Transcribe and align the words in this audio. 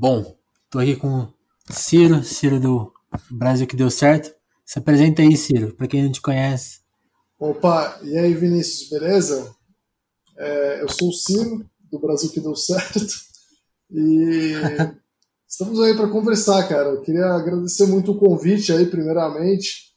Bom, 0.00 0.34
tô 0.70 0.78
aqui 0.78 0.96
com 0.96 1.30
Ciro, 1.68 2.24
Ciro 2.24 2.58
do 2.58 2.90
Brasil 3.30 3.66
que 3.66 3.76
deu 3.76 3.90
certo. 3.90 4.34
Se 4.64 4.78
apresenta 4.78 5.20
aí, 5.20 5.36
Ciro, 5.36 5.74
para 5.74 5.86
quem 5.86 6.02
não 6.02 6.10
te 6.10 6.22
conhece. 6.22 6.80
Opa, 7.38 8.00
e 8.02 8.16
aí, 8.16 8.32
Vinícius, 8.32 8.88
beleza? 8.88 9.54
É, 10.38 10.80
eu 10.80 10.88
sou 10.88 11.10
o 11.10 11.12
Ciro, 11.12 11.68
do 11.92 11.98
Brasil 11.98 12.30
que 12.30 12.40
deu 12.40 12.56
certo. 12.56 12.98
E 13.90 14.54
estamos 15.46 15.78
aí 15.80 15.94
para 15.94 16.08
conversar, 16.08 16.66
cara. 16.66 16.88
Eu 16.88 17.02
queria 17.02 17.26
agradecer 17.34 17.84
muito 17.84 18.12
o 18.12 18.18
convite 18.18 18.72
aí, 18.72 18.86
primeiramente. 18.86 19.92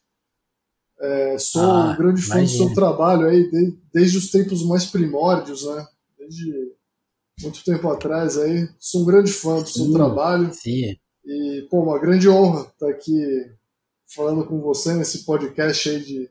É, 0.99 1.37
sou 1.37 1.61
ah, 1.61 1.91
um 1.91 1.95
grande 1.95 2.21
fã 2.21 2.39
imagina. 2.39 2.59
do 2.59 2.67
seu 2.67 2.75
trabalho 2.75 3.25
aí, 3.27 3.49
de, 3.49 3.79
desde 3.93 4.17
os 4.17 4.29
tempos 4.29 4.65
mais 4.65 4.85
primórdios, 4.85 5.65
né? 5.65 5.87
Desde 6.19 6.73
muito 7.41 7.63
tempo 7.63 7.89
atrás 7.89 8.37
aí. 8.37 8.69
Sou 8.79 9.01
um 9.01 9.05
grande 9.05 9.31
fã 9.31 9.61
do 9.61 9.69
seu 9.69 9.91
trabalho. 9.91 10.53
Sim. 10.53 10.95
E, 11.25 11.67
pô, 11.69 11.81
uma 11.83 11.99
grande 11.99 12.29
honra 12.29 12.67
estar 12.67 12.89
aqui 12.89 13.51
falando 14.13 14.45
com 14.45 14.59
você 14.61 14.93
nesse 14.93 15.25
podcast 15.25 15.89
aí 15.89 16.03
de 16.03 16.29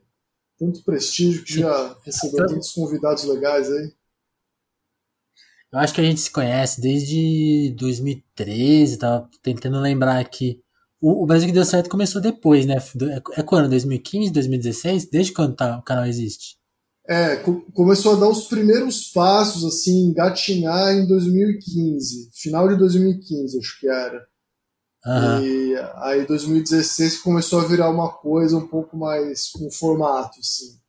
tanto 0.57 0.83
prestígio 0.83 1.43
que 1.43 1.59
já 1.59 1.97
recebeu 2.03 2.45
tantos 2.45 2.71
convidados 2.71 3.23
legais 3.25 3.69
aí. 3.71 3.93
Eu 5.71 5.79
acho 5.79 5.93
que 5.93 6.01
a 6.01 6.03
gente 6.03 6.21
se 6.21 6.31
conhece 6.31 6.79
desde 6.79 7.73
2013, 7.77 8.99
tava 8.99 9.27
tentando 9.41 9.79
lembrar 9.79 10.19
aqui. 10.19 10.61
O, 11.01 11.23
o 11.23 11.25
Brasil 11.25 11.47
que 11.47 11.53
deu 11.53 11.65
certo 11.65 11.89
começou 11.89 12.21
depois, 12.21 12.65
né? 12.65 12.75
É, 12.77 13.39
é 13.39 13.43
quando? 13.43 13.69
2015, 13.69 14.31
2016? 14.31 15.09
Desde 15.09 15.33
quando 15.33 15.55
tá, 15.55 15.79
o 15.79 15.81
canal 15.81 16.05
existe? 16.05 16.57
É, 17.07 17.35
começou 17.73 18.13
a 18.13 18.19
dar 18.19 18.29
os 18.29 18.47
primeiros 18.47 19.11
passos, 19.11 19.65
assim, 19.65 20.05
engatinhar 20.05 20.93
em 20.93 21.05
2015, 21.05 22.29
final 22.33 22.69
de 22.69 22.77
2015, 22.77 23.59
acho 23.59 23.79
que 23.79 23.87
era. 23.89 24.25
Uhum. 25.05 25.43
E 25.43 25.75
aí 25.97 26.25
2016 26.25 27.17
começou 27.17 27.59
a 27.59 27.65
virar 27.65 27.89
uma 27.89 28.09
coisa 28.09 28.55
um 28.57 28.65
pouco 28.65 28.95
mais 28.95 29.49
com 29.49 29.69
formato, 29.69 30.39
assim. 30.39 30.79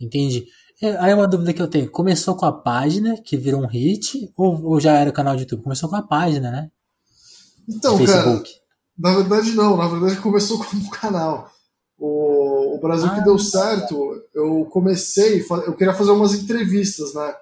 Entendi. 0.00 0.46
É, 0.82 0.96
aí 0.96 1.14
uma 1.14 1.28
dúvida 1.28 1.52
que 1.52 1.62
eu 1.62 1.68
tenho, 1.68 1.90
começou 1.90 2.36
com 2.36 2.46
a 2.46 2.52
página, 2.52 3.20
que 3.20 3.36
virou 3.36 3.62
um 3.62 3.66
hit, 3.66 4.32
ou, 4.36 4.64
ou 4.64 4.80
já 4.80 4.96
era 4.96 5.10
o 5.10 5.12
canal 5.12 5.36
de 5.36 5.42
YouTube? 5.42 5.62
Começou 5.62 5.88
com 5.88 5.96
a 5.96 6.02
página, 6.02 6.50
né? 6.50 6.70
Então, 7.68 8.04
cara, 8.04 8.42
na 8.96 9.14
verdade 9.14 9.52
não, 9.52 9.76
na 9.76 9.86
verdade 9.86 10.20
começou 10.20 10.58
como 10.64 10.82
um 10.82 10.90
canal. 10.90 11.50
O, 11.98 12.76
o 12.76 12.80
Brasil 12.80 13.08
ah, 13.08 13.14
que 13.14 13.24
deu 13.24 13.38
certo, 13.38 14.22
eu 14.32 14.64
comecei, 14.66 15.44
eu 15.66 15.74
queria 15.74 15.94
fazer 15.94 16.12
umas 16.12 16.32
entrevistas, 16.32 17.12
né? 17.12 17.34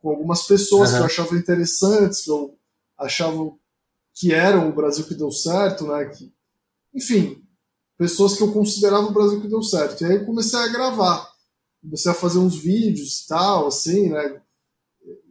Com 0.00 0.10
algumas 0.10 0.42
pessoas 0.46 0.90
uhum. 0.90 0.96
que 0.96 1.02
eu 1.02 1.06
achava 1.06 1.36
interessantes, 1.36 2.20
que 2.20 2.30
eu 2.30 2.54
achava 2.98 3.52
que 4.14 4.32
eram 4.32 4.68
o 4.68 4.72
Brasil 4.72 5.06
que 5.06 5.14
deu 5.14 5.30
certo, 5.30 5.86
né? 5.86 6.04
Que, 6.06 6.32
enfim, 6.94 7.42
pessoas 7.96 8.36
que 8.36 8.42
eu 8.42 8.52
considerava 8.52 9.04
o 9.06 9.12
Brasil 9.12 9.40
que 9.40 9.48
deu 9.48 9.62
certo. 9.62 10.02
E 10.02 10.04
aí 10.04 10.24
comecei 10.24 10.58
a 10.58 10.68
gravar, 10.68 11.26
comecei 11.80 12.10
a 12.10 12.14
fazer 12.14 12.38
uns 12.38 12.56
vídeos 12.56 13.22
e 13.22 13.28
tal, 13.28 13.68
assim, 13.68 14.10
né? 14.10 14.42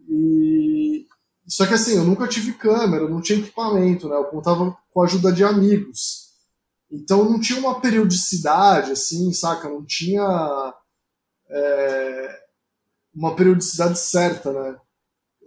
E 0.09 1.05
só 1.47 1.67
que 1.67 1.73
assim, 1.73 1.97
eu 1.97 2.03
nunca 2.03 2.27
tive 2.27 2.53
câmera, 2.53 3.09
não 3.09 3.21
tinha 3.21 3.39
equipamento, 3.39 4.07
né? 4.07 4.15
Eu 4.15 4.25
contava 4.25 4.75
com 4.89 5.01
a 5.01 5.05
ajuda 5.05 5.31
de 5.31 5.43
amigos. 5.43 6.20
Então 6.91 7.23
não 7.23 7.39
tinha 7.39 7.59
uma 7.59 7.79
periodicidade, 7.79 8.91
assim, 8.91 9.31
saca? 9.31 9.69
Não 9.69 9.85
tinha 9.85 10.73
é, 11.49 12.39
uma 13.13 13.35
periodicidade 13.35 13.97
certa, 13.97 14.51
né? 14.51 14.77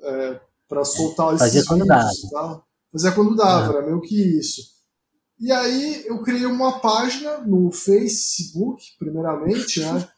É, 0.03 0.41
para 0.69 0.84
soltar 0.84 1.34
esses 1.34 1.53
vídeos 1.69 2.25
e 2.25 2.31
tal. 2.31 2.67
Mas 2.92 3.05
é 3.05 3.11
quando 3.11 3.37
dava, 3.37 3.72
é. 3.72 3.77
era 3.77 3.87
meio 3.87 4.00
que 4.00 4.39
isso. 4.39 4.75
E 5.39 5.53
aí 5.53 6.05
eu 6.06 6.22
criei 6.22 6.47
uma 6.47 6.78
página 6.78 7.38
no 7.38 7.71
Facebook, 7.71 8.82
primeiramente, 8.99 9.81
né, 9.81 10.09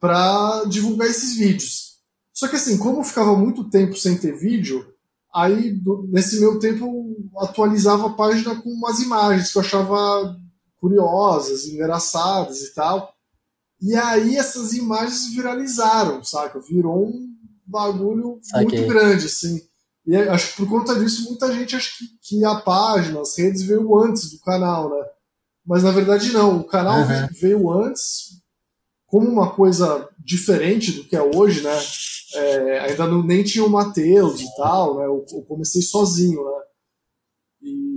para 0.00 0.64
divulgar 0.64 1.08
esses 1.08 1.36
vídeos. 1.36 1.98
Só 2.32 2.48
que 2.48 2.56
assim, 2.56 2.78
como 2.78 3.00
eu 3.00 3.04
ficava 3.04 3.36
muito 3.36 3.68
tempo 3.68 3.96
sem 3.96 4.16
ter 4.16 4.36
vídeo, 4.36 4.84
aí 5.32 5.72
do, 5.72 6.08
nesse 6.10 6.40
meu 6.40 6.58
tempo 6.58 6.84
eu 6.84 7.40
atualizava 7.40 8.08
a 8.08 8.14
página 8.14 8.60
com 8.60 8.70
umas 8.70 9.00
imagens 9.00 9.52
que 9.52 9.58
eu 9.58 9.62
achava 9.62 10.36
curiosas, 10.82 11.64
engraçadas 11.66 12.60
e 12.62 12.74
tal. 12.74 13.14
E 13.80 13.94
aí 13.94 14.36
essas 14.36 14.72
imagens 14.72 15.32
viralizaram, 15.32 16.24
saca? 16.24 16.58
Virou 16.58 17.06
um 17.06 17.28
bagulho 17.64 18.40
Saquei. 18.42 18.80
muito 18.80 18.92
grande, 18.92 19.26
assim. 19.26 19.62
E 20.04 20.16
acho 20.16 20.50
que 20.50 20.56
por 20.56 20.68
conta 20.68 20.98
disso, 20.98 21.28
muita 21.28 21.52
gente 21.52 21.76
acha 21.76 21.90
que, 21.96 22.04
que 22.20 22.44
a 22.44 22.56
página, 22.56 23.20
as 23.20 23.38
redes 23.38 23.62
veio 23.62 23.96
antes 24.02 24.32
do 24.32 24.40
canal, 24.40 24.90
né? 24.90 25.06
Mas 25.64 25.84
na 25.84 25.92
verdade 25.92 26.32
não, 26.32 26.58
o 26.58 26.64
canal 26.64 26.98
uhum. 26.98 27.28
veio 27.40 27.70
antes 27.70 28.42
como 29.06 29.28
uma 29.28 29.50
coisa 29.54 30.08
diferente 30.18 30.90
do 30.90 31.04
que 31.04 31.14
é 31.14 31.22
hoje, 31.22 31.60
né? 31.62 31.78
É, 32.34 32.80
ainda 32.80 33.06
não, 33.06 33.22
nem 33.22 33.44
tinha 33.44 33.64
o 33.64 33.70
Matheus 33.70 34.40
e 34.40 34.56
tal, 34.56 34.98
né? 34.98 35.06
Eu, 35.06 35.24
eu, 35.32 35.42
comecei 35.42 35.82
sozinho, 35.82 36.42
né? 36.42 36.60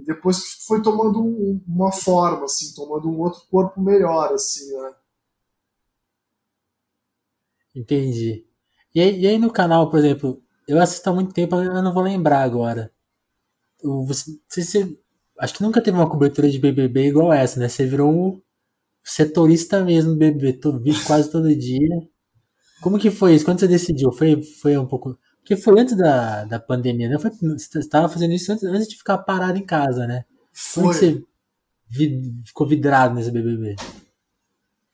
Depois 0.06 0.66
foi 0.68 0.82
tomando 0.82 1.22
um, 1.24 1.62
uma 1.68 1.92
forma, 1.92 2.46
assim, 2.46 2.74
tomando 2.76 3.10
um 3.10 3.20
outro 3.20 3.42
corpo 3.50 3.82
melhor, 3.82 4.34
assim, 4.34 4.72
né? 4.78 4.94
Entendi. 7.74 8.46
E 8.94 9.02
aí, 9.02 9.20
e 9.22 9.28
aí 9.28 9.38
no 9.38 9.52
canal, 9.52 9.90
por 9.90 10.00
exemplo, 10.00 10.42
eu 10.68 10.82
assisto 10.82 11.10
há 11.10 11.14
muito 11.14 11.34
tempo, 11.34 11.56
eu 11.58 11.82
não 11.84 11.94
vou 11.94 12.04
lembrar 12.04 12.42
agora. 12.44 12.92
Você, 13.84 14.40
você, 14.50 14.98
acho 15.40 15.56
que 15.56 15.64
nunca 15.64 15.82
teve 15.82 15.98
uma 15.98 16.10
cobertura 16.10 16.50
de 16.50 16.60
BBB 16.60 17.08
igual 17.10 17.34
essa, 17.34 17.60
né? 17.60 17.70
Você 17.70 17.86
virou 17.86 18.12
um 18.14 18.42
setorista 19.04 19.84
mesmo 19.84 20.14
do 20.14 20.18
BBB, 20.20 20.54
todo, 20.60 20.84
quase 21.08 21.32
todo 21.32 21.56
dia. 21.56 21.90
Como 22.82 23.00
que 23.00 23.12
foi 23.12 23.36
isso? 23.36 23.46
Quando 23.46 23.60
você 23.60 23.68
decidiu? 23.68 24.12
Foi, 24.12 24.42
foi 24.62 24.78
um 24.78 24.88
pouco. 24.88 25.18
Porque 25.46 25.56
foi 25.56 25.80
antes 25.80 25.96
da, 25.96 26.44
da 26.46 26.60
pandemia, 26.60 27.08
né? 27.08 27.20
Foi, 27.20 27.30
você 27.30 27.78
estava 27.78 28.10
fazendo 28.10 28.34
isso 28.34 28.52
antes, 28.52 28.64
antes 28.64 28.88
de 28.88 28.98
ficar 28.98 29.20
parado 29.20 29.60
em 29.60 29.66
casa, 29.66 30.08
né? 30.08 30.26
Foi. 30.52 30.82
Como 30.82 30.92
você 30.92 31.24
ficou 32.44 32.68
vidrado 32.68 33.14
nesse 33.14 33.30
BBB? 33.30 33.76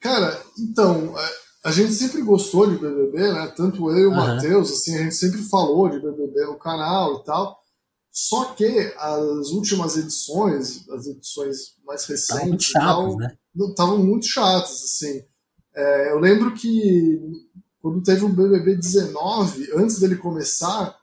Cara, 0.01 0.43
então, 0.59 1.17
é, 1.17 1.29
a 1.63 1.71
gente 1.71 1.93
sempre 1.93 2.21
gostou 2.21 2.69
de 2.69 2.75
BBB, 2.75 3.31
né? 3.31 3.47
Tanto 3.55 3.89
eu 3.91 3.97
e 3.97 4.05
o 4.07 4.09
uhum. 4.09 4.15
Matheus, 4.17 4.69
assim, 4.73 4.93
a 4.95 5.03
gente 5.03 5.15
sempre 5.15 5.41
falou 5.43 5.89
de 5.89 6.01
BBB 6.01 6.45
no 6.47 6.59
canal 6.59 7.21
e 7.21 7.23
tal. 7.23 7.57
Só 8.11 8.53
que 8.53 8.93
as 8.97 9.51
últimas 9.51 9.95
edições, 9.95 10.85
as 10.89 11.07
edições 11.07 11.77
mais 11.85 12.03
recentes, 12.03 12.67
estavam 12.67 13.07
muito, 13.07 13.19
né? 13.19 13.37
muito 13.99 14.25
chatas, 14.25 14.83
assim. 14.83 15.23
É, 15.73 16.11
eu 16.11 16.19
lembro 16.19 16.53
que 16.53 17.21
quando 17.81 18.03
teve 18.03 18.23
o 18.23 18.29
BBB 18.29 18.75
19, 18.75 19.71
antes 19.75 19.99
dele 19.99 20.15
começar, 20.15 20.95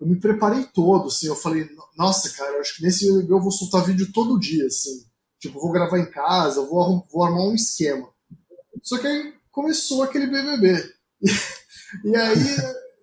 eu 0.00 0.06
me 0.06 0.18
preparei 0.18 0.64
todo, 0.64 1.08
assim. 1.08 1.26
Eu 1.26 1.36
falei, 1.36 1.68
nossa, 1.96 2.30
cara, 2.30 2.60
acho 2.60 2.76
que 2.76 2.82
nesse 2.82 3.10
BBB 3.10 3.32
eu 3.32 3.40
vou 3.40 3.50
soltar 3.50 3.84
vídeo 3.84 4.12
todo 4.12 4.38
dia, 4.38 4.66
assim. 4.66 5.04
Tipo, 5.40 5.60
vou 5.60 5.72
gravar 5.72 5.98
em 5.98 6.10
casa, 6.10 6.64
vou, 6.64 7.06
vou 7.10 7.24
armar 7.24 7.42
um 7.42 7.54
esquema. 7.54 8.08
Só 8.82 8.98
que 8.98 9.06
aí 9.06 9.34
começou 9.50 10.02
aquele 10.02 10.26
BBB. 10.26 10.82
E, 12.04 12.14
aí, 12.14 12.56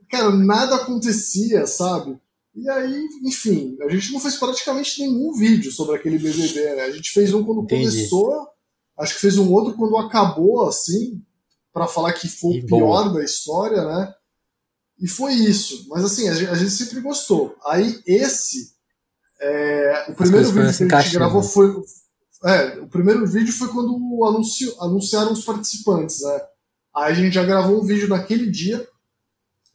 cara, 0.10 0.32
nada 0.32 0.76
acontecia, 0.78 1.68
sabe? 1.68 2.18
E 2.56 2.70
aí, 2.70 3.06
enfim, 3.26 3.78
a 3.82 3.90
gente 3.90 4.14
não 4.14 4.20
fez 4.22 4.38
praticamente 4.38 5.02
nenhum 5.02 5.34
vídeo 5.34 5.70
sobre 5.74 5.98
aquele 5.98 6.18
BBB, 6.18 6.76
né? 6.76 6.84
A 6.84 6.92
gente 6.92 7.12
fez 7.12 7.34
um 7.34 7.44
quando 7.44 7.64
Entendi. 7.64 7.84
começou, 7.84 8.48
acho 8.98 9.16
que 9.16 9.20
fez 9.20 9.38
um 9.38 9.52
outro 9.52 9.74
quando 9.74 9.98
acabou, 9.98 10.66
assim, 10.66 11.22
para 11.78 11.88
falar 11.88 12.14
que 12.14 12.28
foi 12.28 12.56
e 12.56 12.60
o 12.62 12.66
pior 12.66 13.04
boa. 13.04 13.14
da 13.14 13.24
história, 13.24 13.84
né? 13.84 14.14
E 15.00 15.08
foi 15.08 15.34
isso. 15.34 15.88
Mas 15.90 16.04
assim, 16.04 16.28
a 16.28 16.34
gente, 16.34 16.50
a 16.50 16.56
gente 16.56 16.72
sempre 16.72 17.00
gostou. 17.02 17.56
Aí 17.68 18.02
esse, 18.08 18.72
é, 19.40 20.08
o 20.10 20.16
primeiro 20.16 20.52
vídeo 20.52 20.88
que 20.88 20.96
a 20.96 21.02
gente 21.02 21.14
gravou 21.14 21.44
foi, 21.44 21.76
é, 22.46 22.80
o 22.80 22.88
primeiro 22.88 23.28
vídeo 23.28 23.54
foi 23.54 23.68
quando 23.68 23.94
anuncio, 24.26 24.76
anunciaram 24.82 25.32
os 25.32 25.46
participantes, 25.46 26.20
né? 26.24 26.42
Aí 26.96 27.12
a 27.12 27.14
gente 27.14 27.34
já 27.34 27.44
gravou 27.44 27.80
um 27.80 27.86
vídeo 27.86 28.10
naquele 28.10 28.50
dia, 28.50 28.88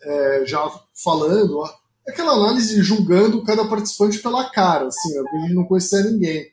é, 0.03 0.45
já 0.45 0.69
falando, 1.05 1.63
aquela 2.09 2.33
análise 2.33 2.83
julgando 2.83 3.45
cada 3.45 3.65
participante 3.69 4.19
pela 4.19 4.51
cara, 4.51 4.89
assim, 4.89 5.15
né? 5.15 5.23
a 5.33 5.41
gente 5.43 5.55
não 5.55 5.67
conhecia 5.67 6.03
ninguém. 6.03 6.51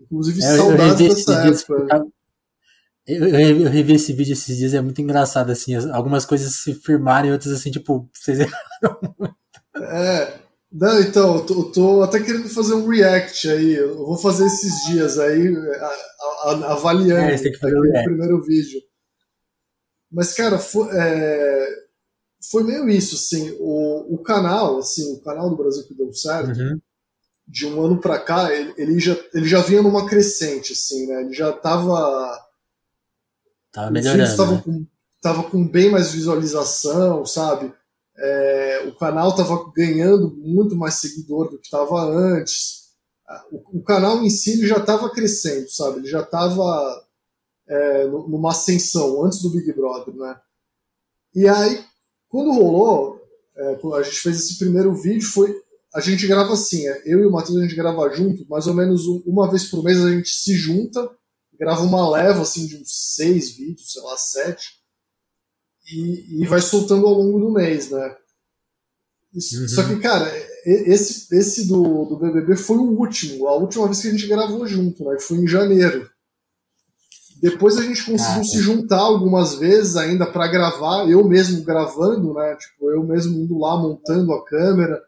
Inclusive, 0.00 0.42
é, 0.42 0.56
saudades 0.56 1.26
dessa 1.26 1.34
época. 1.44 2.06
Eu, 3.06 3.28
eu, 3.28 3.60
eu, 3.60 3.70
revi 3.70 3.94
esse 3.94 4.12
vídeo 4.12 4.32
esses 4.32 4.56
dias, 4.56 4.72
é 4.72 4.80
muito 4.80 5.00
engraçado, 5.00 5.50
assim, 5.50 5.74
algumas 5.90 6.24
coisas 6.24 6.54
se 6.54 6.74
firmarem, 6.74 7.32
outras 7.32 7.52
assim, 7.52 7.70
tipo, 7.70 8.08
vocês 8.14 8.40
erraram 8.40 8.98
muito. 9.18 9.36
É, 9.76 10.40
não, 10.76 11.00
então, 11.00 11.36
eu 11.36 11.46
tô, 11.46 11.64
tô, 11.70 12.02
até 12.02 12.20
querendo 12.20 12.48
fazer 12.48 12.74
um 12.74 12.88
react 12.88 13.48
aí. 13.48 13.74
Eu 13.74 13.96
vou 13.96 14.18
fazer 14.18 14.46
esses 14.46 14.84
dias 14.86 15.20
aí, 15.20 15.56
a, 15.56 15.86
a, 15.86 16.72
avaliando 16.72 17.30
é, 17.30 17.36
o 17.36 18.04
primeiro 18.04 18.42
vídeo. 18.42 18.80
Mas, 20.10 20.34
cara, 20.34 20.58
foi, 20.58 20.88
é, 20.92 21.68
foi 22.50 22.64
meio 22.64 22.88
isso, 22.88 23.14
assim. 23.14 23.56
O, 23.60 24.14
o 24.14 24.18
canal, 24.24 24.78
assim, 24.78 25.14
o 25.14 25.20
canal 25.20 25.48
do 25.48 25.56
Brasil 25.56 25.86
que 25.86 25.94
deu 25.94 26.12
certo, 26.12 26.58
uhum. 26.58 26.80
de 27.46 27.66
um 27.66 27.80
ano 27.80 28.00
para 28.00 28.18
cá, 28.18 28.52
ele, 28.52 28.74
ele, 28.76 28.98
já, 28.98 29.16
ele 29.32 29.46
já 29.46 29.60
vinha 29.60 29.80
numa 29.80 30.08
crescente, 30.08 30.72
assim, 30.72 31.06
né? 31.06 31.22
Ele 31.22 31.32
já 31.32 31.52
tava. 31.52 32.43
Tava 33.74 33.90
melhorando. 33.90 34.22
Estavam 34.22 34.54
né? 34.54 34.62
com, 34.64 34.86
tava 35.20 35.42
com 35.50 35.68
bem 35.68 35.90
mais 35.90 36.12
visualização, 36.12 37.26
sabe? 37.26 37.74
É, 38.16 38.84
o 38.86 38.96
canal 38.96 39.30
estava 39.30 39.72
ganhando 39.74 40.30
muito 40.36 40.76
mais 40.76 40.94
seguidor 40.94 41.50
do 41.50 41.58
que 41.58 41.64
estava 41.64 42.00
antes. 42.00 42.84
O, 43.50 43.78
o, 43.78 43.82
canal 43.82 44.22
em 44.22 44.30
si 44.30 44.64
já 44.64 44.76
estava 44.76 45.10
crescendo, 45.10 45.68
sabe? 45.68 45.98
Ele 45.98 46.06
já 46.06 46.20
estava 46.20 47.04
é, 47.66 48.06
numa 48.06 48.52
ascensão 48.52 49.24
antes 49.24 49.42
do 49.42 49.50
Big 49.50 49.72
Brother, 49.72 50.14
né? 50.14 50.36
E 51.34 51.48
aí, 51.48 51.84
quando 52.28 52.52
rolou, 52.52 53.20
é, 53.56 53.78
a 53.98 54.02
gente 54.02 54.20
fez 54.20 54.38
esse 54.38 54.58
primeiro 54.58 54.94
vídeo, 54.94 55.26
foi 55.26 55.52
a 55.92 56.00
gente 56.00 56.26
grava 56.26 56.52
assim, 56.52 56.88
é, 56.88 57.02
eu 57.06 57.20
e 57.20 57.26
o 57.26 57.30
Matheus 57.30 57.58
a 57.58 57.62
gente 57.62 57.74
grava 57.74 58.08
junto, 58.10 58.46
mais 58.48 58.66
ou 58.68 58.74
menos 58.74 59.06
uma 59.26 59.50
vez 59.50 59.64
por 59.64 59.82
mês 59.82 60.04
a 60.04 60.10
gente 60.10 60.28
se 60.28 60.54
junta, 60.54 61.10
grava 61.64 61.82
uma 61.82 62.10
leva 62.10 62.42
assim 62.42 62.66
de 62.66 62.76
uns 62.76 63.14
seis 63.14 63.56
vídeos, 63.56 63.92
sei 63.92 64.02
lá, 64.02 64.16
sete, 64.16 64.78
e, 65.90 66.42
e 66.42 66.46
vai 66.46 66.60
soltando 66.60 67.06
ao 67.06 67.14
longo 67.14 67.40
do 67.40 67.50
mês, 67.50 67.90
né? 67.90 68.16
Uhum. 69.34 69.68
Só 69.68 69.82
que, 69.82 69.98
cara, 69.98 70.30
esse, 70.64 71.34
esse 71.34 71.66
do, 71.66 72.04
do 72.04 72.18
BBB 72.18 72.56
foi 72.56 72.76
o 72.76 72.98
último, 72.98 73.48
a 73.48 73.56
última 73.56 73.86
vez 73.86 74.00
que 74.00 74.08
a 74.08 74.10
gente 74.10 74.26
gravou 74.26 74.66
junto, 74.66 75.04
né? 75.04 75.18
Foi 75.18 75.38
em 75.38 75.46
janeiro. 75.46 76.08
Depois 77.40 77.76
a 77.76 77.82
gente 77.82 78.04
conseguiu 78.04 78.40
ah, 78.40 78.44
se 78.44 78.58
juntar 78.58 79.00
algumas 79.00 79.56
vezes 79.56 79.96
ainda 79.96 80.24
para 80.24 80.46
gravar, 80.46 81.08
eu 81.10 81.26
mesmo 81.26 81.62
gravando, 81.64 82.32
né? 82.32 82.56
Tipo, 82.56 82.90
eu 82.90 83.02
mesmo 83.02 83.38
indo 83.38 83.58
lá 83.58 83.76
montando 83.76 84.32
a 84.32 84.44
câmera, 84.44 85.02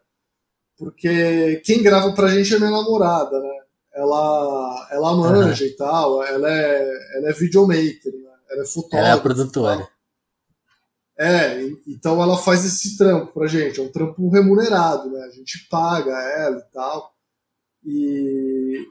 porque 0.76 1.62
quem 1.64 1.82
grava 1.82 2.12
pra 2.12 2.28
gente 2.28 2.54
é 2.54 2.58
minha 2.58 2.70
namorada, 2.70 3.40
né? 3.40 3.55
Ela, 3.96 4.88
ela 4.90 5.16
manja 5.16 5.64
uhum. 5.64 5.70
e 5.70 5.74
tal, 5.74 6.22
ela 6.22 6.52
é, 6.52 7.16
ela 7.16 7.30
é 7.30 7.32
videomaker, 7.32 8.12
né? 8.12 8.30
ela 8.50 8.62
é 8.62 8.66
fotógrafa. 8.66 9.06
Ela 9.08 9.18
é 9.18 9.22
produtora. 9.22 9.88
É, 11.18 11.62
então 11.88 12.22
ela 12.22 12.36
faz 12.36 12.62
esse 12.66 12.98
trampo 12.98 13.32
pra 13.32 13.46
gente, 13.46 13.80
é 13.80 13.82
um 13.82 13.90
trampo 13.90 14.28
remunerado, 14.28 15.10
né? 15.10 15.24
A 15.24 15.30
gente 15.30 15.66
paga 15.70 16.12
ela 16.12 16.58
e 16.58 16.72
tal. 16.74 17.10
E. 17.86 18.86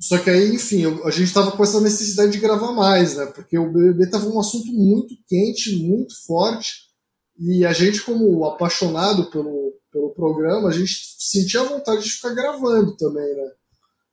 Só 0.00 0.18
que 0.18 0.30
aí, 0.30 0.54
enfim, 0.54 0.84
a 1.04 1.10
gente 1.10 1.32
tava 1.34 1.50
com 1.50 1.62
essa 1.64 1.80
necessidade 1.80 2.30
de 2.30 2.38
gravar 2.38 2.72
mais, 2.72 3.16
né? 3.16 3.26
Porque 3.26 3.58
o 3.58 3.72
BBB 3.72 4.10
tava 4.10 4.26
um 4.28 4.38
assunto 4.38 4.72
muito 4.72 5.14
quente, 5.26 5.76
muito 5.76 6.14
forte. 6.24 6.84
E 7.36 7.64
a 7.66 7.72
gente, 7.72 8.02
como 8.02 8.44
apaixonado 8.44 9.28
pelo, 9.30 9.72
pelo 9.90 10.14
programa, 10.14 10.68
a 10.68 10.72
gente 10.72 10.92
sentia 11.18 11.64
vontade 11.64 12.04
de 12.04 12.10
ficar 12.10 12.32
gravando 12.32 12.96
também, 12.96 13.34
né? 13.34 13.50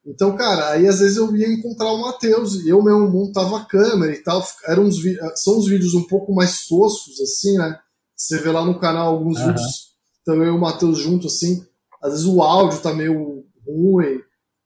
Então, 0.05 0.35
cara, 0.35 0.71
aí 0.71 0.87
às 0.87 0.99
vezes 0.99 1.17
eu 1.17 1.35
ia 1.35 1.47
encontrar 1.47 1.91
o 1.91 2.01
Matheus 2.01 2.55
e 2.55 2.69
eu 2.69 2.81
mesmo 2.81 3.09
montava 3.09 3.59
a 3.59 3.65
câmera 3.65 4.13
e 4.13 4.23
tal. 4.23 4.43
Eram 4.65 4.83
uns, 4.83 4.97
são 5.35 5.59
uns 5.59 5.67
vídeos 5.67 5.93
um 5.93 6.03
pouco 6.07 6.33
mais 6.33 6.65
toscos, 6.65 7.19
assim, 7.21 7.57
né? 7.57 7.79
Você 8.15 8.39
vê 8.39 8.51
lá 8.51 8.65
no 8.65 8.79
canal 8.79 9.13
alguns 9.13 9.39
uhum. 9.39 9.47
vídeos 9.47 9.91
também 10.25 10.49
o 10.49 10.59
Matheus 10.59 10.99
junto, 10.99 11.27
assim. 11.27 11.65
Às 12.01 12.11
vezes 12.11 12.25
o 12.25 12.41
áudio 12.41 12.79
tá 12.79 12.93
meio 12.93 13.45
ruim, 13.65 14.19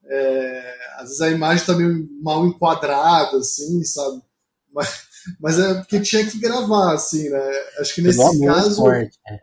é, 0.05 0.75
às 0.97 1.09
vezes 1.09 1.21
a 1.21 1.29
imagem 1.29 1.65
tá 1.65 1.73
meio 1.73 2.07
mal 2.21 2.45
enquadrada, 2.45 3.37
assim, 3.37 3.83
sabe? 3.83 4.21
Mas, 4.73 5.01
mas 5.39 5.59
é 5.59 5.73
porque 5.75 5.99
tinha 5.99 6.25
que 6.25 6.39
gravar, 6.39 6.93
assim, 6.93 7.29
né? 7.29 7.51
Acho 7.79 7.95
que 7.95 8.01
nesse 8.01 8.45
caso. 8.45 8.75
Forte, 8.77 9.17
é. 9.27 9.39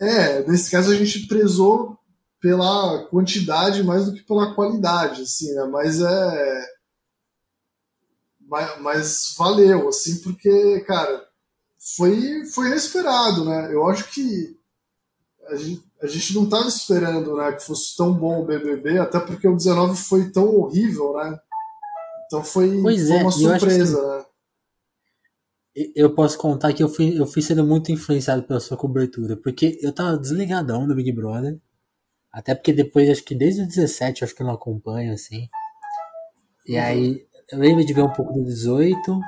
é, 0.00 0.48
nesse 0.48 0.70
caso 0.70 0.92
a 0.92 0.94
gente 0.94 1.26
prezou 1.26 1.98
pela 2.46 3.04
quantidade 3.06 3.82
mais 3.82 4.06
do 4.06 4.12
que 4.12 4.22
pela 4.22 4.54
qualidade, 4.54 5.22
assim, 5.22 5.52
né? 5.52 5.64
Mas 5.64 6.00
é. 6.00 6.66
Mas, 8.48 8.80
mas 8.80 9.34
valeu, 9.36 9.88
assim, 9.88 10.20
porque, 10.20 10.78
cara, 10.86 11.26
foi, 11.96 12.44
foi 12.44 12.68
inesperado, 12.68 13.44
né? 13.44 13.74
Eu 13.74 13.84
acho 13.88 14.08
que 14.12 14.56
a 15.48 15.56
gente, 15.56 15.82
a 16.00 16.06
gente 16.06 16.36
não 16.36 16.44
estava 16.44 16.68
esperando 16.68 17.36
né, 17.36 17.50
que 17.50 17.64
fosse 17.64 17.96
tão 17.96 18.14
bom 18.14 18.40
o 18.40 18.44
BBB, 18.44 19.00
até 19.00 19.18
porque 19.18 19.48
o 19.48 19.56
19 19.56 19.96
foi 19.96 20.30
tão 20.30 20.46
horrível, 20.54 21.14
né? 21.14 21.36
Então 22.26 22.44
foi, 22.44 22.80
foi 22.80 23.10
é, 23.10 23.22
uma 23.22 23.32
surpresa, 23.32 24.18
né? 24.18 24.24
Eu 25.96 26.14
posso 26.14 26.38
contar 26.38 26.72
que 26.72 26.82
eu 26.82 26.88
fui, 26.88 27.20
eu 27.20 27.26
fui 27.26 27.42
sendo 27.42 27.64
muito 27.64 27.90
influenciado 27.90 28.44
pela 28.44 28.60
sua 28.60 28.76
cobertura, 28.76 29.36
porque 29.36 29.76
eu 29.82 29.92
tava 29.92 30.16
desligadão 30.16 30.86
do 30.86 30.94
Big 30.94 31.10
Brother. 31.10 31.60
Até 32.32 32.54
porque 32.54 32.72
depois, 32.72 33.08
acho 33.08 33.24
que 33.24 33.34
desde 33.34 33.62
o 33.62 33.66
17, 33.66 34.24
acho 34.24 34.34
que 34.34 34.42
eu 34.42 34.46
não 34.46 34.54
acompanho, 34.54 35.12
assim. 35.12 35.48
E 36.66 36.76
uhum. 36.76 36.82
aí, 36.82 37.26
eu 37.50 37.58
lembro 37.58 37.84
de 37.84 37.92
ver 37.92 38.02
um 38.02 38.12
pouco 38.12 38.32
do 38.32 38.44
18, 38.44 39.18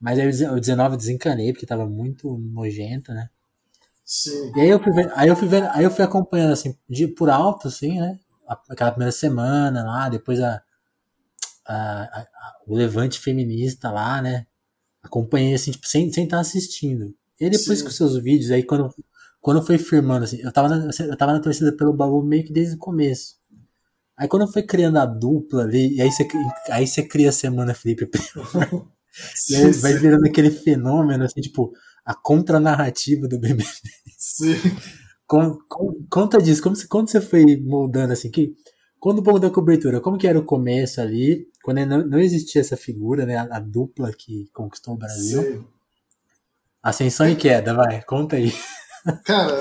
mas 0.00 0.18
aí 0.18 0.26
o 0.48 0.60
19 0.60 0.96
desencanei, 0.96 1.52
porque 1.52 1.66
tava 1.66 1.86
muito 1.86 2.36
nojento, 2.36 3.12
né? 3.12 3.30
Sim. 4.04 4.52
E 4.54 4.60
aí 4.60 4.68
eu 4.68 4.78
fui 4.78 4.92
vendo, 4.92 5.12
aí 5.14 5.28
eu 5.28 5.36
fui 5.36 5.48
vendo, 5.48 5.68
aí 5.70 5.84
eu 5.84 5.90
fui 5.90 6.04
acompanhando, 6.04 6.52
assim, 6.52 6.76
de, 6.88 7.08
por 7.08 7.30
alto, 7.30 7.68
assim, 7.68 7.98
né? 7.98 8.18
Aquela 8.68 8.90
primeira 8.90 9.12
semana 9.12 9.82
lá, 9.82 10.08
depois 10.10 10.40
a, 10.40 10.62
a, 11.66 11.74
a, 11.74 12.20
a 12.20 12.54
o 12.66 12.74
levante 12.74 13.18
feminista 13.18 13.90
lá, 13.90 14.20
né? 14.20 14.46
Acompanhei, 15.02 15.54
assim, 15.54 15.70
tipo, 15.70 15.86
sem, 15.86 16.12
sem 16.12 16.24
estar 16.24 16.40
assistindo. 16.40 17.14
E 17.40 17.48
depois 17.48 17.78
Sim. 17.78 17.84
com 17.84 17.90
seus 17.90 18.16
vídeos, 18.22 18.50
aí 18.50 18.62
quando 18.62 18.94
quando 19.44 19.62
foi 19.62 19.76
firmando, 19.76 20.24
assim, 20.24 20.40
eu 20.40 20.50
tava, 20.50 20.70
na, 20.70 20.90
eu 21.00 21.16
tava 21.18 21.34
na 21.34 21.38
torcida 21.38 21.70
pelo 21.76 21.92
Babu 21.92 22.24
meio 22.24 22.42
que 22.42 22.50
desde 22.50 22.76
o 22.76 22.78
começo. 22.78 23.34
Aí 24.16 24.26
quando 24.26 24.50
foi 24.50 24.62
criando 24.62 24.96
a 24.96 25.04
dupla 25.04 25.64
ali, 25.64 25.96
e 25.96 26.00
aí 26.00 26.10
você, 26.10 26.26
aí 26.70 26.86
você 26.86 27.02
cria 27.02 27.28
a 27.28 27.32
semana 27.32 27.74
Felipe 27.74 28.06
Prior, 28.06 28.26
e 29.50 29.56
aí 29.56 29.70
vai 29.72 29.92
virando 29.98 30.26
aquele 30.26 30.50
fenômeno, 30.50 31.24
assim, 31.24 31.42
tipo, 31.42 31.74
a 32.06 32.14
contranarrativa 32.14 33.28
do 33.28 33.38
BBB. 33.38 33.66
Sim. 34.16 34.54
Com, 35.26 35.58
com, 35.68 36.06
conta 36.08 36.38
disso, 36.38 36.62
como, 36.62 36.74
quando 36.88 37.10
você 37.10 37.20
foi 37.20 37.44
moldando, 37.60 38.14
assim, 38.14 38.30
que, 38.30 38.54
quando 38.98 39.18
o 39.18 39.22
bom 39.22 39.38
da 39.38 39.50
cobertura, 39.50 40.00
como 40.00 40.16
que 40.16 40.26
era 40.26 40.38
o 40.38 40.46
começo 40.46 41.02
ali, 41.02 41.46
quando 41.62 41.84
não, 41.84 42.06
não 42.06 42.18
existia 42.18 42.62
essa 42.62 42.78
figura, 42.78 43.26
né, 43.26 43.36
a, 43.36 43.58
a 43.58 43.60
dupla 43.60 44.10
que 44.10 44.48
conquistou 44.54 44.94
o 44.94 44.98
Brasil. 44.98 45.42
Sim. 45.42 45.64
Ascensão 46.82 47.28
e 47.28 47.36
queda, 47.36 47.74
vai, 47.74 48.02
conta 48.04 48.36
aí. 48.36 48.50
Cara, 49.24 49.60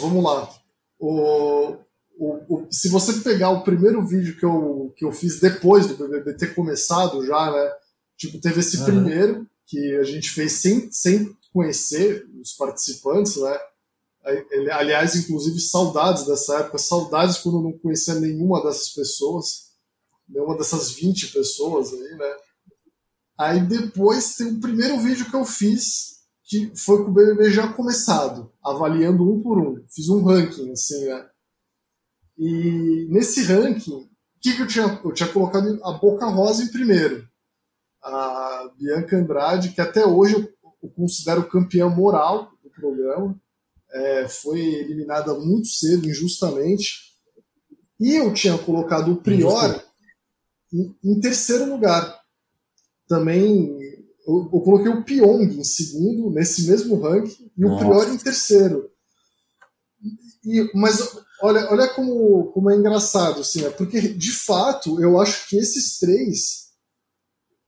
vamos 0.00 0.24
lá. 0.24 0.50
O, 0.98 1.76
o, 2.18 2.26
o, 2.48 2.66
se 2.70 2.88
você 2.88 3.12
pegar 3.20 3.50
o 3.50 3.62
primeiro 3.62 4.04
vídeo 4.06 4.36
que 4.36 4.44
eu, 4.44 4.92
que 4.96 5.04
eu 5.04 5.12
fiz 5.12 5.40
depois 5.40 5.86
do 5.86 5.96
BBB 5.96 6.34
ter 6.34 6.54
começado 6.54 7.24
já, 7.24 7.50
né? 7.50 7.72
Tipo, 8.16 8.40
teve 8.40 8.60
esse 8.60 8.78
uhum. 8.78 8.84
primeiro 8.84 9.46
que 9.66 9.96
a 9.96 10.04
gente 10.04 10.30
fez 10.30 10.52
sem, 10.52 10.90
sem 10.90 11.36
conhecer 11.52 12.26
os 12.40 12.52
participantes, 12.52 13.36
né? 13.36 13.58
Aliás, 14.72 15.16
inclusive, 15.16 15.58
saudades 15.60 16.24
dessa 16.24 16.60
época, 16.60 16.78
saudades 16.78 17.38
quando 17.38 17.58
eu 17.58 17.62
não 17.62 17.78
conhecia 17.78 18.14
nenhuma 18.14 18.62
dessas 18.62 18.90
pessoas, 18.90 19.72
nenhuma 20.28 20.56
dessas 20.56 20.92
20 20.92 21.32
pessoas 21.32 21.92
aí, 21.92 22.16
né? 22.16 22.36
Aí 23.38 23.60
depois 23.60 24.36
tem 24.36 24.48
o 24.48 24.60
primeiro 24.60 25.00
vídeo 25.00 25.28
que 25.28 25.34
eu 25.34 25.44
fiz 25.44 26.11
que 26.52 26.70
foi 26.76 27.02
com 27.02 27.10
o 27.10 27.14
BBB 27.14 27.50
já 27.50 27.72
começado, 27.72 28.52
avaliando 28.62 29.22
um 29.22 29.40
por 29.40 29.58
um. 29.58 29.82
Fiz 29.88 30.10
um 30.10 30.22
ranking, 30.22 30.70
assim, 30.70 31.06
né? 31.06 31.26
E 32.36 33.06
nesse 33.08 33.42
ranking, 33.44 33.90
o 33.90 34.08
que, 34.38 34.54
que 34.54 34.60
eu 34.60 34.66
tinha? 34.66 35.00
Eu 35.02 35.12
tinha 35.12 35.32
colocado 35.32 35.80
a 35.82 35.92
Boca 35.92 36.26
Rosa 36.26 36.62
em 36.62 36.68
primeiro. 36.68 37.26
A 38.02 38.70
Bianca 38.78 39.16
Andrade, 39.16 39.70
que 39.70 39.80
até 39.80 40.04
hoje 40.04 40.34
eu, 40.34 40.52
eu 40.82 40.90
considero 40.90 41.48
campeã 41.48 41.88
moral 41.88 42.52
do 42.62 42.68
programa, 42.68 43.34
é, 43.90 44.28
foi 44.28 44.60
eliminada 44.60 45.32
muito 45.32 45.68
cedo, 45.68 46.06
injustamente. 46.06 47.14
E 47.98 48.14
eu 48.16 48.34
tinha 48.34 48.58
colocado 48.58 49.10
o 49.10 49.22
Prior 49.22 49.82
em, 50.70 50.94
em 51.02 51.18
terceiro 51.18 51.64
lugar. 51.64 52.20
Também 53.08 53.81
eu, 54.26 54.50
eu, 54.52 54.60
coloquei 54.60 54.88
o 54.88 55.04
Pyong 55.04 55.42
em 55.42 55.64
segundo, 55.64 56.30
nesse 56.30 56.68
mesmo 56.68 57.00
ranking, 57.00 57.50
e 57.56 57.60
Nossa. 57.62 57.74
o 57.74 57.78
Prior 57.78 58.14
em 58.14 58.18
terceiro. 58.18 58.90
E, 60.44 60.70
mas 60.74 61.16
olha, 61.40 61.70
olha 61.70 61.88
como, 61.88 62.52
como 62.52 62.70
é 62.70 62.76
engraçado, 62.76 63.40
assim, 63.40 63.64
é 63.64 63.70
porque 63.70 64.00
de 64.00 64.30
fato 64.30 65.00
eu 65.00 65.20
acho 65.20 65.48
que 65.48 65.56
esses 65.56 65.98
três. 65.98 66.62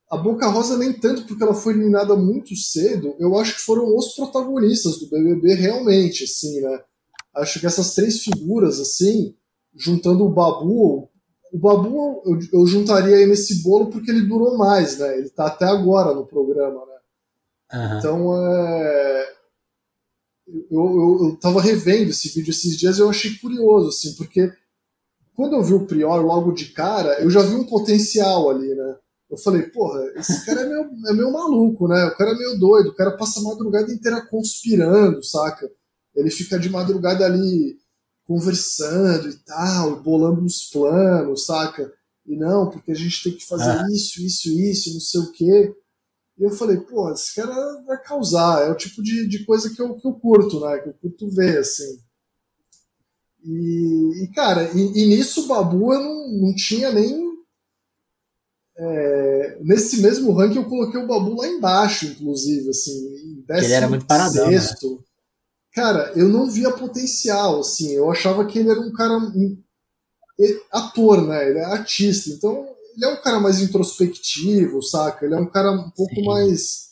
A 0.09 0.17
Boca 0.17 0.47
Rosa 0.47 0.77
nem 0.77 0.93
tanto 0.93 1.25
porque 1.25 1.43
ela 1.43 1.55
foi 1.55 1.73
eliminada 1.73 2.15
muito 2.15 2.55
cedo, 2.55 3.15
eu 3.19 3.37
acho 3.37 3.55
que 3.55 3.61
foram 3.61 3.95
os 3.95 4.13
protagonistas 4.13 4.99
do 4.99 5.09
BBB 5.09 5.55
realmente, 5.55 6.23
assim, 6.23 6.61
né? 6.61 6.83
Acho 7.35 7.59
que 7.59 7.65
essas 7.65 7.93
três 7.93 8.21
figuras, 8.21 8.79
assim, 8.79 9.35
juntando 9.75 10.23
o 10.23 10.31
Babu, 10.31 11.09
o 11.55 11.57
Babu 11.57 12.21
eu, 12.25 12.39
eu, 12.51 12.67
juntaria 12.67 13.15
aí 13.15 13.25
nesse 13.25 13.63
bolo 13.63 13.89
porque 13.89 14.11
ele 14.11 14.27
durou 14.27 14.57
mais, 14.57 14.97
né? 14.97 15.17
Ele 15.17 15.29
tá 15.29 15.47
até 15.47 15.63
agora 15.65 16.13
no 16.13 16.25
programa, 16.25 16.85
né? 16.85 17.79
Uhum. 17.79 17.97
Então, 17.97 18.45
é... 18.45 19.33
eu, 20.47 20.65
eu, 20.69 21.29
eu 21.29 21.37
tava 21.39 21.61
revendo 21.61 22.09
esse 22.09 22.27
vídeo 22.27 22.51
esses 22.51 22.77
dias 22.77 22.97
e 22.97 23.01
eu 23.01 23.09
achei 23.09 23.35
curioso, 23.37 23.87
assim, 23.87 24.13
porque 24.15 24.51
quando 25.33 25.53
eu 25.53 25.63
vi 25.63 25.73
o 25.73 25.85
Prior 25.85 26.21
logo 26.21 26.51
de 26.51 26.73
cara, 26.73 27.21
eu 27.21 27.29
já 27.29 27.41
vi 27.41 27.55
um 27.55 27.65
potencial 27.65 28.49
ali, 28.49 28.75
né? 28.75 28.97
Eu 29.29 29.37
falei, 29.37 29.63
porra, 29.63 30.01
esse 30.17 30.45
cara 30.45 30.61
é 30.61 30.65
meio, 30.65 30.89
é 31.07 31.13
meio 31.13 31.31
maluco, 31.31 31.87
né? 31.87 32.05
O 32.05 32.17
cara 32.17 32.31
é 32.31 32.37
meio 32.37 32.59
doido, 32.59 32.89
o 32.89 32.95
cara 32.95 33.15
passa 33.15 33.39
a 33.39 33.43
madrugada 33.43 33.91
inteira 33.91 34.25
conspirando, 34.29 35.23
saca? 35.23 35.71
Ele 36.13 36.29
fica 36.29 36.59
de 36.59 36.69
madrugada 36.69 37.25
ali 37.25 37.77
conversando 38.25 39.29
e 39.29 39.35
tal, 39.37 40.01
bolando 40.01 40.41
uns 40.41 40.69
planos, 40.69 41.45
saca? 41.45 41.91
E 42.25 42.35
não, 42.35 42.69
porque 42.69 42.91
a 42.91 42.95
gente 42.95 43.23
tem 43.23 43.33
que 43.33 43.45
fazer 43.45 43.69
ah. 43.69 43.85
isso, 43.91 44.21
isso, 44.21 44.49
isso, 44.49 44.93
não 44.93 44.99
sei 44.99 45.21
o 45.21 45.31
quê. 45.31 45.75
E 46.37 46.43
eu 46.43 46.51
falei, 46.51 46.77
pô, 46.77 47.11
esse 47.11 47.33
cara 47.35 47.53
vai 47.85 48.01
causar, 48.01 48.67
é 48.67 48.71
o 48.71 48.75
tipo 48.75 49.01
de, 49.01 49.27
de 49.27 49.45
coisa 49.45 49.69
que 49.69 49.81
eu, 49.81 49.95
que 49.95 50.05
eu 50.05 50.13
curto, 50.13 50.59
né? 50.59 50.79
Que 50.79 50.89
eu 50.89 50.93
curto 50.93 51.29
ver, 51.29 51.59
assim. 51.59 51.99
E, 53.43 54.23
e 54.23 54.27
cara, 54.33 54.71
e, 54.73 55.03
e, 55.03 55.05
nisso 55.05 55.45
o 55.45 55.47
Babu 55.47 55.93
eu 55.93 56.01
não, 56.01 56.47
não 56.47 56.55
tinha 56.55 56.91
nem. 56.91 57.35
É, 58.77 59.59
nesse 59.61 60.01
mesmo 60.01 60.33
ranking 60.33 60.57
eu 60.57 60.65
coloquei 60.65 60.99
o 60.99 61.07
Babu 61.07 61.35
lá 61.35 61.47
embaixo, 61.47 62.07
inclusive, 62.07 62.69
assim, 62.69 62.91
em 62.91 63.45
décimo 63.47 63.67
ele 63.67 63.73
era 63.73 63.87
muito 63.87 64.05
paradão, 64.05 64.49
né? 64.49 64.59
sexto. 64.59 64.95
Né? 64.95 64.97
Cara, 65.75 66.13
eu 66.15 66.29
não 66.29 66.49
via 66.49 66.71
potencial, 66.71 67.59
assim, 67.59 67.91
eu 67.91 68.09
achava 68.09 68.45
que 68.45 68.57
ele 68.57 68.69
era 68.69 68.79
um 68.79 68.93
cara 68.93 69.19
ator, 70.71 71.27
né? 71.27 71.49
Ele 71.49 71.59
é 71.59 71.65
artista, 71.65 72.29
então 72.29 72.65
ele 72.95 73.05
é 73.05 73.09
um 73.09 73.21
cara 73.21 73.41
mais 73.41 73.61
introspectivo, 73.61 74.81
saca? 74.81 75.25
Ele 75.25 75.35
é 75.35 75.37
um 75.37 75.49
cara 75.49 75.71
um 75.71 75.89
pouco 75.91 76.15
Sim. 76.15 76.25
mais. 76.25 76.85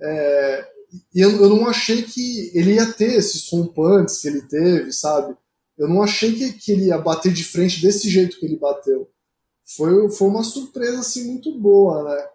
É, 0.00 0.68
e 1.14 1.20
eu, 1.20 1.30
eu 1.40 1.48
não 1.48 1.68
achei 1.68 2.02
que 2.02 2.50
ele 2.52 2.74
ia 2.74 2.92
ter 2.92 3.14
esses 3.14 3.48
rompantes 3.48 4.18
que 4.18 4.26
ele 4.26 4.42
teve, 4.42 4.92
sabe? 4.92 5.36
Eu 5.78 5.88
não 5.88 6.02
achei 6.02 6.34
que, 6.34 6.52
que 6.52 6.72
ele 6.72 6.86
ia 6.86 6.98
bater 6.98 7.32
de 7.32 7.44
frente 7.44 7.80
desse 7.80 8.08
jeito 8.10 8.40
que 8.40 8.46
ele 8.46 8.56
bateu. 8.56 9.08
Foi, 9.76 10.10
foi 10.10 10.28
uma 10.28 10.42
surpresa 10.42 10.98
assim 10.98 11.30
muito 11.30 11.56
boa, 11.58 12.02
né? 12.04 12.28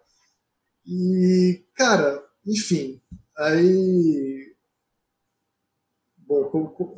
E, 0.86 1.64
cara, 1.74 2.22
enfim, 2.46 3.00
aí. 3.36 4.51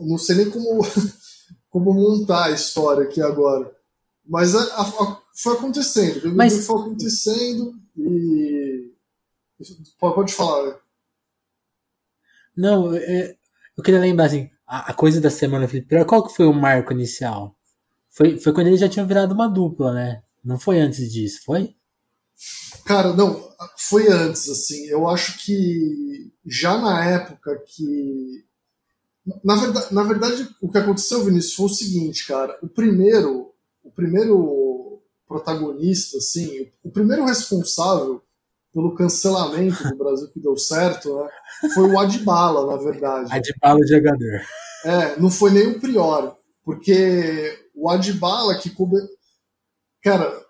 Não 0.01 0.19
sei 0.19 0.37
nem 0.37 0.51
como, 0.51 0.81
como 1.71 1.93
montar 1.93 2.47
a 2.47 2.51
história 2.51 3.05
aqui 3.05 3.21
agora. 3.21 3.75
Mas 4.27 4.55
a, 4.55 4.63
a, 4.63 5.21
foi 5.35 5.55
acontecendo. 5.55 6.35
Mas... 6.35 6.67
Foi 6.67 6.81
acontecendo 6.81 7.75
e. 7.97 8.93
Pode 9.99 10.33
falar. 10.33 10.79
Não, 12.57 12.95
é, 12.95 13.37
eu 13.77 13.83
queria 13.83 14.01
lembrar 14.01 14.27
assim, 14.27 14.51
a, 14.67 14.91
a 14.91 14.95
coisa 14.95 15.21
da 15.21 15.31
semana 15.31 15.69
Felipe 15.69 16.05
qual 16.05 16.27
que 16.27 16.35
foi 16.35 16.47
o 16.47 16.53
marco 16.53 16.93
inicial? 16.93 17.57
Foi, 18.11 18.39
foi 18.39 18.53
quando 18.53 18.69
ele 18.69 18.77
já 18.77 18.89
tinha 18.89 19.05
virado 19.05 19.35
uma 19.35 19.49
dupla, 19.49 19.93
né? 19.93 20.23
Não 20.45 20.59
foi 20.59 20.79
antes 20.79 21.13
disso, 21.13 21.43
foi? 21.45 21.75
Cara, 22.85 23.13
não, 23.13 23.51
foi 23.77 24.09
antes, 24.09 24.49
assim. 24.49 24.87
Eu 24.87 25.09
acho 25.09 25.39
que 25.45 26.33
já 26.47 26.79
na 26.79 27.05
época 27.05 27.63
que. 27.67 28.45
Na 29.43 29.57
verdade, 29.57 29.95
na 29.95 30.03
verdade, 30.03 30.49
o 30.61 30.71
que 30.71 30.79
aconteceu, 30.79 31.25
Vinícius, 31.25 31.55
foi 31.55 31.67
o 31.67 31.71
seguinte, 31.71 32.27
cara. 32.27 32.59
O 32.63 32.69
primeiro, 32.69 33.53
o 33.83 33.91
primeiro 33.91 35.03
protagonista, 35.27 36.19
assim, 36.19 36.71
o 36.83 36.91
primeiro 36.91 37.25
responsável 37.25 38.23
pelo 38.73 38.95
cancelamento 38.95 39.89
do 39.89 39.97
Brasil 39.97 40.29
que 40.29 40.41
deu 40.41 40.57
certo, 40.57 41.15
né, 41.15 41.29
foi 41.73 41.89
o 41.89 41.99
Adbala, 41.99 42.67
na 42.67 42.83
verdade. 42.83 43.33
Adbala 43.33 43.81
de 43.81 43.89
jogador. 43.89 44.43
É, 44.85 45.19
não 45.19 45.31
foi 45.31 45.53
nem 45.53 45.69
o 45.69 45.81
Prior, 45.81 46.37
porque 46.65 47.67
o 47.75 47.89
Adbala 47.89 48.59
que 48.59 48.71
come... 48.71 48.99
cara, 50.03 50.45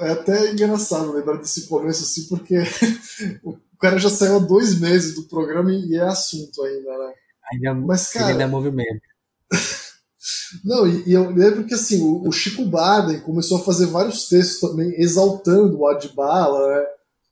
é 0.00 0.12
até 0.12 0.52
engraçado 0.52 1.12
lembrar 1.12 1.38
desse 1.38 1.66
começo 1.66 2.04
assim, 2.04 2.28
porque 2.28 2.56
o 3.42 3.58
cara 3.78 3.98
já 3.98 4.08
saiu 4.08 4.36
há 4.36 4.38
dois 4.38 4.80
meses 4.80 5.14
do 5.14 5.24
programa 5.24 5.72
e 5.72 5.96
é 5.96 6.02
assunto 6.02 6.62
ainda, 6.62 6.98
né? 6.98 7.12
Ainda, 7.52 7.74
Mas, 7.74 8.12
cara, 8.12 8.28
ainda 8.28 8.44
é 8.44 8.46
movimento. 8.46 9.02
Não, 10.64 10.86
e, 10.86 11.08
e, 11.08 11.12
eu 11.12 11.30
lembro 11.30 11.66
que 11.66 11.74
assim, 11.74 12.02
o, 12.02 12.26
o, 12.26 12.32
Chico 12.32 12.64
Baden 12.64 13.20
começou 13.20 13.58
a 13.58 13.64
fazer 13.64 13.86
vários 13.86 14.28
textos 14.28 14.60
também 14.60 14.94
exaltando 15.00 15.78
o 15.78 15.86
Adbala, 15.86 16.68
né? 16.68 16.86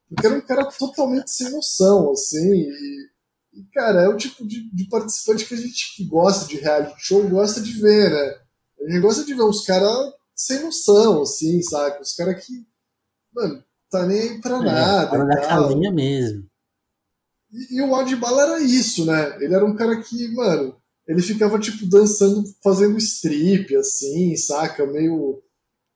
Porque 0.08 0.26
era 0.26 0.36
um 0.36 0.40
cara 0.42 0.64
totalmente 0.66 1.30
sem 1.30 1.50
noção, 1.50 2.10
assim. 2.12 2.52
E, 2.52 3.08
e 3.54 3.64
cara, 3.72 4.02
é 4.02 4.08
o 4.08 4.16
tipo 4.16 4.46
de, 4.46 4.70
de, 4.74 4.84
participante 4.84 5.46
que 5.46 5.54
a 5.54 5.56
gente 5.56 5.96
que 5.96 6.04
gosta 6.04 6.46
de 6.46 6.58
reality 6.58 6.94
show 6.98 7.26
gosta 7.28 7.60
de 7.60 7.72
ver, 7.80 8.10
né? 8.10 8.38
A 8.80 8.90
gente 8.90 9.00
gosta 9.00 9.24
de 9.24 9.34
ver 9.34 9.44
uns 9.44 9.64
caras 9.64 10.12
sem 10.34 10.62
noção, 10.62 11.22
assim, 11.22 11.62
sabe? 11.62 12.00
Os 12.02 12.14
caras 12.14 12.44
que, 12.44 12.52
mano, 13.34 13.64
tá 13.90 14.06
nem 14.06 14.20
aí 14.20 14.40
pra 14.40 14.56
é, 14.56 14.64
nada. 14.64 15.08
Fora 15.08 15.26
da 15.26 15.40
calinha 15.40 15.92
mesmo. 15.92 16.51
E, 17.52 17.76
e 17.76 17.82
o 17.82 17.94
Adbala 17.94 18.42
era 18.42 18.60
isso, 18.62 19.04
né? 19.04 19.36
Ele 19.40 19.54
era 19.54 19.64
um 19.64 19.74
cara 19.74 20.00
que, 20.00 20.28
mano, 20.34 20.76
ele 21.06 21.20
ficava, 21.20 21.58
tipo, 21.58 21.86
dançando, 21.86 22.44
fazendo 22.62 22.96
strip, 22.98 23.76
assim, 23.76 24.36
saca? 24.36 24.86
Meio. 24.86 25.42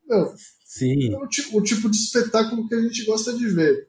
Não, 0.06 0.32
Sim. 0.76 1.14
É 1.14 1.16
o 1.16 1.26
tipo, 1.26 1.58
o 1.58 1.62
tipo 1.62 1.88
de 1.88 1.96
espetáculo 1.96 2.68
que 2.68 2.75
a 2.75 2.82
gente 2.82 3.04
gosta 3.06 3.32
de 3.32 3.48
ver. 3.48 3.88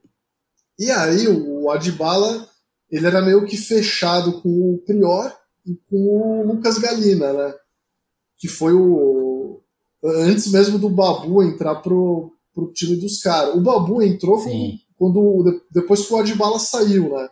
E 0.79 0.89
aí 0.89 1.27
o 1.27 1.69
Adbala, 1.69 2.47
ele 2.89 3.05
era 3.05 3.21
meio 3.21 3.45
que 3.45 3.57
fechado 3.57 4.41
com 4.41 4.73
o 4.73 4.77
Prior 4.85 5.35
e 5.65 5.75
com 5.89 5.97
o 5.97 6.43
Lucas 6.47 6.77
Galina, 6.77 7.33
né? 7.33 7.53
Que 8.37 8.47
foi 8.47 8.73
o 8.73 9.61
antes 10.01 10.49
mesmo 10.49 10.79
do 10.79 10.89
Babu 10.89 11.43
entrar 11.43 11.75
pro, 11.81 12.31
pro 12.53 12.71
time 12.71 12.95
dos 12.95 13.19
caras. 13.21 13.53
O 13.55 13.59
Babu 13.59 14.01
entrou 14.01 14.39
Sim. 14.39 14.79
quando 14.95 15.61
depois 15.69 16.05
que 16.05 16.13
o 16.13 16.17
Adbala 16.17 16.59
saiu, 16.59 17.09
né? 17.09 17.27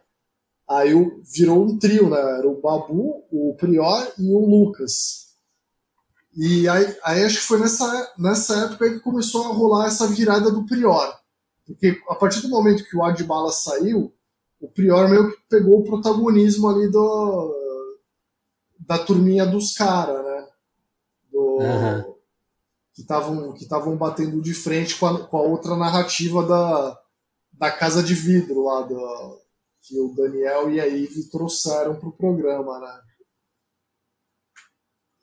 Aí 0.67 0.93
virou 1.31 1.63
um 1.63 1.77
trio, 1.77 2.09
né? 2.09 2.19
Era 2.19 2.47
o 2.47 2.59
Babu, 2.59 3.23
o 3.31 3.55
Prior 3.55 4.11
e 4.17 4.31
o 4.31 4.39
Lucas. 4.39 5.25
E 6.35 6.67
aí, 6.67 6.97
aí 7.03 7.23
acho 7.23 7.37
que 7.37 7.45
foi 7.45 7.59
nessa, 7.59 8.13
nessa 8.17 8.65
época 8.65 8.89
que 8.89 8.99
começou 8.99 9.45
a 9.45 9.53
rolar 9.53 9.87
essa 9.87 10.07
virada 10.07 10.51
do 10.51 10.65
Prior. 10.65 11.15
Porque 11.65 11.99
a 12.09 12.15
partir 12.15 12.41
do 12.41 12.49
momento 12.49 12.83
que 12.83 12.97
o 12.97 13.03
Adbala 13.03 13.51
saiu, 13.51 14.13
o 14.59 14.67
Prior 14.67 15.07
meio 15.07 15.31
que 15.31 15.37
pegou 15.49 15.79
o 15.79 15.83
protagonismo 15.83 16.67
ali 16.67 16.89
do, 16.89 17.89
da 18.79 18.97
turminha 18.97 19.45
dos 19.45 19.75
caras, 19.75 20.23
né? 20.23 20.47
Do, 21.31 21.59
uhum. 21.59 22.15
Que 22.93 23.01
estavam 23.01 23.53
que 23.53 23.95
batendo 23.97 24.41
de 24.41 24.53
frente 24.53 24.97
com 24.97 25.05
a, 25.05 25.27
com 25.27 25.37
a 25.37 25.41
outra 25.41 25.75
narrativa 25.75 26.43
da, 26.43 26.99
da 27.53 27.71
Casa 27.71 28.01
de 28.01 28.13
Vidro 28.13 28.63
lá, 28.63 28.81
do, 28.81 29.41
que 29.87 29.99
o 29.99 30.13
Daniel 30.15 30.71
e 30.71 30.79
a 30.79 30.87
Ive 30.87 31.29
trouxeram 31.29 31.95
para 31.95 32.09
o 32.09 32.11
programa, 32.11 32.79
né? 32.79 33.01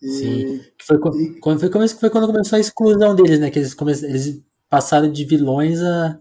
E, 0.00 0.08
Sim. 0.08 0.64
Foi, 0.80 0.96
e, 0.96 1.40
quando, 1.40 1.60
foi, 1.60 1.88
foi 1.88 2.10
quando 2.10 2.26
começou 2.26 2.56
a 2.56 2.60
exclusão 2.60 3.14
deles, 3.14 3.38
né? 3.38 3.50
Que 3.50 3.58
eles, 3.58 3.76
eles 4.02 4.42
passaram 4.68 5.10
de 5.10 5.24
vilões 5.24 5.80
a, 5.80 6.20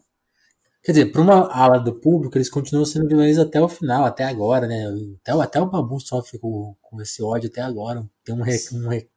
Quer 0.83 0.93
dizer, 0.93 1.11
para 1.11 1.21
uma 1.21 1.47
ala 1.51 1.77
do 1.77 1.93
público, 1.93 2.35
eles 2.37 2.49
continuam 2.49 2.85
sendo 2.85 3.07
vilões 3.07 3.37
até 3.37 3.61
o 3.61 3.69
final, 3.69 4.03
até 4.03 4.23
agora, 4.23 4.67
né? 4.67 4.87
Até, 5.21 5.31
até 5.31 5.61
o 5.61 5.67
Babu 5.67 5.99
sofre 5.99 6.39
com, 6.39 6.75
com 6.81 6.99
esse 6.99 7.21
ódio 7.21 7.49
até 7.49 7.61
agora. 7.61 8.03
Tem 8.23 8.33
um, 8.33 8.41
re, 8.41 8.57
um, 8.73 8.87
re, 8.87 9.07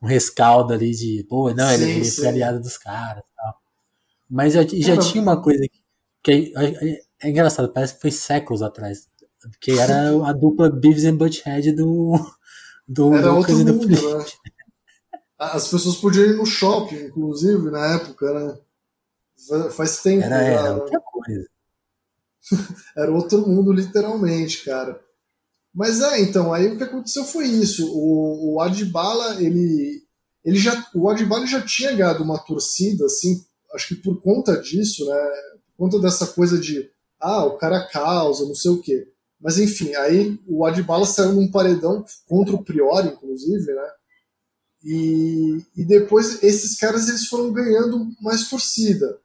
um, 0.00 0.06
rescaldo 0.06 0.72
ali 0.72 0.90
de, 0.92 1.26
pô, 1.28 1.52
não, 1.52 1.68
sim, 1.68 1.74
ele, 1.74 1.90
ele 1.96 2.04
foi 2.06 2.28
aliado 2.28 2.60
dos 2.60 2.78
caras 2.78 3.22
tal. 3.36 3.54
Mas 4.30 4.54
já, 4.54 4.62
já 4.62 4.96
tinha 4.98 5.22
uma 5.22 5.40
coisa 5.42 5.62
que, 5.68 5.82
que 6.22 6.54
é, 7.22 7.30
engraçado, 7.30 7.72
parece 7.72 7.94
que 7.94 8.00
foi 8.00 8.10
séculos 8.10 8.62
atrás. 8.62 9.06
Que 9.60 9.72
era 9.78 10.10
a 10.26 10.32
dupla 10.32 10.70
Beavis 10.70 11.04
and 11.04 11.16
Butthead 11.16 11.72
do, 11.72 12.14
do 12.86 13.14
era 13.14 13.26
do 13.26 13.32
mundo, 13.32 13.46
Felipe. 13.46 13.88
Né? 13.88 14.24
As 15.38 15.68
pessoas 15.68 15.96
podiam 15.96 16.26
ir 16.26 16.36
no 16.36 16.46
shopping, 16.46 17.06
inclusive, 17.06 17.70
na 17.70 17.94
época, 17.94 18.32
né? 18.32 18.58
Faz 19.70 20.00
tempo. 20.00 20.24
Era, 20.24 20.36
era 20.36 20.62
né? 20.62 20.70
outra 20.70 21.00
coisa. 21.00 21.46
era 22.96 23.10
outro 23.10 23.46
mundo, 23.48 23.72
literalmente, 23.72 24.64
cara. 24.64 25.00
Mas 25.74 26.00
é, 26.00 26.20
então, 26.20 26.52
aí 26.52 26.68
o 26.68 26.76
que 26.76 26.84
aconteceu 26.84 27.24
foi 27.24 27.46
isso. 27.46 27.90
O, 27.92 28.54
o 28.54 28.60
Adbala, 28.60 29.42
ele, 29.42 30.02
ele 30.44 30.58
já, 30.58 30.86
o 30.94 31.08
Adbala 31.08 31.46
já 31.46 31.62
tinha 31.62 31.92
ganhado 31.92 32.22
uma 32.22 32.38
torcida, 32.38 33.06
assim, 33.06 33.44
acho 33.74 33.88
que 33.88 33.94
por 33.96 34.20
conta 34.20 34.60
disso, 34.60 35.06
né? 35.06 35.30
Por 35.76 35.84
conta 35.84 35.98
dessa 35.98 36.26
coisa 36.26 36.58
de, 36.58 36.91
ah, 37.22 37.44
o 37.44 37.56
cara 37.56 37.86
causa, 37.86 38.44
não 38.44 38.54
sei 38.54 38.70
o 38.72 38.80
quê. 38.80 39.08
Mas 39.40 39.58
enfim, 39.58 39.94
aí 39.94 40.38
o 40.46 40.64
Adbala 40.64 41.06
saiu 41.06 41.32
num 41.32 41.50
paredão 41.50 42.04
contra 42.28 42.54
o 42.54 42.62
Priori, 42.62 43.08
inclusive, 43.08 43.72
né? 43.72 43.88
E, 44.84 45.64
e 45.76 45.84
depois 45.84 46.42
esses 46.42 46.76
caras 46.76 47.08
eles 47.08 47.26
foram 47.26 47.52
ganhando 47.52 48.08
mais 48.20 48.48
torcida. 48.48 49.18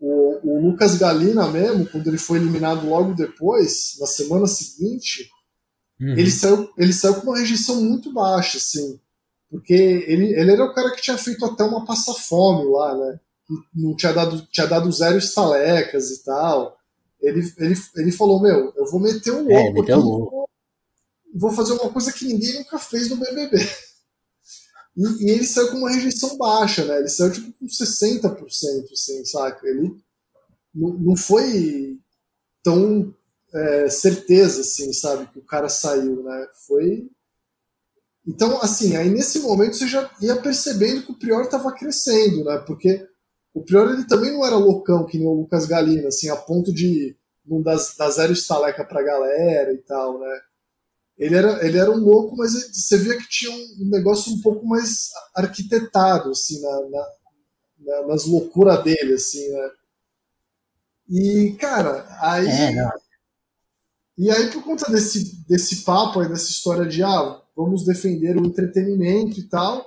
O, 0.00 0.40
o, 0.42 0.68
Lucas 0.68 0.96
Galina 0.96 1.46
mesmo, 1.48 1.86
quando 1.86 2.08
ele 2.08 2.18
foi 2.18 2.38
eliminado 2.38 2.88
logo 2.88 3.14
depois, 3.14 3.96
na 4.00 4.06
semana 4.06 4.46
seguinte, 4.46 5.28
uhum. 6.00 6.16
ele, 6.16 6.30
saiu, 6.30 6.68
ele 6.76 6.92
saiu 6.92 7.16
com 7.16 7.30
uma 7.30 7.38
rejeição 7.38 7.80
muito 7.80 8.12
baixa, 8.12 8.58
assim. 8.58 9.00
Porque 9.48 9.74
ele, 9.74 10.34
ele 10.34 10.50
era 10.50 10.64
o 10.64 10.74
cara 10.74 10.90
que 10.92 11.02
tinha 11.02 11.18
feito 11.18 11.44
até 11.44 11.62
uma 11.62 11.84
passa-fome 11.84 12.64
lá, 12.70 12.96
né? 12.96 13.20
Não 13.74 13.94
tinha 13.94 14.12
dado, 14.12 14.46
tinha 14.50 14.66
dado 14.66 14.90
zero 14.90 15.18
estalecas 15.18 16.10
e 16.10 16.24
tal. 16.24 16.76
Ele, 17.22 17.40
ele, 17.58 17.74
ele 17.96 18.12
falou: 18.12 18.42
Meu, 18.42 18.72
eu 18.76 18.86
vou 18.90 19.00
meter 19.00 19.32
um 19.32 19.50
é, 19.50 19.62
louco 19.62 19.78
é, 19.78 19.82
aqui. 19.82 19.94
Louco. 19.94 20.50
Vou 21.34 21.50
fazer 21.52 21.72
uma 21.74 21.90
coisa 21.90 22.12
que 22.12 22.26
ninguém 22.26 22.54
nunca 22.54 22.78
fez 22.78 23.08
no 23.08 23.16
BBB. 23.16 23.58
E, 24.94 25.24
e, 25.24 25.30
ele 25.30 25.46
saiu 25.46 25.70
com 25.70 25.78
uma 25.78 25.90
rejeição 25.90 26.36
baixa, 26.36 26.84
né? 26.84 26.98
Ele 26.98 27.08
saiu 27.08 27.32
tipo 27.32 27.50
com 27.52 27.66
60%, 27.66 28.92
assim, 28.92 29.24
saca? 29.24 29.66
Ele 29.66 29.96
não, 30.74 30.90
não 30.98 31.16
foi 31.16 31.98
tão 32.62 33.14
é, 33.54 33.88
certeza, 33.88 34.60
assim, 34.60 34.92
sabe? 34.92 35.26
Que 35.32 35.38
o 35.38 35.44
cara 35.44 35.68
saiu, 35.68 36.22
né? 36.22 36.46
Foi. 36.66 37.08
Então, 38.26 38.60
assim, 38.60 38.94
aí 38.96 39.08
nesse 39.08 39.40
momento 39.40 39.76
você 39.76 39.86
já 39.86 40.10
ia 40.20 40.36
percebendo 40.36 41.02
que 41.02 41.12
o 41.12 41.18
Prior 41.18 41.42
estava 41.42 41.72
crescendo, 41.72 42.44
né? 42.44 42.58
Porque 42.58 43.06
o 43.54 43.62
Prior 43.62 43.90
ele 43.90 44.06
também 44.06 44.32
não 44.32 44.44
era 44.44 44.56
loucão 44.56 45.04
que 45.04 45.18
nem 45.18 45.26
o 45.26 45.34
Lucas 45.34 45.66
Galina, 45.66 46.08
assim, 46.08 46.28
a 46.28 46.36
ponto 46.36 46.72
de 46.72 47.16
não 47.44 47.60
dar, 47.60 47.76
dar 47.98 48.10
zero 48.10 48.32
estaleca 48.32 48.84
pra 48.84 49.02
galera 49.02 49.72
e 49.72 49.78
tal, 49.78 50.18
né? 50.18 50.40
Ele 51.18 51.36
era, 51.36 51.64
ele 51.64 51.78
era 51.78 51.90
um 51.90 51.98
louco, 51.98 52.36
mas 52.36 52.52
você 52.72 52.96
via 52.98 53.16
que 53.16 53.28
tinha 53.28 53.50
um 53.52 53.90
negócio 53.90 54.32
um 54.32 54.40
pouco 54.40 54.66
mais 54.66 55.10
arquitetado, 55.34 56.30
assim, 56.30 56.60
na, 56.60 56.80
na, 56.80 57.08
na 57.78 58.06
nas 58.06 58.24
loucuras 58.24 58.82
dele, 58.82 59.14
assim, 59.14 59.46
né? 59.48 59.70
E, 61.08 61.56
cara, 61.58 62.06
aí. 62.20 62.48
É, 62.48 62.90
e 64.16 64.30
aí, 64.30 64.50
por 64.50 64.62
conta 64.62 64.90
desse, 64.90 65.44
desse 65.46 65.84
papo 65.84 66.20
aí, 66.20 66.28
dessa 66.28 66.50
história 66.50 66.86
de 66.86 67.02
ah, 67.02 67.40
vamos 67.56 67.84
defender 67.84 68.36
o 68.36 68.46
entretenimento 68.46 69.38
e 69.38 69.42
tal, 69.44 69.84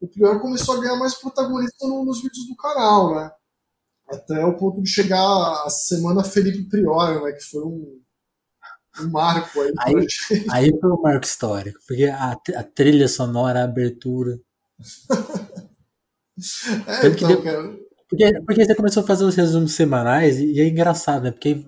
o 0.00 0.08
Prior 0.08 0.40
começou 0.40 0.76
a 0.76 0.80
ganhar 0.80 0.96
mais 0.96 1.14
protagonismo 1.14 2.04
nos 2.04 2.22
vídeos 2.22 2.46
do 2.46 2.56
canal, 2.56 3.14
né? 3.14 3.30
Até 4.08 4.44
o 4.44 4.56
ponto 4.56 4.82
de 4.82 4.88
chegar 4.88 5.20
a 5.64 5.68
semana 5.68 6.24
Felipe 6.24 6.68
Prior, 6.68 7.22
né? 7.22 7.32
Que 7.32 7.42
foi 7.42 7.62
um, 7.62 8.00
um 9.00 9.10
marco 9.10 9.60
aí. 9.60 9.72
Aí, 9.80 10.06
aí 10.50 10.80
foi 10.80 10.90
um 10.90 11.02
marco 11.02 11.26
histórico, 11.26 11.78
porque 11.86 12.04
a, 12.04 12.32
a 12.32 12.62
trilha 12.62 13.08
sonora, 13.08 13.60
a 13.60 13.64
abertura. 13.64 14.38
é, 16.86 17.08
então, 17.08 17.28
deu, 17.28 17.42
cara. 17.42 17.76
Porque, 18.08 18.42
porque 18.46 18.64
você 18.64 18.74
começou 18.74 19.02
a 19.02 19.06
fazer 19.06 19.24
os 19.24 19.34
resumos 19.34 19.74
semanais 19.74 20.38
e 20.38 20.58
é 20.60 20.66
engraçado, 20.66 21.24
né? 21.24 21.30
Porque 21.30 21.62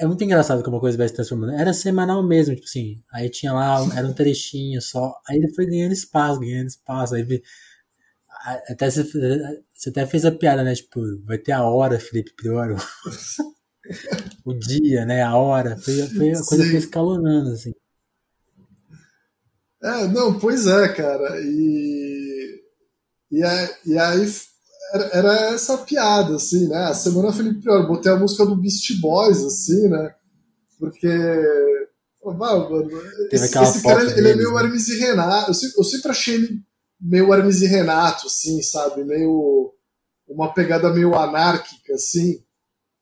é 0.00 0.06
muito 0.06 0.24
engraçado 0.24 0.62
como 0.62 0.78
a 0.78 0.80
coisa 0.80 0.96
vai 0.96 1.06
se 1.08 1.14
transformando. 1.14 1.52
Era 1.52 1.72
semanal 1.74 2.22
mesmo, 2.22 2.54
tipo 2.54 2.66
assim. 2.66 3.02
Aí 3.12 3.28
tinha 3.28 3.52
lá, 3.52 3.78
era 3.94 4.06
um 4.06 4.14
trechinho 4.14 4.80
só. 4.80 5.14
Aí 5.28 5.36
ele 5.36 5.52
foi 5.54 5.66
ganhando 5.66 5.92
espaço, 5.92 6.40
ganhando 6.40 6.68
espaço. 6.68 7.14
Aí 7.14 7.42
até 8.68 8.90
você, 8.90 9.04
você 9.74 9.90
até 9.90 10.06
fez 10.06 10.24
a 10.24 10.32
piada, 10.32 10.64
né? 10.64 10.74
Tipo, 10.74 11.00
vai 11.24 11.36
ter 11.38 11.52
a 11.52 11.62
hora, 11.62 12.00
Felipe 12.00 12.32
Prior. 12.34 12.74
o 14.44 14.54
dia, 14.54 15.04
né? 15.04 15.22
A 15.22 15.36
hora. 15.36 15.76
Foi, 15.76 15.94
foi 16.08 16.30
a 16.30 16.42
coisa 16.42 16.64
que 16.64 16.70
foi 16.70 16.78
escalonando, 16.78 17.50
assim. 17.50 17.72
É, 19.82 20.06
não, 20.08 20.38
pois 20.38 20.66
é, 20.66 20.88
cara. 20.94 21.40
E, 21.42 22.62
e, 23.30 23.42
aí, 23.42 23.68
e 23.86 23.98
aí 23.98 24.26
era, 24.92 25.04
era, 25.12 25.34
essa 25.54 25.78
piada, 25.78 26.36
assim, 26.36 26.68
né? 26.68 26.84
A 26.84 26.94
semana 26.94 27.32
Felipe 27.32 27.60
Prior, 27.60 27.86
botei 27.86 28.10
a 28.12 28.16
música 28.16 28.44
do 28.44 28.56
Beast 28.56 29.00
Boys, 29.00 29.42
assim, 29.44 29.88
né? 29.88 30.14
Porque. 30.78 31.08
Oh, 32.22 32.32
mano, 32.32 32.90
esse, 33.30 33.58
esse 33.58 33.82
cara 33.82 34.02
ele, 34.02 34.18
ele 34.18 34.28
é 34.30 34.36
meio 34.36 34.52
né? 34.52 34.62
Hermes 34.62 34.88
e 34.88 34.98
Renato. 34.98 35.50
Eu 35.50 35.54
sempre, 35.54 35.74
eu 35.78 35.84
sempre 35.84 36.10
achei 36.10 36.34
ele 36.34 36.62
meio 37.00 37.32
Hermes 37.32 37.62
e 37.62 37.66
Renato, 37.66 38.26
assim, 38.26 38.62
sabe? 38.62 39.04
Meio. 39.04 39.72
Uma 40.28 40.52
pegada 40.52 40.92
meio 40.92 41.14
anárquica, 41.14 41.94
assim. 41.94 42.42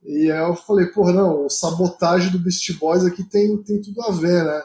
E 0.03 0.31
aí 0.31 0.49
eu 0.49 0.55
falei, 0.55 0.87
porra, 0.87 1.13
não, 1.13 1.45
o 1.45 1.51
sabotagem 1.51 2.31
do 2.31 2.39
Beast 2.39 2.73
Boys 2.79 3.05
aqui 3.05 3.23
tem, 3.25 3.57
tem 3.63 3.81
tudo 3.81 4.01
a 4.03 4.13
ver, 4.13 4.45
né? 4.45 4.63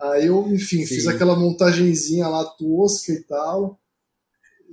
Aí 0.00 0.26
eu, 0.26 0.46
enfim, 0.52 0.84
Sim. 0.84 0.86
fiz 0.86 1.06
aquela 1.06 1.36
montagenzinha 1.36 2.28
lá 2.28 2.44
tosca 2.44 3.12
e 3.12 3.22
tal. 3.22 3.80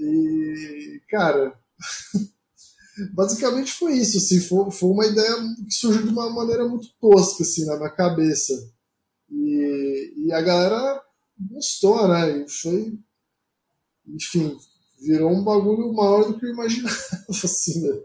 E, 0.01 1.01
cara, 1.07 1.53
basicamente 3.13 3.71
foi 3.71 3.93
isso, 3.97 4.17
assim, 4.17 4.39
foi, 4.39 4.71
foi 4.71 4.89
uma 4.89 5.05
ideia 5.05 5.35
que 5.67 5.73
surgiu 5.73 6.03
de 6.03 6.09
uma 6.09 6.29
maneira 6.29 6.67
muito 6.67 6.87
tosca, 6.99 7.43
assim, 7.43 7.65
na 7.65 7.77
minha 7.77 7.91
cabeça. 7.91 8.53
E, 9.29 10.13
e 10.25 10.33
a 10.33 10.41
galera 10.41 11.01
gostou, 11.39 12.07
né? 12.07 12.43
E 12.43 12.49
foi, 12.49 12.99
enfim, 14.07 14.57
virou 14.99 15.31
um 15.31 15.43
bagulho 15.43 15.93
maior 15.93 16.25
do 16.25 16.39
que 16.39 16.45
eu 16.45 16.51
imaginava, 16.51 16.95
assim, 17.29 17.81
né? 17.81 18.01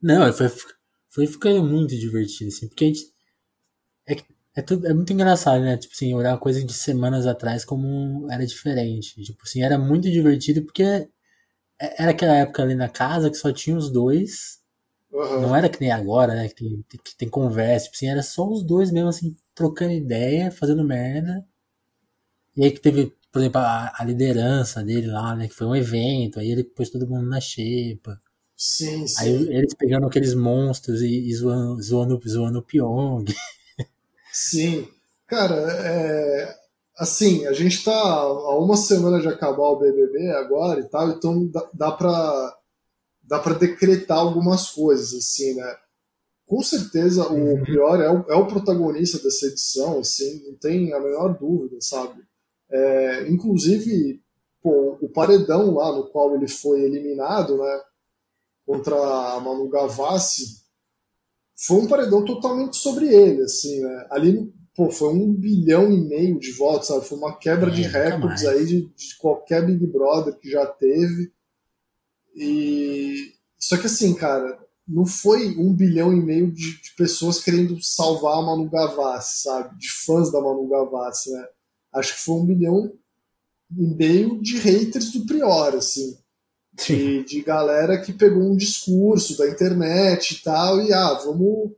Não, 0.00 0.32
foi, 0.32 0.48
foi 1.10 1.26
ficando 1.26 1.64
muito 1.64 1.98
divertido, 1.98 2.48
assim, 2.48 2.68
porque 2.68 2.84
a 2.84 2.88
gente. 2.88 3.14
É, 4.06 4.16
é, 4.56 4.62
tudo, 4.62 4.86
é 4.86 4.94
muito 4.94 5.12
engraçado, 5.12 5.62
né? 5.62 5.76
Tipo 5.76 5.94
assim, 5.94 6.14
olhar 6.14 6.38
coisa 6.38 6.64
de 6.64 6.72
semanas 6.72 7.26
atrás 7.26 7.64
como 7.64 8.30
era 8.30 8.46
diferente. 8.46 9.22
Tipo 9.22 9.42
assim, 9.42 9.62
era 9.62 9.76
muito 9.78 10.10
divertido 10.10 10.62
porque 10.62 10.82
é, 10.82 11.08
era 11.78 12.10
aquela 12.12 12.34
época 12.36 12.62
ali 12.62 12.74
na 12.74 12.88
casa 12.88 13.30
que 13.30 13.36
só 13.36 13.52
tinha 13.52 13.76
os 13.76 13.90
dois. 13.90 14.60
Uhum. 15.12 15.42
Não 15.42 15.56
era 15.56 15.68
que 15.68 15.80
nem 15.80 15.90
agora, 15.92 16.34
né? 16.34 16.48
Que 16.48 16.54
tem, 16.54 16.84
que 17.04 17.16
tem 17.16 17.28
conversa. 17.28 17.86
Tipo 17.86 17.96
assim, 17.96 18.08
era 18.08 18.22
só 18.22 18.48
os 18.48 18.64
dois 18.64 18.90
mesmo, 18.92 19.08
assim, 19.08 19.36
trocando 19.54 19.92
ideia, 19.92 20.50
fazendo 20.50 20.84
merda. 20.84 21.44
E 22.56 22.64
aí 22.64 22.70
que 22.70 22.80
teve, 22.80 23.12
por 23.32 23.40
exemplo, 23.40 23.60
a, 23.60 23.92
a 23.96 24.04
liderança 24.04 24.82
dele 24.84 25.08
lá, 25.08 25.34
né? 25.34 25.48
Que 25.48 25.54
foi 25.54 25.66
um 25.66 25.76
evento. 25.76 26.38
Aí 26.38 26.50
ele 26.50 26.64
pôs 26.64 26.90
todo 26.90 27.08
mundo 27.08 27.28
na 27.28 27.40
xepa. 27.40 28.20
Sim, 28.56 29.06
sim. 29.06 29.20
Aí 29.20 29.56
eles 29.56 29.74
pegando 29.74 30.06
aqueles 30.06 30.34
monstros 30.34 31.02
e, 31.02 31.28
e 31.28 31.34
zoando, 31.34 31.82
zoando, 31.82 32.20
zoando 32.28 32.58
o 32.60 32.62
Pyong. 32.62 33.24
Sim. 34.34 34.88
Cara, 35.28 35.54
é, 35.54 36.56
assim, 36.98 37.46
a 37.46 37.52
gente 37.52 37.76
está 37.76 37.94
há 37.94 38.58
uma 38.58 38.76
semana 38.76 39.20
de 39.20 39.28
acabar 39.28 39.68
o 39.68 39.78
BBB 39.78 40.28
agora 40.32 40.80
e 40.80 40.84
tal, 40.88 41.10
então 41.10 41.46
dá, 41.46 41.70
dá 41.72 41.92
para 41.92 42.58
dá 43.22 43.38
para 43.38 43.54
decretar 43.54 44.18
algumas 44.18 44.70
coisas, 44.70 45.14
assim, 45.14 45.54
né? 45.54 45.76
Com 46.46 46.62
certeza 46.62 47.26
o 47.28 47.34
uhum. 47.34 47.62
Prior 47.62 48.00
é 48.00 48.10
o, 48.10 48.24
é 48.28 48.34
o 48.34 48.46
protagonista 48.46 49.18
dessa 49.18 49.46
edição, 49.46 50.00
assim, 50.00 50.44
não 50.46 50.56
tem 50.56 50.92
a 50.92 51.00
menor 51.00 51.38
dúvida, 51.38 51.76
sabe? 51.80 52.20
É, 52.68 53.28
inclusive, 53.28 54.20
pô, 54.60 54.98
o 55.00 55.08
paredão 55.08 55.72
lá 55.74 55.92
no 55.92 56.08
qual 56.08 56.34
ele 56.34 56.48
foi 56.48 56.82
eliminado, 56.82 57.56
né? 57.56 57.80
Contra 58.66 58.96
a 58.96 59.40
Manu 59.40 59.68
Gavassi, 59.68 60.63
foi 61.56 61.78
um 61.78 61.86
paredão 61.86 62.24
totalmente 62.24 62.76
sobre 62.76 63.06
ele, 63.14 63.42
assim, 63.42 63.80
né? 63.80 64.06
Ali, 64.10 64.52
pô, 64.74 64.90
foi 64.90 65.14
um 65.14 65.32
bilhão 65.32 65.92
e 65.92 66.00
meio 66.00 66.38
de 66.38 66.52
votos, 66.52 66.88
sabe? 66.88 67.06
Foi 67.06 67.16
uma 67.16 67.36
quebra 67.36 67.70
é, 67.70 67.74
de 67.74 67.82
recordes 67.82 68.44
aí 68.44 68.66
de, 68.66 68.80
de, 68.82 69.16
qualquer 69.18 69.64
Big 69.64 69.86
Brother 69.86 70.36
que 70.38 70.50
já 70.50 70.66
teve. 70.66 71.32
E 72.34 73.32
só 73.58 73.76
que 73.76 73.86
assim, 73.86 74.14
cara, 74.14 74.58
não 74.86 75.06
foi 75.06 75.56
um 75.56 75.72
bilhão 75.72 76.12
e 76.12 76.20
meio 76.20 76.50
de, 76.52 76.82
de 76.82 76.94
pessoas 76.96 77.40
querendo 77.40 77.80
salvar 77.82 78.38
a 78.38 78.42
Manu 78.42 78.68
Gavassi, 78.68 79.42
sabe? 79.42 79.78
De 79.78 79.88
fãs 79.88 80.32
da 80.32 80.40
Manu 80.40 80.68
Gavassi, 80.68 81.30
né? 81.30 81.46
Acho 81.92 82.14
que 82.14 82.20
foi 82.20 82.34
um 82.34 82.46
bilhão 82.46 82.92
e 83.76 83.94
meio 83.94 84.42
de 84.42 84.58
haters 84.58 85.12
do 85.12 85.24
Prior, 85.24 85.76
assim 85.76 86.23
de, 86.74 87.24
de 87.24 87.42
galera 87.42 88.00
que 88.00 88.12
pegou 88.12 88.42
um 88.42 88.56
discurso 88.56 89.36
da 89.38 89.48
internet 89.48 90.32
e 90.32 90.42
tal, 90.42 90.80
e 90.82 90.92
ah, 90.92 91.14
vamos 91.24 91.72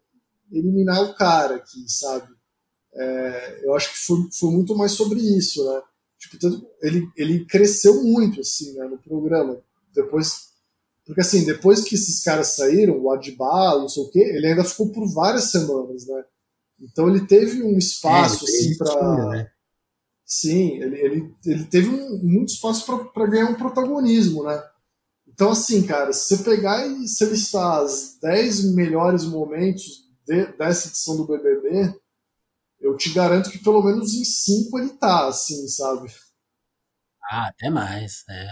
eliminar 0.51 1.03
o 1.03 1.15
cara 1.15 1.57
aqui, 1.57 1.85
sabe? 1.89 2.29
É, 2.95 3.61
eu 3.65 3.75
acho 3.75 3.93
que 3.93 3.99
foi, 3.99 4.17
foi 4.33 4.51
muito 4.51 4.75
mais 4.75 4.93
sobre 4.93 5.21
isso, 5.21 5.65
né? 5.65 5.83
Tipo, 6.19 6.39
tanto, 6.39 6.67
ele, 6.81 7.07
ele 7.17 7.45
cresceu 7.45 8.03
muito, 8.03 8.41
assim, 8.41 8.73
né, 8.73 8.87
no 8.87 8.99
programa. 8.99 9.61
Depois, 9.95 10.49
porque 11.05 11.21
assim, 11.21 11.45
depois 11.45 11.85
que 11.85 11.95
esses 11.95 12.23
caras 12.23 12.57
saíram, 12.57 12.99
o 12.99 13.11
Adibal, 13.11 13.81
não 13.81 13.89
sei 13.89 14.03
o 14.03 14.11
quê, 14.11 14.21
ele 14.21 14.47
ainda 14.47 14.65
ficou 14.65 14.91
por 14.91 15.07
várias 15.13 15.51
semanas, 15.51 16.07
né? 16.07 16.25
Então 16.81 17.09
ele 17.09 17.27
teve 17.27 17.63
um 17.63 17.77
espaço, 17.77 18.45
é, 18.45 18.49
assim, 18.49 18.77
para 18.77 19.29
né? 19.29 19.51
Sim, 20.25 20.83
ele, 20.83 21.01
ele, 21.01 21.35
ele 21.45 21.65
teve 21.65 21.89
um, 21.89 22.19
muito 22.23 22.49
espaço 22.49 22.85
para 23.13 23.27
ganhar 23.27 23.49
um 23.49 23.55
protagonismo, 23.55 24.43
né? 24.43 24.61
Então, 25.37 25.51
assim, 25.51 25.87
cara, 25.87 26.15
se 26.15 26.35
você 26.35 26.43
pegar 26.43 26.87
e 26.87 27.07
se 27.07 27.23
listar 27.27 27.85
os 27.85 28.19
10 28.23 28.73
melhores 28.75 29.27
momentos 29.27 30.03
de, 30.27 30.47
dessa 30.57 30.89
edição 30.89 31.15
do 31.15 31.27
BBB, 31.27 31.95
eu 32.81 32.97
te 32.97 33.13
garanto 33.13 33.51
que 33.51 33.59
pelo 33.59 33.83
menos 33.83 34.15
em 34.15 34.25
5 34.25 34.79
ele 34.79 34.89
tá, 34.95 35.29
assim, 35.29 35.69
sabe? 35.69 36.09
Ah, 37.31 37.49
até 37.49 37.69
mais, 37.69 38.25
é. 38.31 38.49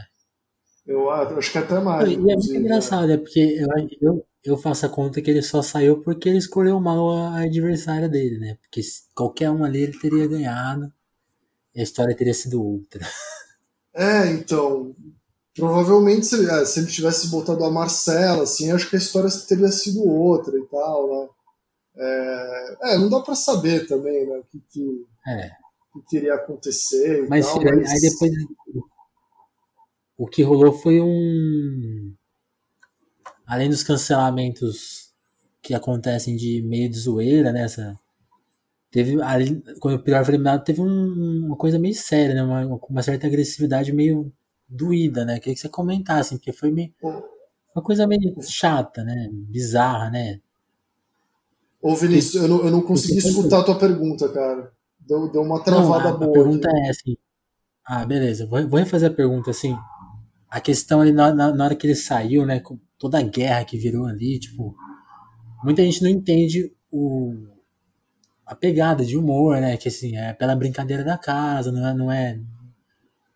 Eu 0.85 1.11
acho 1.11 1.51
que 1.51 1.57
até 1.57 1.81
mais. 1.81 2.07
E 2.07 2.17
é 2.17 2.17
muito 2.19 2.53
né? 2.53 2.59
engraçado, 2.59 3.11
é 3.11 3.17
porque 3.17 3.41
eu, 3.41 3.89
eu, 4.03 4.27
eu 4.45 4.57
faço 4.59 4.85
a 4.85 4.91
conta 4.91 5.23
que 5.23 5.31
ele 5.31 5.41
só 5.41 5.63
saiu 5.63 6.03
porque 6.03 6.29
ele 6.29 6.37
escolheu 6.37 6.79
mal 6.79 7.11
a 7.17 7.45
adversária 7.45 8.11
dele, 8.11 8.39
né? 8.39 8.59
Porque 8.61 8.83
qualquer 9.15 9.51
um 9.51 9.65
ali 9.65 9.85
ele 9.85 9.99
teria 9.99 10.27
ganhado. 10.27 10.93
a 11.75 11.81
história 11.81 12.15
teria 12.15 12.35
sido 12.35 12.63
outra. 12.63 13.01
É, 13.95 14.27
então. 14.33 14.95
Provavelmente, 15.55 16.27
se, 16.27 16.51
é, 16.51 16.65
se 16.65 16.81
ele 16.81 16.89
tivesse 16.89 17.29
botado 17.29 17.65
a 17.65 17.71
Marcela, 17.71 18.43
assim, 18.43 18.73
acho 18.73 18.91
que 18.91 18.97
a 18.97 18.99
história 18.99 19.31
teria 19.47 19.69
sido 19.69 20.05
outra 20.05 20.59
e 20.59 20.67
tal, 20.67 21.09
né? 21.09 21.29
É, 21.97 22.77
é 22.95 22.99
não 22.99 23.09
dá 23.09 23.21
para 23.21 23.37
saber 23.37 23.87
também, 23.87 24.27
né? 24.27 24.39
O 24.39 24.45
que, 24.45 24.61
que, 24.69 25.07
é. 25.29 25.51
que 25.93 26.03
queria 26.09 26.35
acontecer. 26.35 27.27
mas, 27.29 27.47
tal, 27.47 27.63
mas 27.63 27.91
aí 27.91 28.01
depois. 28.01 28.33
O 30.17 30.27
que 30.27 30.43
rolou 30.43 30.73
foi 30.73 31.01
um. 31.01 32.13
Além 33.47 33.69
dos 33.69 33.85
cancelamentos 33.85 35.13
que 35.63 35.73
acontecem 35.73 36.35
de 36.35 36.63
meio 36.63 36.91
de 36.91 36.99
zoeira, 36.99 37.53
né? 37.53 37.67
teve 38.91 39.21
ali, 39.23 39.63
quando 39.81 39.97
o 39.97 40.03
Pilar 40.03 40.25
foi 40.25 40.35
eliminado, 40.35 40.65
teve 40.65 40.81
um, 40.81 41.47
uma 41.47 41.57
coisa 41.57 41.79
meio 41.79 41.95
séria, 41.95 42.35
né? 42.35 42.43
Uma, 42.43 42.81
uma 42.89 43.03
certa 43.03 43.27
agressividade 43.27 43.93
meio 43.93 44.33
doída, 44.69 45.25
né? 45.25 45.39
Queria 45.39 45.55
que 45.55 45.61
você 45.61 45.69
comentasse, 45.69 46.37
porque 46.37 46.53
foi 46.53 46.71
meio. 46.71 46.93
Uma 47.75 47.83
coisa 47.83 48.07
meio 48.07 48.35
chata, 48.43 49.03
né? 49.03 49.29
Bizarra, 49.33 50.11
né? 50.11 50.41
Ô, 51.83 51.95
Vinícius, 51.95 52.43
eu 52.43 52.49
não, 52.49 52.65
eu 52.65 52.71
não 52.71 52.81
consegui 52.81 53.19
escutar 53.19 53.61
a 53.61 53.65
tua 53.65 53.79
pergunta, 53.79 54.29
cara. 54.29 54.73
Deu, 54.99 55.31
deu 55.31 55.43
uma 55.43 55.63
travada 55.63 56.11
não, 56.11 56.17
a, 56.17 56.19
boa. 56.19 56.31
A 56.31 56.33
pergunta 56.33 56.69
aqui. 56.69 56.79
é 56.79 56.91
assim. 56.91 57.17
Ah, 57.87 58.07
beleza. 58.07 58.47
Vou, 58.47 58.67
vou 58.69 58.79
refazer 58.79 59.11
a 59.11 59.15
pergunta 59.15 59.51
assim. 59.51 59.77
A 60.49 60.61
questão 60.61 61.01
ali 61.01 61.13
na, 61.13 61.33
na, 61.35 61.53
na 61.53 61.65
hora 61.65 61.75
que 61.75 61.87
ele 61.87 61.95
saiu, 61.95 62.47
né? 62.47 62.61
Com 62.61 62.79
toda 62.99 63.19
a 63.19 63.23
guerra 63.23 63.65
que 63.65 63.77
virou 63.77 64.07
ali, 64.07 64.39
tipo. 64.39 64.75
Muita 65.63 65.83
gente 65.83 66.03
não 66.03 66.09
entende 66.09 66.73
o, 66.91 67.35
a 68.47 68.55
pegada 68.55 69.05
de 69.05 69.17
humor, 69.17 69.61
né? 69.61 69.77
Que 69.77 69.89
assim, 69.89 70.17
é 70.17 70.33
pela 70.33 70.57
brincadeira 70.57 71.05
da 71.05 71.19
casa, 71.19 71.71
não 71.71 71.87
é. 71.87 71.95
Não 71.95 72.13
é 72.13 72.41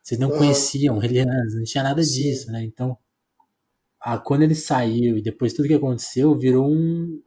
vocês 0.09 0.19
não 0.19 0.31
uhum. 0.31 0.39
conheciam 0.39 1.03
ele, 1.03 1.23
não 1.27 1.65
tinha 1.65 1.85
nada 1.85 2.03
Sim. 2.03 2.15
disso, 2.15 2.51
né? 2.51 2.65
Então, 2.65 2.97
a, 4.01 4.17
quando 4.17 4.43
ele 4.43 4.55
saiu 4.55 5.19
e 5.19 5.23
depois 5.23 5.53
tudo 5.53 5.69
que 5.69 5.75
aconteceu, 5.75 6.35
virou 6.35 6.67
um, 6.67 7.23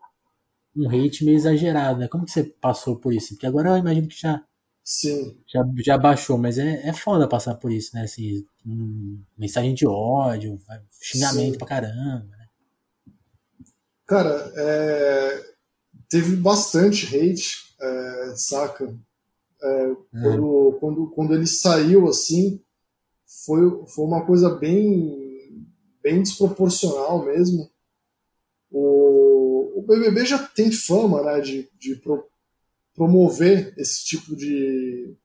um 0.76 0.90
hate 0.90 1.24
meio 1.24 1.36
exagerado, 1.36 2.00
né? 2.00 2.08
Como 2.08 2.26
que 2.26 2.32
você 2.32 2.44
passou 2.44 2.96
por 2.96 3.14
isso? 3.14 3.36
Porque 3.36 3.46
agora 3.46 3.70
eu 3.70 3.78
imagino 3.78 4.08
que 4.08 4.20
já. 4.20 4.44
Sim. 4.84 5.38
Já, 5.46 5.64
já 5.78 5.96
baixou, 5.96 6.40
mas 6.40 6.58
é, 6.58 6.88
é 6.88 6.92
foda 6.92 7.28
passar 7.28 7.54
por 7.54 7.72
isso, 7.72 7.96
né? 7.96 8.02
Assim, 8.02 8.44
um, 8.66 9.22
mensagem 9.38 9.76
de 9.76 9.88
ódio, 9.88 10.58
xingamento 11.00 11.52
Sim. 11.52 11.58
pra 11.60 11.68
caramba. 11.68 12.26
Né? 12.26 12.48
Cara, 14.08 14.52
é, 14.56 15.54
teve 16.10 16.36
bastante 16.36 17.06
hate 17.16 17.76
é, 17.80 18.34
saca? 18.36 18.92
É, 19.62 19.86
uhum. 19.86 19.98
quando, 20.24 20.78
quando, 20.80 21.12
quando 21.12 21.36
ele 21.36 21.46
saiu 21.46 22.08
assim, 22.08 22.60
foi, 23.46 23.86
foi 23.88 24.06
uma 24.06 24.26
coisa 24.26 24.50
bem, 24.56 25.66
bem 26.04 26.22
desproporcional 26.22 27.26
mesmo. 27.26 27.72
O, 28.70 29.80
o 29.80 29.86
BBB 29.88 30.26
já 30.26 30.38
tem 30.38 30.72
fama 30.72 31.24
né, 31.24 31.40
de, 31.40 31.70
de 31.80 31.96
pro, 31.96 32.28
promover 32.94 33.74
esse 33.78 34.04
tipo 34.06 34.36
de, 34.36 35.16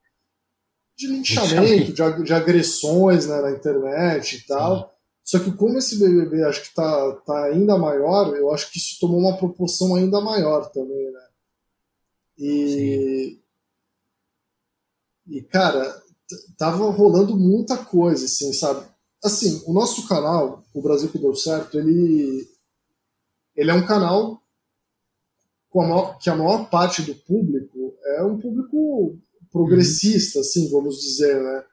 de 0.96 1.06
linchamento, 1.08 1.92
de, 1.92 2.24
de 2.24 2.32
agressões 2.32 3.26
né, 3.26 3.40
na 3.40 3.50
internet 3.50 4.36
e 4.36 4.46
tal. 4.46 4.78
Sim. 4.78 4.96
Só 5.24 5.38
que 5.40 5.50
como 5.50 5.76
esse 5.76 5.98
BBB 5.98 6.44
acho 6.44 6.62
que 6.62 6.68
está 6.68 7.12
tá 7.26 7.46
ainda 7.46 7.76
maior, 7.76 8.36
eu 8.36 8.52
acho 8.52 8.70
que 8.70 8.78
isso 8.78 9.00
tomou 9.00 9.18
uma 9.18 9.36
proporção 9.36 9.96
ainda 9.96 10.20
maior 10.20 10.70
também, 10.70 11.10
né? 11.10 11.26
E, 12.38 13.40
e 15.26 15.42
cara, 15.42 16.05
tava 16.56 16.90
rolando 16.90 17.36
muita 17.36 17.76
coisa, 17.76 18.24
assim, 18.24 18.52
sabe? 18.52 18.86
Assim, 19.24 19.62
o 19.66 19.72
nosso 19.72 20.06
canal, 20.08 20.62
o 20.74 20.82
Brasil 20.82 21.08
que 21.10 21.18
deu 21.18 21.34
certo, 21.34 21.78
ele, 21.78 22.46
ele 23.54 23.70
é 23.70 23.74
um 23.74 23.86
canal 23.86 24.40
com 25.68 25.82
a 25.82 25.86
maior, 25.88 26.18
que 26.18 26.30
a 26.30 26.36
maior 26.36 26.70
parte 26.70 27.02
do 27.02 27.14
público 27.14 27.96
é 28.16 28.22
um 28.24 28.38
público 28.38 29.18
progressista, 29.50 30.38
uhum. 30.38 30.42
assim, 30.42 30.70
vamos 30.70 31.00
dizer, 31.00 31.42
né? 31.42 31.64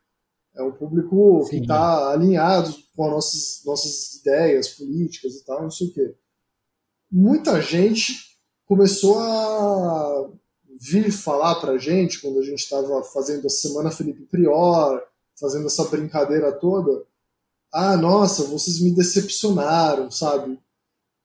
É 0.55 0.63
um 0.63 0.71
público 0.71 1.43
Sim. 1.43 1.49
que 1.49 1.55
está 1.61 2.11
alinhado 2.11 2.73
com 2.95 3.05
as 3.05 3.11
nossas, 3.11 3.61
nossas 3.65 4.15
ideias 4.15 4.69
políticas 4.69 5.33
e 5.33 5.45
tal, 5.45 5.63
não 5.63 5.71
sei 5.71 5.87
o 5.87 5.93
quê. 5.93 6.15
Muita 7.11 7.61
gente 7.61 8.37
começou 8.65 9.19
a 9.19 10.31
vir 10.91 11.11
falar 11.11 11.55
pra 11.55 11.77
gente, 11.77 12.19
quando 12.19 12.39
a 12.39 12.43
gente 12.43 12.59
estava 12.59 13.01
fazendo 13.03 13.45
a 13.45 13.49
Semana 13.49 13.89
Felipe 13.89 14.25
Prior, 14.25 15.01
fazendo 15.39 15.67
essa 15.67 15.85
brincadeira 15.85 16.51
toda, 16.51 17.05
ah, 17.71 17.95
nossa, 17.95 18.43
vocês 18.43 18.81
me 18.81 18.93
decepcionaram, 18.93 20.11
sabe? 20.11 20.59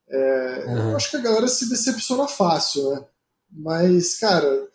É, 0.09 0.65
uhum. 0.67 0.91
Eu 0.91 0.97
acho 0.97 1.11
que 1.11 1.17
a 1.17 1.21
galera 1.21 1.49
se 1.49 1.69
decepciona 1.69 2.29
fácil, 2.29 2.89
né? 2.91 3.05
Mas, 3.51 4.19
cara. 4.19 4.69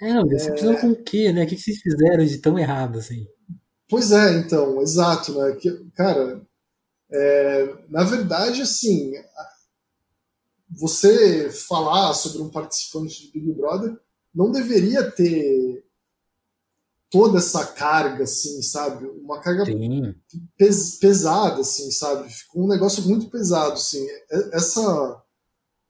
É, 0.00 0.24
decepcionou 0.24 0.74
é... 0.74 0.80
com 0.80 0.90
o 0.90 1.02
quê, 1.02 1.32
né? 1.32 1.44
O 1.44 1.46
que 1.46 1.56
vocês 1.56 1.78
fizeram 1.78 2.24
de 2.24 2.38
tão 2.38 2.58
errado, 2.58 2.98
assim? 2.98 3.26
Pois 3.88 4.10
é, 4.10 4.38
então, 4.38 4.80
exato, 4.80 5.38
né? 5.38 5.54
Que, 5.56 5.70
cara, 5.94 6.40
é, 7.12 7.74
na 7.88 8.02
verdade, 8.02 8.62
assim, 8.62 9.12
você 10.70 11.50
falar 11.50 12.14
sobre 12.14 12.42
um 12.42 12.50
participante 12.50 13.26
de 13.26 13.32
Big 13.32 13.52
Brother 13.52 13.96
não 14.36 14.52
deveria 14.52 15.10
ter 15.10 15.82
toda 17.10 17.38
essa 17.38 17.64
carga, 17.64 18.24
assim, 18.24 18.60
sabe? 18.60 19.06
Uma 19.06 19.40
carga 19.40 19.64
pes 20.58 20.98
pesada, 20.98 21.62
assim, 21.62 21.90
sabe? 21.90 22.28
Ficou 22.28 22.64
um 22.64 22.68
negócio 22.68 23.02
muito 23.04 23.30
pesado, 23.30 23.72
assim. 23.72 24.06
Essa 24.52 25.22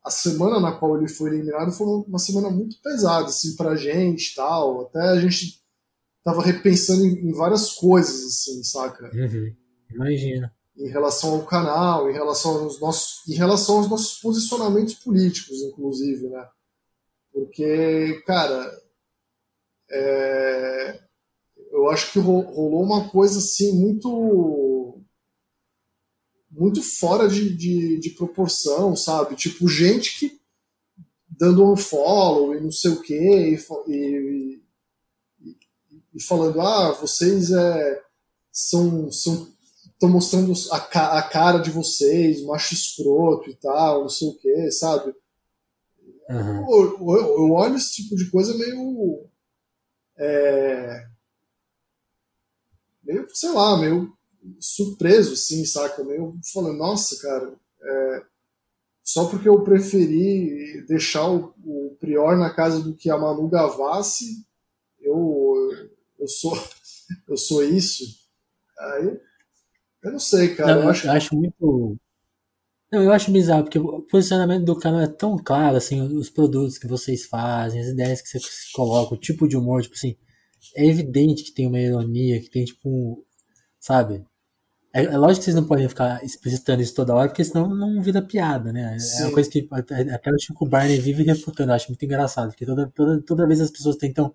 a 0.04 0.10
semana 0.10 0.60
na 0.60 0.70
qual 0.70 0.96
ele 0.96 1.08
foi 1.08 1.30
eliminado 1.30 1.72
foi 1.72 1.84
uma 2.06 2.20
semana 2.20 2.48
muito 2.48 2.80
pesada, 2.80 3.26
assim, 3.26 3.56
pra 3.56 3.74
gente, 3.74 4.36
tal. 4.36 4.82
Até 4.82 5.00
a 5.00 5.18
gente 5.18 5.60
tava 6.22 6.40
repensando 6.42 7.04
em, 7.04 7.28
em 7.28 7.32
várias 7.32 7.72
coisas, 7.72 8.24
assim, 8.24 8.62
saca? 8.62 9.10
Uhum. 9.12 9.52
Imagina. 9.92 10.54
Em 10.76 10.88
relação 10.88 11.30
ao 11.34 11.44
canal, 11.44 12.08
em 12.08 12.12
relação 12.12 12.62
aos 12.62 12.80
nossos, 12.80 13.26
em 13.28 13.34
relação 13.34 13.78
aos 13.78 13.88
nossos 13.88 14.20
posicionamentos 14.20 14.94
políticos, 14.94 15.60
inclusive, 15.62 16.28
né? 16.28 16.46
Porque, 17.36 18.22
cara, 18.26 18.82
é, 19.90 21.02
eu 21.70 21.90
acho 21.90 22.10
que 22.10 22.18
rolou 22.18 22.82
uma 22.82 23.10
coisa 23.10 23.40
assim 23.40 23.78
muito 23.78 25.02
muito 26.50 26.82
fora 26.82 27.28
de, 27.28 27.54
de, 27.54 28.00
de, 28.00 28.10
proporção, 28.12 28.96
sabe? 28.96 29.36
Tipo, 29.36 29.68
gente 29.68 30.18
que 30.18 30.40
dando 31.28 31.70
um 31.70 31.76
follow 31.76 32.54
e 32.54 32.60
não 32.62 32.72
sei 32.72 32.92
o 32.92 33.02
quê, 33.02 33.58
e, 33.86 34.62
e, 35.42 35.56
e 36.14 36.22
falando, 36.22 36.58
ah, 36.62 36.92
vocês 36.92 37.50
é, 37.50 38.02
são, 38.50 39.12
são 39.12 39.54
estão 39.92 40.08
mostrando 40.08 40.54
a, 40.72 40.76
a, 41.18 41.22
cara 41.22 41.58
de 41.58 41.70
vocês, 41.70 42.42
macho 42.42 42.72
escroto 42.72 43.50
e 43.50 43.54
tal, 43.56 44.02
não 44.02 44.08
sei 44.08 44.28
o 44.28 44.38
quê, 44.38 44.70
sabe? 44.72 45.14
Uhum. 46.28 46.66
Eu, 46.68 47.38
eu, 47.38 47.50
olho 47.52 47.76
esse 47.76 47.94
tipo 47.94 48.16
de 48.16 48.30
coisa 48.30 48.56
meio. 48.56 49.26
É, 50.18 51.06
meio, 53.02 53.26
sei 53.30 53.50
lá, 53.50 53.78
meio 53.78 54.12
surpreso, 54.58 55.34
assim, 55.34 55.64
saca? 55.64 56.02
Meio 56.02 56.38
falando, 56.52 56.78
nossa, 56.78 57.20
cara, 57.20 57.54
é, 57.80 58.22
só 59.02 59.28
porque 59.28 59.48
eu 59.48 59.62
preferi 59.62 60.84
deixar 60.86 61.28
o, 61.30 61.54
o, 61.64 61.96
Prior 62.00 62.36
na 62.36 62.52
casa 62.52 62.80
do 62.80 62.94
que 62.94 63.08
a 63.08 63.16
Manu 63.16 63.48
Gavassi, 63.48 64.44
eu, 65.00 65.70
eu, 66.18 66.28
sou, 66.28 66.52
eu 67.28 67.36
sou 67.36 67.64
isso. 67.64 68.04
Aí, 68.78 69.20
eu 70.02 70.12
não 70.12 70.18
sei, 70.18 70.54
cara. 70.54 70.74
Não, 70.74 70.82
eu, 70.82 70.88
acho, 70.88 71.06
eu 71.06 71.12
acho 71.12 71.34
muito 71.36 71.98
não, 72.90 73.02
eu 73.02 73.12
acho 73.12 73.32
bizarro, 73.32 73.64
porque 73.64 73.78
o 73.78 74.02
posicionamento 74.02 74.64
do 74.64 74.78
canal 74.78 75.00
é 75.00 75.08
tão 75.08 75.36
claro, 75.36 75.76
assim, 75.76 76.00
os 76.00 76.30
produtos 76.30 76.78
que 76.78 76.86
vocês 76.86 77.26
fazem, 77.26 77.80
as 77.80 77.88
ideias 77.88 78.22
que 78.22 78.28
vocês 78.28 78.70
colocam, 78.72 79.16
o 79.16 79.20
tipo 79.20 79.48
de 79.48 79.56
humor, 79.56 79.82
tipo 79.82 79.96
assim, 79.96 80.16
é 80.74 80.86
evidente 80.86 81.42
que 81.44 81.52
tem 81.52 81.66
uma 81.66 81.80
ironia, 81.80 82.40
que 82.40 82.48
tem, 82.48 82.64
tipo, 82.64 82.88
um, 82.88 83.22
sabe? 83.80 84.24
É, 84.94 85.04
é, 85.04 85.18
lógico 85.18 85.40
que 85.40 85.44
vocês 85.46 85.56
não 85.56 85.66
podem 85.66 85.88
ficar 85.88 86.24
explicitando 86.24 86.80
isso 86.82 86.94
toda 86.94 87.14
hora, 87.14 87.28
porque 87.28 87.44
senão 87.44 87.68
não 87.74 88.00
vira 88.00 88.22
piada, 88.22 88.72
né? 88.72 88.98
Sim. 88.98 89.22
É 89.22 89.26
uma 89.26 89.32
coisa 89.34 89.50
que 89.50 89.68
até 90.12 90.30
o 90.30 90.38
Chico 90.38 90.66
Barney 90.66 91.00
vive 91.00 91.24
refutando, 91.24 91.72
eu 91.72 91.74
acho 91.76 91.88
muito 91.88 92.04
engraçado, 92.04 92.48
porque 92.50 92.64
toda, 92.66 92.86
toda, 92.94 93.20
toda 93.22 93.46
vez 93.46 93.60
as 93.60 93.70
pessoas 93.70 93.96
tentam 93.96 94.34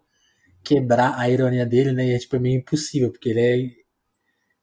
quebrar 0.64 1.18
a 1.18 1.30
ironia 1.30 1.66
dele, 1.66 1.94
né? 1.94 2.08
E 2.08 2.12
é, 2.12 2.20
tipo, 2.20 2.36
é 2.36 2.40
meio 2.40 2.60
impossível, 2.60 3.12
porque 3.12 3.30
ele 3.30 3.40
é, 3.40 3.58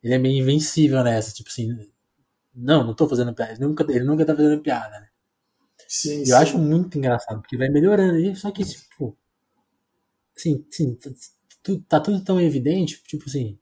ele 0.02 0.14
é 0.14 0.18
meio 0.18 0.42
invencível 0.42 1.02
nessa, 1.02 1.32
tipo 1.32 1.48
assim 1.48 1.68
não, 2.58 2.84
não 2.84 2.94
tô 2.94 3.08
fazendo 3.08 3.34
piada. 3.34 3.52
Ele 3.52 3.60
nunca, 3.60 3.84
ele 3.88 4.04
nunca 4.04 4.26
tá 4.26 4.34
fazendo 4.34 4.60
piada, 4.60 5.00
né? 5.00 5.08
Sim, 5.86 6.20
eu 6.20 6.26
sim. 6.26 6.32
acho 6.32 6.58
muito 6.58 6.98
engraçado, 6.98 7.40
porque 7.40 7.56
vai 7.56 7.68
melhorando. 7.68 8.36
Só 8.36 8.50
que, 8.50 8.64
tipo. 8.64 9.16
Assim, 10.36 10.64
assim, 10.70 10.96
tá 11.88 12.00
tudo 12.00 12.22
tão 12.22 12.40
evidente, 12.40 13.02
tipo 13.04 13.24
assim, 13.26 13.58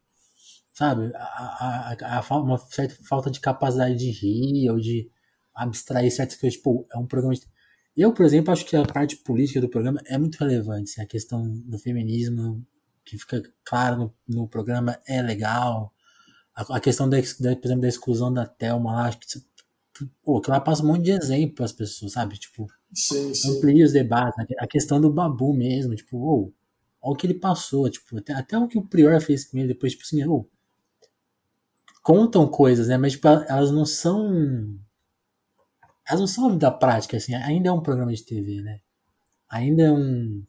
sabe? 0.73 1.11
A, 1.15 1.95
a, 1.99 2.19
a, 2.19 2.37
uma 2.39 2.59
certa 2.59 2.95
falta 3.05 3.31
de 3.31 3.41
capacidade 3.41 3.97
de 3.97 4.11
rir 4.11 4.71
ou 4.71 4.79
de 4.79 5.11
abstrair 5.55 6.11
certas 6.11 6.37
coisas. 6.37 6.59
Tipo, 6.59 6.87
é 6.93 6.99
um 6.99 7.07
programa 7.07 7.35
de... 7.35 7.43
Eu, 7.97 8.13
por 8.13 8.27
exemplo, 8.27 8.53
acho 8.53 8.67
que 8.67 8.77
a 8.77 8.85
parte 8.85 9.17
política 9.17 9.61
do 9.61 9.71
programa 9.71 10.01
é 10.07 10.19
muito 10.19 10.37
relevante. 10.37 10.91
Assim, 10.91 11.03
a 11.03 11.07
questão 11.07 11.49
do 11.65 11.79
feminismo, 11.79 12.63
que 13.05 13.17
fica 13.19 13.43
claro 13.65 13.97
no, 13.97 14.15
no 14.29 14.49
programa, 14.49 15.01
é 15.07 15.23
legal. 15.23 15.95
A, 16.57 16.77
a 16.77 16.81
questão, 16.81 17.09
da, 17.09 17.19
da, 17.19 17.57
por 17.57 17.67
exemplo, 17.67 17.83
da 17.83 17.89
exclusão 17.89 18.33
da 18.33 18.47
Thelma 18.47 18.93
lá, 18.93 19.09
acho 19.09 19.19
que, 19.21 19.27
pô, 20.25 20.41
que 20.41 20.51
ela 20.51 20.61
passa 20.61 20.83
um 20.83 20.87
monte 20.87 21.05
de 21.05 21.13
exemplo 21.13 21.55
para 21.57 21.67
as 21.67 21.73
pessoas, 21.73 22.13
sabe? 22.13 22.39
Tipo, 22.39 22.67
sim, 22.95 23.35
sim. 23.35 23.57
amplia 23.57 23.85
os 23.85 23.93
debates. 23.93 24.45
A 24.59 24.67
questão 24.67 25.01
do 25.01 25.13
Babu 25.13 25.55
mesmo, 25.55 25.95
tipo, 25.95 26.17
oh, 26.19 26.53
olha 27.03 27.13
o 27.13 27.17
que 27.17 27.27
ele 27.27 27.35
passou, 27.35 27.89
tipo, 27.91 28.19
até, 28.19 28.33
até 28.33 28.59
o 28.59 28.67
que 28.67 28.79
o 28.79 28.87
Prior 28.87 29.21
fez 29.21 29.45
com 29.45 29.59
ele 29.59 29.69
depois, 29.69 29.93
tipo 29.93 30.05
assim, 30.05 30.25
oh, 30.27 30.49
contam 32.07 32.47
coisas, 32.47 32.87
né? 32.87 32.97
Mas 32.97 33.15
tipo, 33.15 33.27
elas 33.27 33.73
não 33.73 33.85
são. 33.85 34.79
Elas 36.09 36.21
não 36.21 36.27
são 36.29 36.57
da 36.57 36.71
prática, 36.71 37.17
assim. 37.17 37.35
Ainda 37.35 37.69
é 37.69 37.73
um 37.73 37.83
programa 37.83 38.15
de 38.15 38.25
TV, 38.25 38.63
né? 38.63 38.81
Ainda 39.49 39.83
é 39.83 39.91
um. 39.91 40.45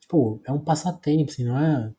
Tipo, 0.00 0.42
é 0.44 0.50
um 0.50 0.58
passatempo, 0.58 1.30
assim, 1.30 1.44
não 1.44 1.56
é. 1.56 1.92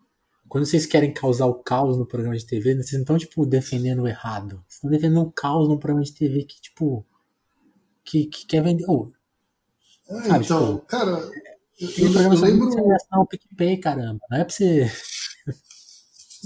Quando 0.47 0.65
vocês 0.65 0.86
querem 0.86 1.13
causar 1.13 1.47
o 1.47 1.55
caos 1.55 1.97
no 1.97 2.05
programa 2.05 2.38
de 2.38 2.45
TV, 2.45 2.75
vocês 2.75 2.93
não 2.93 3.01
estão, 3.01 3.17
tipo, 3.17 3.45
defendendo 3.45 4.03
o 4.03 4.08
errado. 4.08 4.63
Vocês 4.67 4.75
estão 4.75 4.89
defendendo 4.89 5.21
o 5.21 5.31
caos 5.31 5.67
no 5.67 5.79
programa 5.79 6.05
de 6.05 6.13
TV 6.13 6.43
que, 6.43 6.62
tipo. 6.62 7.05
Que, 8.03 8.25
que 8.25 8.45
quer 8.45 8.62
vender. 8.63 8.86
Oh, 8.88 9.08
é, 10.08 10.21
sabe, 10.23 10.45
então, 10.45 10.75
tipo, 10.75 10.88
cara. 10.88 11.12
Eu, 11.79 11.89
eu, 11.97 12.13
eu 12.13 12.39
lembro. 12.39 12.69
Você 12.71 13.17
o 13.17 13.25
PicPay, 13.25 13.77
caramba. 13.77 14.19
Não 14.29 14.38
é 14.38 14.43
pra 14.43 14.53
você. 14.53 14.91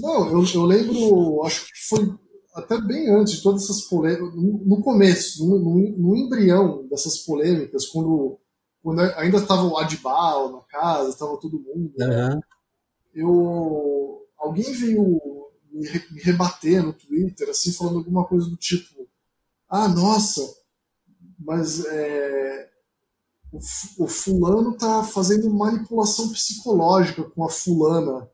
Não, 0.00 0.28
eu, 0.28 0.44
eu 0.54 0.64
lembro, 0.64 1.44
acho 1.44 1.66
que 1.66 1.88
foi 1.88 2.18
até 2.54 2.80
bem 2.80 3.08
antes 3.14 3.34
de 3.34 3.42
todas 3.42 3.64
essas 3.64 3.82
polêmicas, 3.82 4.34
no, 4.34 4.80
começo, 4.82 5.46
no, 5.46 5.58
no, 5.58 5.98
no, 5.98 6.16
embrião 6.16 6.86
dessas 6.88 7.18
polêmicas, 7.18 7.86
quando, 7.86 8.38
quando 8.82 9.00
ainda 9.00 9.38
estava 9.38 9.62
o 9.62 9.76
Adbal 9.76 10.52
na 10.52 10.60
casa, 10.62 11.10
estava 11.10 11.38
todo 11.38 11.60
mundo, 11.60 11.92
uhum. 11.98 12.40
Eu 13.14 14.26
alguém 14.38 14.72
veio 14.72 15.20
me, 15.70 15.86
rebater 16.22 16.82
no 16.82 16.92
Twitter, 16.92 17.48
assim, 17.48 17.72
falando 17.72 17.98
alguma 17.98 18.26
coisa 18.26 18.48
do 18.48 18.56
tipo, 18.56 19.08
ah, 19.68 19.88
nossa, 19.88 20.42
mas 21.38 21.84
é, 21.84 22.70
o, 23.52 23.58
o 24.04 24.08
fulano 24.08 24.76
tá 24.76 25.04
fazendo 25.04 25.52
manipulação 25.52 26.30
psicológica 26.30 27.22
com 27.22 27.44
a 27.44 27.50
fulana. 27.50 28.28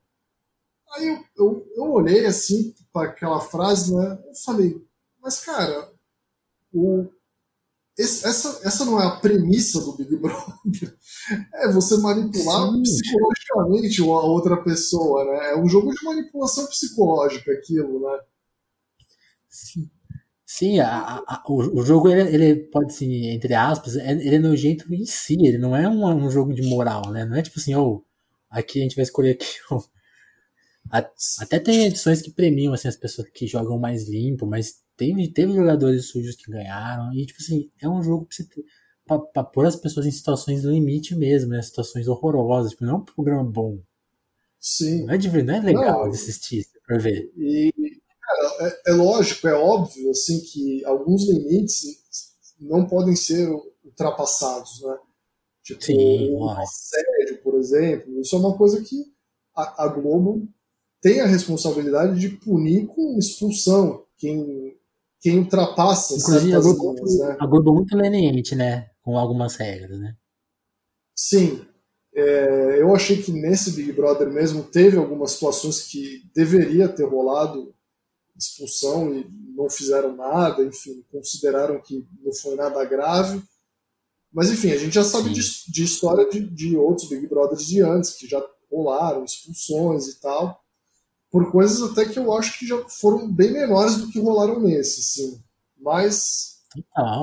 Aí 0.93 1.09
eu, 1.09 1.25
eu, 1.37 1.73
eu 1.77 1.93
olhei 1.93 2.27
assim 2.27 2.75
para 2.93 3.11
aquela 3.11 3.41
frase, 3.41 3.95
né? 3.95 4.19
Eu 4.27 4.35
falei, 4.35 4.83
mas 5.21 5.41
cara, 5.41 5.93
o, 6.73 7.09
esse, 7.99 8.27
essa, 8.27 8.61
essa 8.63 8.85
não 8.85 9.01
é 9.01 9.07
a 9.07 9.17
premissa 9.17 9.81
do 9.81 9.97
Big 9.97 10.17
Brother. 10.17 10.97
É 11.55 11.73
você 11.73 11.97
manipular 11.97 12.71
Sim. 12.71 12.83
psicologicamente 12.83 14.03
a 14.03 14.05
outra 14.05 14.63
pessoa, 14.63 15.25
né? 15.25 15.53
É 15.53 15.57
um 15.57 15.69
jogo 15.69 15.93
de 15.93 16.05
manipulação 16.05 16.67
psicológica 16.67 17.53
aquilo, 17.53 18.01
né? 18.01 18.19
Sim. 19.49 19.91
Sim, 20.45 20.79
a, 20.79 21.23
a, 21.27 21.43
o, 21.49 21.81
o 21.81 21.83
jogo 21.83 22.09
ele, 22.09 22.23
ele 22.35 22.57
pode 22.69 22.95
ser, 22.95 23.07
entre 23.07 23.53
aspas, 23.55 23.97
é, 23.97 24.13
ele 24.13 24.37
é 24.37 24.39
nojento 24.39 24.93
em 24.95 25.05
si, 25.05 25.37
ele 25.41 25.59
não 25.59 25.75
é 25.75 25.89
um, 25.89 26.07
um 26.07 26.31
jogo 26.31 26.55
de 26.55 26.63
moral, 26.63 27.11
né? 27.11 27.25
Não 27.25 27.37
é 27.37 27.43
tipo 27.43 27.59
assim, 27.59 27.75
ou 27.75 27.97
oh, 27.97 28.05
aqui 28.49 28.79
a 28.79 28.83
gente 28.83 28.95
vai 28.95 29.03
escolher 29.03 29.33
aqui 29.33 29.47
até 30.91 31.59
tem 31.59 31.87
edições 31.87 32.23
que 32.23 32.31
premiam 32.31 32.73
assim, 32.73 32.89
as 32.89 32.97
pessoas 32.97 33.29
que 33.31 33.47
jogam 33.47 33.79
mais 33.79 34.09
limpo, 34.09 34.47
mas 34.47 34.81
teve, 34.97 35.29
teve 35.33 35.53
jogadores 35.53 36.09
sujos 36.09 36.37
que 36.37 36.51
ganharam. 36.51 37.13
E, 37.13 37.27
tipo 37.27 37.41
assim, 37.41 37.71
é 37.81 37.89
um 37.89 38.03
jogo 38.03 38.27
pra, 38.27 38.37
você 38.37 38.45
ter, 38.45 38.65
pra, 39.07 39.19
pra 39.19 39.45
pôr 39.45 39.67
as 39.67 39.77
pessoas 39.77 40.07
em 40.07 40.11
situações 40.11 40.65
limite 40.65 41.15
mesmo, 41.15 41.51
né? 41.51 41.63
Situações 41.63 42.09
horrorosas. 42.09 42.73
Tipo, 42.73 42.85
não 42.85 42.95
é 42.95 42.97
um 42.99 43.05
programa 43.05 43.45
bom. 43.45 43.79
Sim. 44.59 45.05
Não 45.05 45.15
é, 45.15 45.19
de, 45.19 45.43
não 45.43 45.55
é 45.55 45.61
legal 45.61 46.05
não, 46.05 46.11
de 46.11 46.17
assistir, 46.17 46.67
pra 46.87 46.99
ver. 46.99 47.31
E, 47.37 47.73
cara, 48.21 48.69
é, 48.69 48.91
é, 48.91 48.93
lógico, 48.95 49.47
é 49.49 49.55
óbvio, 49.55 50.11
assim, 50.11 50.41
que 50.41 50.85
alguns 50.85 51.29
limites 51.29 52.05
não 52.59 52.87
podem 52.87 53.15
ser 53.15 53.49
ultrapassados, 53.85 54.83
né? 54.83 54.99
Tipo, 55.63 55.83
Sim, 55.83 56.31
o 56.31 56.49
assédio, 56.51 57.43
por 57.43 57.57
exemplo, 57.57 58.21
isso 58.21 58.37
é 58.37 58.39
uma 58.39 58.57
coisa 58.57 58.81
que 58.83 58.97
a, 59.55 59.85
a 59.85 59.89
Globo 59.89 60.49
tem 61.01 61.21
a 61.21 61.27
responsabilidade 61.27 62.19
de 62.19 62.29
punir 62.31 62.87
com 62.87 63.19
expulsão 63.19 64.05
quem, 64.17 64.77
quem 65.21 65.39
ultrapassa 65.39 66.15
Inclusive, 66.15 66.51
certas 66.51 66.67
a 66.67 66.73
Globo, 66.73 66.95
linhas. 66.95 67.19
Né? 67.19 67.37
A 67.39 67.47
Globo 67.47 67.71
é 67.71 67.75
muito 67.75 67.97
leniente, 67.97 68.55
né? 68.55 68.91
Com 69.03 69.19
algumas 69.19 69.57
regras, 69.57 69.99
né? 69.99 70.17
Sim. 71.15 71.65
É, 72.15 72.81
eu 72.81 72.95
achei 72.95 73.23
que 73.23 73.31
nesse 73.31 73.73
Big 73.73 73.93
Brother 73.93 74.31
mesmo 74.31 74.63
teve 74.63 74.97
algumas 74.97 75.33
situações 75.33 75.83
que 75.83 76.23
deveria 76.35 76.89
ter 76.89 77.05
rolado 77.05 77.75
expulsão 78.39 79.15
e 79.15 79.27
não 79.55 79.69
fizeram 79.71 80.15
nada, 80.15 80.63
enfim, 80.63 81.05
consideraram 81.11 81.81
que 81.81 82.07
não 82.23 82.33
foi 82.35 82.55
nada 82.55 82.85
grave. 82.85 83.43
Mas 84.33 84.51
enfim, 84.51 84.71
a 84.73 84.79
gente 84.79 84.95
já 84.95 85.05
sabe 85.05 85.31
de, 85.31 85.41
de, 85.69 85.85
história 85.85 86.29
de, 86.29 86.41
de 86.41 86.77
outros 86.77 87.09
Big 87.09 87.27
Brothers 87.27 87.67
de 87.67 87.81
antes, 87.81 88.15
que 88.15 88.27
já 88.27 88.43
rolaram 88.71 89.25
expulsões 89.25 90.07
e 90.09 90.21
tal 90.21 90.66
por 91.37 91.53
coisas 91.53 91.83
até 91.83 92.07
que 92.07 92.19
eu 92.19 92.33
acho 92.33 92.59
que 92.59 92.67
já 92.67 92.83
foram 92.89 93.31
bem 93.31 93.53
menores 93.53 93.99
do 93.99 94.11
que 94.11 94.19
rolaram 94.19 94.59
nesse, 94.59 95.03
sim. 95.03 95.39
Mas, 95.79 96.63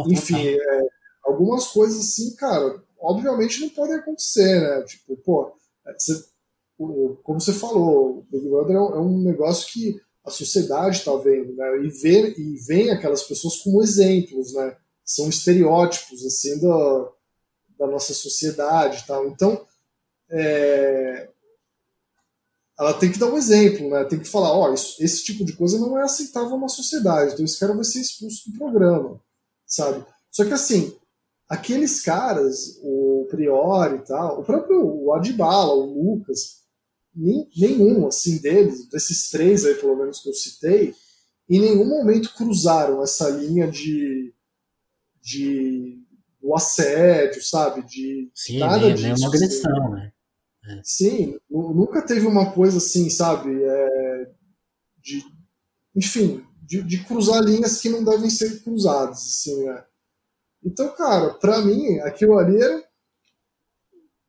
enfim, 0.08 0.50
é, 0.50 0.82
algumas 1.26 1.70
coisas 1.70 1.98
assim, 1.98 2.36
cara, 2.36 2.80
obviamente 3.00 3.60
não 3.60 3.70
podem 3.70 3.96
acontecer, 3.96 4.62
né? 4.62 4.84
Tipo, 4.84 5.18
pô, 5.18 5.56
é, 5.88 5.94
você, 5.98 6.26
como 7.24 7.42
você 7.42 7.54
falou, 7.54 8.20
o 8.20 8.28
Big 8.30 8.48
Brother 8.48 8.76
é 8.76 9.00
um 9.00 9.22
é 9.22 9.32
negócio 9.32 9.74
que 9.74 10.00
a 10.24 10.30
sociedade 10.30 10.98
está 10.98 11.16
vendo, 11.16 11.56
né? 11.56 11.84
E 11.84 11.90
vê 11.90 12.36
e 12.38 12.56
vem 12.68 12.92
aquelas 12.92 13.24
pessoas 13.24 13.56
como 13.64 13.82
exemplos, 13.82 14.54
né? 14.54 14.78
São 15.04 15.28
estereótipos 15.28 16.24
assim 16.24 16.62
da, 16.62 17.10
da 17.80 17.88
nossa 17.88 18.14
sociedade, 18.14 19.06
tal. 19.08 19.28
Então, 19.28 19.66
é, 20.30 21.33
ela 22.80 22.94
tem 22.94 23.12
que 23.12 23.20
dar 23.20 23.32
um 23.32 23.38
exemplo, 23.38 23.90
né? 23.90 24.04
Tem 24.06 24.20
que 24.20 24.28
falar, 24.28 24.52
ó, 24.52 24.70
oh, 24.70 24.74
esse 24.74 25.24
tipo 25.24 25.46
de 25.46 25.54
coisa 25.54 25.80
não 25.80 25.98
é 25.98 26.04
aceitável 26.04 26.58
na 26.58 26.68
sociedade, 26.68 27.34
então 27.34 27.46
esse 27.46 27.60
cara 27.60 27.74
vai 27.74 27.84
ser 27.84 28.00
expulso 28.00 28.52
do 28.52 28.58
programa, 28.58 29.22
sabe? 29.66 30.06
Só 30.32 30.44
que 30.44 30.54
assim, 30.54 30.96
aqueles 31.48 32.02
caras, 32.02 32.80
o 32.82 33.28
Priori 33.30 33.98
e 33.98 34.06
tal, 34.06 34.42
o 34.42 34.44
próprio 34.44 34.84
o 34.84 35.14
Adbala, 35.14 35.74
o 35.74 36.16
Lucas, 36.16 36.64
nem, 37.16 37.48
nenhum 37.56 38.08
assim 38.08 38.40
deles, 38.40 38.90
desses 38.90 39.30
três 39.30 39.66
aí 39.66 39.76
pelo 39.76 39.96
menos 39.96 40.20
que 40.20 40.30
eu 40.30 40.34
citei, 40.34 40.96
em 41.48 41.60
nenhum 41.60 41.86
momento 41.86 42.34
cruzaram 42.36 43.04
essa 43.04 43.30
linha 43.30 43.70
de, 43.70 44.34
de 45.22 46.02
do 46.42 46.54
assédio, 46.56 47.42
sabe? 47.44 47.84
De 47.84 48.30
Sim, 48.34 48.60
nada 48.60 48.86
nem, 48.86 48.96
disso. 48.96 49.08
Nem 49.08 49.18
uma 49.18 49.28
agressão, 49.28 49.90
né? 49.92 50.13
É. 50.66 50.82
Sim, 50.84 51.38
nunca 51.50 52.02
teve 52.02 52.26
uma 52.26 52.52
coisa 52.52 52.78
assim, 52.78 53.10
sabe? 53.10 53.52
É, 53.64 54.32
de, 54.98 55.24
enfim, 55.96 56.46
de, 56.62 56.82
de, 56.82 57.04
cruzar 57.04 57.42
linhas 57.44 57.82
que 57.82 57.90
não 57.90 58.04
devem 58.04 58.30
ser 58.30 58.64
cruzadas, 58.64 59.18
assim, 59.20 59.66
né? 59.66 59.84
Então, 60.64 60.96
cara, 60.96 61.34
pra 61.34 61.62
mim, 61.62 62.00
aquilo 62.00 62.38
ali 62.38 62.62
era... 62.62 62.84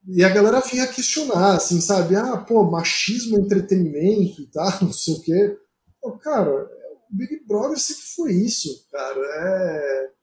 E 0.06 0.22
a 0.22 0.28
galera 0.28 0.60
vinha 0.60 0.86
questionar, 0.86 1.56
assim, 1.56 1.80
sabe? 1.80 2.16
Ah, 2.16 2.36
pô, 2.36 2.64
machismo, 2.64 3.38
entretenimento 3.38 4.42
e 4.42 4.46
tal, 4.48 4.70
não 4.82 4.92
sei 4.92 5.14
o 5.14 5.22
quê. 5.22 5.58
Pô, 6.00 6.12
cara, 6.18 6.50
o 6.50 6.68
Big 7.08 7.44
Brother 7.46 7.78
sempre 7.78 8.02
foi 8.02 8.32
isso, 8.32 8.86
cara. 8.90 9.20
É 9.20 10.13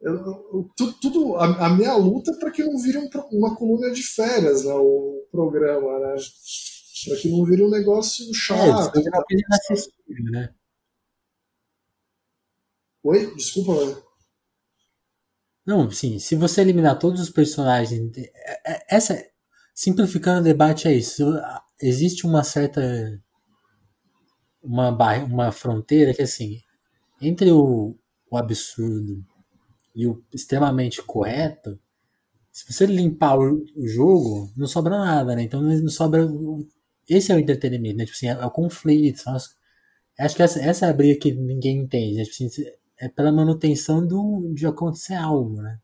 eu, 0.00 0.14
eu, 0.14 0.70
tudo, 0.76 0.92
tudo 1.00 1.36
a, 1.36 1.66
a, 1.66 1.68
minha 1.70 1.94
luta 1.94 2.30
é 2.30 2.38
para 2.38 2.52
que 2.52 2.62
não 2.62 2.78
vire 2.78 2.98
um, 2.98 3.08
uma 3.32 3.56
coluna 3.56 3.90
de 3.90 4.02
férias, 4.02 4.64
né, 4.64 4.72
o 4.72 5.26
programa, 5.30 5.98
né? 5.98 6.14
Para 7.06 7.16
que 7.16 7.28
não 7.30 7.44
vire 7.44 7.62
um 7.62 7.70
negócio 7.70 8.32
chato. 8.32 8.96
É, 8.96 9.00
é 9.00 10.30
né? 10.30 10.54
Oi? 13.02 13.34
Desculpa, 13.34 13.74
velho. 13.74 14.02
Não, 15.66 15.90
sim, 15.90 16.18
se 16.18 16.34
você 16.36 16.60
eliminar 16.60 16.98
todos 16.98 17.20
os 17.20 17.30
personagens. 17.30 18.16
É, 18.16 18.72
é, 18.72 18.86
essa. 18.88 19.22
Simplificando 19.74 20.40
o 20.40 20.44
debate 20.44 20.88
é 20.88 20.94
isso. 20.94 21.24
Existe 21.80 22.26
uma 22.26 22.42
certa. 22.42 22.80
Uma, 24.62 24.90
uma 25.24 25.52
fronteira 25.52 26.14
que 26.14 26.22
assim. 26.22 26.60
Entre 27.20 27.50
o, 27.52 27.96
o 28.30 28.36
absurdo 28.36 29.24
e 29.98 30.06
o 30.06 30.22
extremamente 30.32 31.02
correto, 31.02 31.76
se 32.52 32.72
você 32.72 32.86
limpar 32.86 33.36
o, 33.36 33.64
jogo, 33.84 34.48
não 34.56 34.68
sobra 34.68 34.96
nada, 34.96 35.34
né? 35.34 35.42
Então 35.42 35.60
não 35.60 35.88
sobra 35.88 36.24
esse 37.08 37.32
é 37.32 37.34
o 37.34 37.38
entretenimento, 37.40 37.96
né? 37.96 38.04
Tipo 38.04 38.16
assim, 38.16 38.28
é, 38.28 38.32
é 38.32 38.46
o 38.46 38.50
conflito. 38.50 39.22
As, 39.26 39.56
acho 40.20 40.36
que 40.36 40.42
essa, 40.42 40.60
essa 40.60 40.86
é 40.86 40.90
a 40.90 40.92
briga 40.92 41.18
que 41.18 41.32
ninguém 41.32 41.78
entende, 41.78 42.16
né? 42.16 42.24
Tipo 42.24 42.44
assim, 42.44 42.64
é 43.00 43.08
pela 43.08 43.32
manutenção 43.32 44.06
do, 44.06 44.52
de 44.54 44.66
acontecer 44.68 45.14
algo, 45.14 45.60
né? 45.60 45.80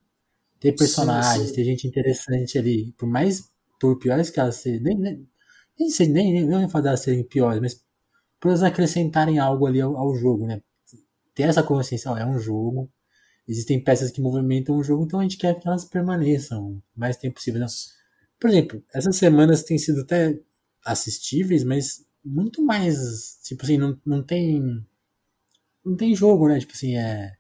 Ter 0.60 0.72
personagens, 0.72 1.42
sim, 1.42 1.48
sim. 1.48 1.54
ter 1.54 1.64
gente 1.64 1.88
interessante 1.88 2.56
ali. 2.56 2.92
Por 2.92 3.08
mais, 3.08 3.50
por 3.80 3.98
piores 3.98 4.30
que 4.30 4.38
elas 4.38 4.56
sejam, 4.56 4.82
nem, 4.84 4.96
nem, 4.96 5.28
nem 5.76 5.90
sei, 5.90 6.08
nem, 6.08 6.32
nem, 6.32 6.46
nem 6.46 6.68
fazer 6.68 6.88
elas 6.88 7.00
serem 7.00 7.24
piores, 7.24 7.60
mas 7.60 7.84
por 8.40 8.48
elas 8.48 8.62
acrescentarem 8.62 9.40
algo 9.40 9.66
ali 9.66 9.80
ao, 9.80 9.96
ao 9.96 10.14
jogo, 10.14 10.46
né? 10.46 10.60
Ter 11.34 11.44
essa 11.44 11.64
consciência, 11.64 12.12
ó, 12.12 12.16
é 12.16 12.24
um 12.24 12.38
jogo, 12.38 12.88
existem 13.46 13.82
peças 13.82 14.10
que 14.10 14.20
movimentam 14.20 14.76
o 14.76 14.82
jogo, 14.82 15.04
então 15.04 15.20
a 15.20 15.22
gente 15.22 15.36
quer 15.36 15.58
que 15.58 15.66
elas 15.66 15.84
permaneçam 15.84 16.72
o 16.72 16.82
mais 16.94 17.16
tempo 17.16 17.36
possível. 17.36 17.64
Por 18.40 18.50
exemplo, 18.50 18.82
essas 18.92 19.16
semanas 19.16 19.62
têm 19.62 19.78
sido 19.78 20.00
até 20.02 20.38
assistíveis, 20.84 21.64
mas 21.64 22.04
muito 22.24 22.62
mais, 22.62 23.38
tipo 23.44 23.64
assim, 23.64 23.76
não, 23.76 23.98
não 24.04 24.22
tem 24.22 24.84
não 25.84 25.96
tem 25.96 26.14
jogo, 26.14 26.48
né? 26.48 26.58
Tipo 26.58 26.72
assim, 26.72 26.96
é 26.96 27.36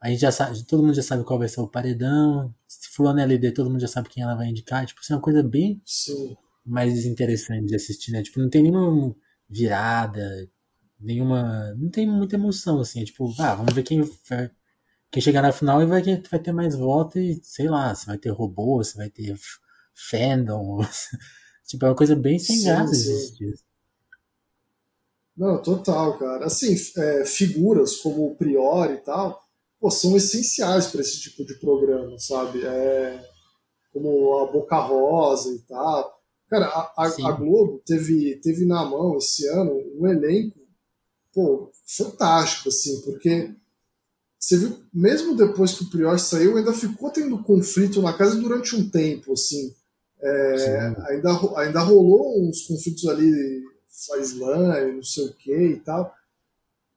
a 0.00 0.10
gente 0.10 0.20
já 0.20 0.30
sabe, 0.30 0.62
todo 0.64 0.82
mundo 0.82 0.94
já 0.94 1.02
sabe 1.02 1.24
qual 1.24 1.38
vai 1.38 1.48
ser 1.48 1.60
o 1.60 1.68
paredão. 1.68 2.54
Se 2.68 2.88
fulano 2.90 3.18
é 3.18 3.24
LD, 3.24 3.52
todo 3.52 3.70
mundo 3.70 3.80
já 3.80 3.88
sabe 3.88 4.08
quem 4.08 4.22
ela 4.22 4.34
vai 4.34 4.48
indicar. 4.48 4.86
Tipo 4.86 5.00
assim, 5.00 5.14
é 5.14 5.16
uma 5.16 5.22
coisa 5.22 5.42
bem 5.42 5.80
Sim. 5.84 6.36
mais 6.64 7.04
interessante 7.06 7.66
de 7.66 7.74
assistir, 7.74 8.12
né? 8.12 8.22
Tipo, 8.22 8.40
não 8.40 8.50
tem 8.50 8.62
nenhuma 8.62 9.16
virada, 9.48 10.48
nenhuma. 11.00 11.74
Não 11.74 11.90
tem 11.90 12.06
muita 12.06 12.36
emoção, 12.36 12.80
assim. 12.80 13.00
É 13.00 13.04
tipo, 13.04 13.34
ah, 13.40 13.54
vamos 13.54 13.74
ver 13.74 13.82
quem 13.82 14.02
quem 15.16 15.22
chegar 15.22 15.40
na 15.40 15.50
final 15.50 15.80
e 15.80 15.86
vai, 15.86 16.02
vai 16.30 16.38
ter 16.38 16.52
mais 16.52 16.74
votos 16.76 17.16
e 17.16 17.40
sei 17.42 17.70
lá, 17.70 17.94
se 17.94 18.04
vai 18.04 18.18
ter 18.18 18.28
robô, 18.28 18.84
se 18.84 18.98
vai 18.98 19.08
ter 19.08 19.34
fandom. 19.94 20.80
tipo, 21.66 21.86
é 21.86 21.88
uma 21.88 21.96
coisa 21.96 22.14
bem 22.14 22.38
sem 22.38 22.62
graça. 22.62 22.92
Não, 25.34 25.62
total, 25.62 26.18
cara. 26.18 26.44
Assim, 26.44 26.76
é, 26.98 27.24
figuras 27.24 27.96
como 27.96 28.26
o 28.26 28.36
Priori 28.36 28.94
e 28.94 28.98
tal, 28.98 29.42
pô, 29.80 29.90
são 29.90 30.14
essenciais 30.14 30.88
para 30.88 31.00
esse 31.00 31.18
tipo 31.18 31.46
de 31.46 31.54
programa, 31.60 32.18
sabe? 32.18 32.62
É, 32.66 33.26
como 33.94 34.38
a 34.40 34.52
Boca 34.52 34.76
Rosa 34.80 35.50
e 35.50 35.60
tal. 35.60 36.20
Cara, 36.50 36.66
a, 36.66 36.92
a, 36.94 37.06
a, 37.06 37.32
Globo 37.32 37.80
teve, 37.86 38.38
teve 38.42 38.66
na 38.66 38.84
mão 38.84 39.16
esse 39.16 39.48
ano 39.48 39.72
um 39.98 40.06
elenco, 40.06 40.60
pô, 41.32 41.72
fantástico, 41.86 42.68
assim, 42.68 43.00
porque 43.00 43.56
você 44.46 44.58
viu, 44.58 44.78
mesmo 44.94 45.36
depois 45.36 45.72
que 45.72 45.82
o 45.82 45.90
Prior 45.90 46.16
saiu, 46.20 46.56
ainda 46.56 46.72
ficou 46.72 47.10
tendo 47.10 47.42
conflito 47.42 48.00
na 48.00 48.12
casa 48.12 48.36
durante 48.36 48.76
um 48.76 48.88
tempo, 48.88 49.32
assim. 49.32 49.74
É, 50.22 50.94
ainda, 51.08 51.30
ainda 51.56 51.80
rolou 51.80 52.48
uns 52.48 52.62
conflitos 52.62 53.08
ali, 53.08 53.60
Flyslane, 53.88 54.92
não 54.92 55.02
sei 55.02 55.24
o 55.24 55.32
que 55.32 55.52
e 55.52 55.80
tal. 55.80 56.14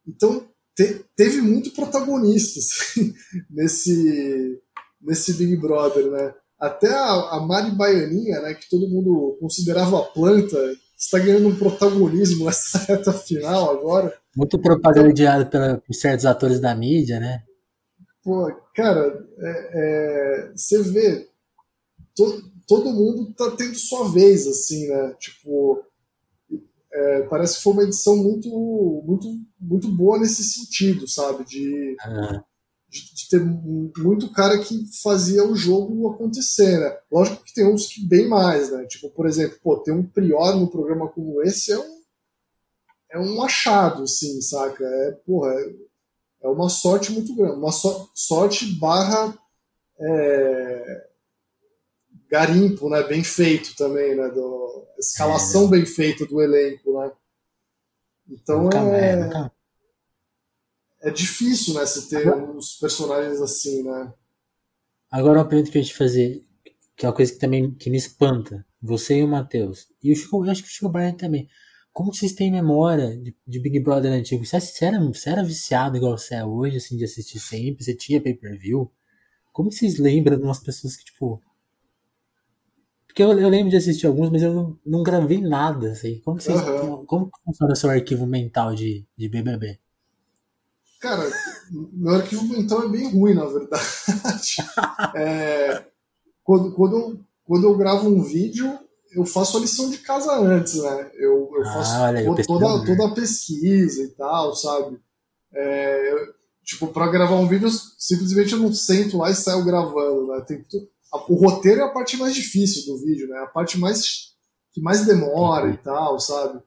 Então, 0.08 0.48
te, 0.76 1.04
teve 1.16 1.42
muito 1.42 1.72
protagonista 1.72 2.60
assim, 2.62 3.16
nesse, 3.50 4.62
nesse 5.02 5.34
Big 5.34 5.56
Brother, 5.58 6.06
né? 6.06 6.36
Até 6.60 6.94
a, 6.94 7.32
a 7.32 7.40
Mari 7.40 7.72
Baianinha, 7.72 8.42
né, 8.42 8.54
que 8.54 8.70
todo 8.70 8.88
mundo 8.88 9.38
considerava 9.40 10.04
planta, 10.04 10.56
está 10.96 11.18
ganhando 11.18 11.48
um 11.48 11.56
protagonismo 11.56 12.46
nessa 12.46 12.78
reta 12.86 13.12
final 13.12 13.72
agora. 13.72 14.16
Muito 14.36 14.60
propagandeado 14.60 15.44
então, 15.44 15.82
por 15.86 15.94
certos 15.94 16.26
atores 16.26 16.60
da 16.60 16.76
mídia, 16.76 17.20
né? 17.20 17.44
Pô, 18.24 18.52
cara, 18.76 19.26
é, 19.40 19.72
é, 19.74 20.52
você 20.56 20.84
vê, 20.84 21.28
to, 22.16 22.44
todo 22.68 22.94
mundo 22.94 23.34
tá 23.34 23.52
tendo 23.58 23.76
sua 23.76 24.10
vez, 24.12 24.46
assim, 24.46 24.88
né? 24.88 25.16
Tipo, 25.20 25.84
é, 26.92 27.22
parece 27.24 27.58
que 27.58 27.64
foi 27.64 27.74
uma 27.74 27.84
edição 27.84 28.16
muito, 28.18 28.50
muito, 29.06 29.28
muito 29.60 29.88
boa 29.92 30.20
nesse 30.20 30.44
sentido, 30.44 31.08
sabe? 31.08 31.46
De, 31.46 31.96
uhum. 32.06 32.42
de, 32.90 33.16
de, 33.16 33.30
ter 33.30 33.40
muito 33.40 34.32
cara 34.32 34.60
que 34.60 34.86
fazia 35.02 35.44
o 35.44 35.56
jogo 35.56 36.10
acontecer, 36.10 36.80
né? 36.80 36.98
Lógico 37.12 37.44
que 37.44 37.54
tem 37.54 37.66
uns 37.66 37.88
que 37.88 38.06
bem 38.06 38.28
mais, 38.28 38.72
né? 38.72 38.86
Tipo, 38.86 39.10
por 39.12 39.28
exemplo, 39.28 39.58
pô, 39.64 39.78
ter 39.78 39.92
um 39.92 40.04
Prior 40.04 40.56
no 40.56 40.70
programa 40.70 41.08
como 41.08 41.42
esse 41.44 41.72
é 41.72 41.80
um, 41.80 41.99
é 43.12 43.20
um 43.20 43.42
achado, 43.42 44.04
assim, 44.04 44.42
saca? 44.42 44.84
É, 44.84 45.12
porra, 45.26 45.52
é, 45.54 45.76
é 46.44 46.48
uma 46.48 46.70
sorte 46.70 47.12
muito 47.12 47.36
grande. 47.36 47.58
Uma 47.58 47.72
so, 47.72 48.10
sorte 48.14 48.66
barra 48.80 49.38
é, 50.00 51.08
garimpo, 52.30 52.90
né? 52.90 53.04
Bem 53.04 53.24
feito 53.24 53.76
também, 53.76 54.16
né? 54.16 54.30
Do, 54.30 54.88
escalação 55.00 55.66
é. 55.66 55.70
bem 55.70 55.86
feita 55.86 56.26
do 56.26 56.42
elenco, 56.42 57.00
né? 57.00 57.12
Então 58.30 58.70
é, 58.94 59.50
é 61.02 61.10
difícil, 61.10 61.74
né? 61.74 61.86
Você 61.86 62.08
ter 62.08 62.28
Agora... 62.28 62.52
uns 62.52 62.78
personagens 62.78 63.42
assim, 63.42 63.84
né? 63.84 64.14
Agora 65.10 65.40
uma 65.40 65.48
pergunta 65.48 65.72
que 65.72 65.78
eu 65.78 65.82
ia 65.82 65.88
te 65.88 65.96
fazer, 65.96 66.46
que 66.96 67.06
é 67.06 67.10
uma 67.10 67.16
coisa 67.16 67.34
que 67.34 67.40
também 67.40 67.74
que 67.74 67.90
me 67.90 67.98
espanta. 67.98 68.64
Você 68.82 69.18
e 69.18 69.24
o 69.24 69.28
Matheus. 69.28 69.88
E 70.02 70.12
o 70.12 70.16
Chico, 70.16 70.46
eu 70.46 70.52
acho 70.52 70.62
que 70.62 70.70
o 70.70 70.72
Chico 70.72 70.90
Brian 70.90 71.14
também. 71.14 71.50
Como 71.92 72.14
vocês 72.14 72.34
têm 72.34 72.52
memória 72.52 73.18
de, 73.18 73.36
de 73.46 73.60
Big 73.60 73.80
Brother 73.80 74.12
antigo? 74.12 74.46
Você, 74.46 74.60
você, 74.60 74.86
era, 74.86 75.00
você 75.00 75.30
era 75.30 75.44
viciado 75.44 75.98
igual 75.98 76.18
você 76.18 76.36
é 76.36 76.46
hoje, 76.46 76.78
assim, 76.78 76.96
de 76.96 77.04
assistir 77.04 77.40
sempre? 77.40 77.84
Você 77.84 77.96
tinha 77.96 78.22
pay-per-view? 78.22 78.92
Como 79.52 79.72
vocês 79.72 79.98
lembram 79.98 80.38
de 80.38 80.44
umas 80.44 80.60
pessoas 80.60 80.96
que, 80.96 81.06
tipo, 81.06 81.42
porque 83.10 83.24
eu, 83.24 83.38
eu, 83.38 83.50
lembro 83.50 83.72
de 83.72 83.76
assistir 83.76 84.06
alguns, 84.06 84.30
mas 84.30 84.44
eu 84.44 84.54
não, 84.54 84.80
não 84.86 85.04
gravei 85.04 85.42
nada. 85.42 85.92
Assim. 85.92 86.22
Como, 86.24 86.40
vocês, 86.40 86.62
uhum. 86.62 87.06
como 87.06 87.30
funciona 87.44 87.74
o 87.74 87.76
seu 87.76 87.90
arquivo 87.90 88.26
mental 88.26 88.74
de, 88.76 89.06
de 89.18 89.28
BBB? 89.28 89.80
Cara, 91.02 91.30
meu 91.72 92.16
arquivo 92.16 92.44
mental 92.46 92.84
é 92.84 92.90
bem 92.90 93.12
ruim, 93.12 93.34
na 93.34 93.46
verdade. 93.46 94.58
é, 95.16 95.86
quando, 96.44 96.72
quando, 96.74 96.96
eu, 96.96 97.20
quando 97.44 97.64
eu 97.66 97.78
gravo 97.78 98.08
um 98.08 98.22
vídeo, 98.22 98.80
eu 99.12 99.26
faço 99.26 99.58
a 99.58 99.60
lição 99.60 99.90
de 99.90 99.98
casa 100.00 100.34
antes, 100.40 100.76
né? 100.76 101.12
Eu, 101.16 101.50
eu 101.54 101.62
ah, 101.66 101.74
faço 101.74 101.96
aí, 102.04 102.26
toda, 102.26 102.44
toda, 102.44 102.86
toda 102.86 103.08
a 103.08 103.16
pesquisa 103.16 104.04
e 104.04 104.08
tal, 104.10 104.56
sabe? 104.56 105.00
É, 105.54 106.14
eu, 106.14 106.34
tipo, 106.64 106.88
pra 106.88 107.10
gravar 107.10 107.36
um 107.36 107.48
vídeo, 107.48 107.70
simplesmente 107.98 108.54
eu 108.54 108.60
não 108.60 108.74
sento 108.74 109.18
lá 109.18 109.30
e 109.30 109.36
saio 109.36 109.66
gravando, 109.66 110.28
né? 110.28 110.42
Tem 110.42 110.64
tudo 110.64 110.88
o 111.28 111.36
roteiro 111.36 111.82
é 111.82 111.84
a 111.84 111.90
parte 111.90 112.18
mais 112.18 112.36
difícil 112.36 112.86
do 112.86 113.02
vídeo, 113.02 113.28
né? 113.28 113.40
A 113.40 113.48
parte 113.48 113.80
mais 113.80 114.30
que 114.72 114.82
mais 114.82 115.06
demora 115.06 115.66
uhum. 115.66 115.74
e 115.74 115.78
tal, 115.78 116.20
sabe? 116.20 116.62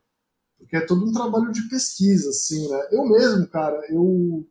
Porque 0.58 0.76
é 0.76 0.80
todo 0.80 1.06
um 1.06 1.12
trabalho 1.12 1.52
de 1.52 1.68
pesquisa, 1.68 2.30
assim, 2.30 2.68
né? 2.68 2.88
Eu 2.90 3.04
mesmo, 3.04 3.46
cara, 3.48 3.80
eu 3.88 4.44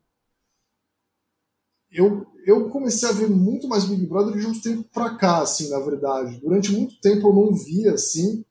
eu, 1.92 2.26
eu 2.46 2.70
comecei 2.70 3.08
a 3.10 3.12
ver 3.12 3.30
muito 3.30 3.68
mais 3.68 3.86
Big 3.86 4.06
Brother 4.06 4.40
de 4.40 4.48
um 4.48 4.60
tempo 4.60 4.84
pra 4.94 5.16
cá, 5.16 5.42
assim, 5.42 5.70
na 5.70 5.80
verdade. 5.80 6.40
Durante 6.40 6.72
muito 6.72 7.00
tempo 7.02 7.28
eu 7.28 7.34
não 7.34 7.54
via, 7.54 7.94
assim. 7.94 8.46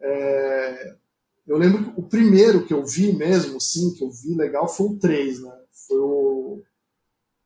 É... 0.00 0.96
Eu 1.46 1.56
lembro 1.56 1.84
que 1.84 2.00
o 2.00 2.02
primeiro 2.02 2.66
que 2.66 2.74
eu 2.74 2.84
vi 2.84 3.12
mesmo, 3.12 3.58
assim, 3.58 3.94
que 3.94 4.02
eu 4.02 4.10
vi 4.10 4.34
legal, 4.34 4.68
foi 4.68 4.86
o 4.86 4.98
3, 4.98 5.42
né? 5.42 5.52
Foi 5.86 5.98
o, 5.98 6.62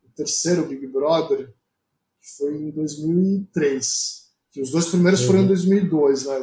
o 0.02 0.08
terceiro 0.16 0.66
Big 0.66 0.86
Brother 0.86 1.52
foi 2.38 2.56
em 2.56 2.70
2003. 2.70 4.20
Que 4.52 4.62
os 4.62 4.70
dois 4.70 4.86
primeiros 4.86 5.20
uhum. 5.20 5.26
foram 5.26 5.40
em 5.40 5.46
2002, 5.46 6.26
uhum. 6.26 6.32
né? 6.32 6.38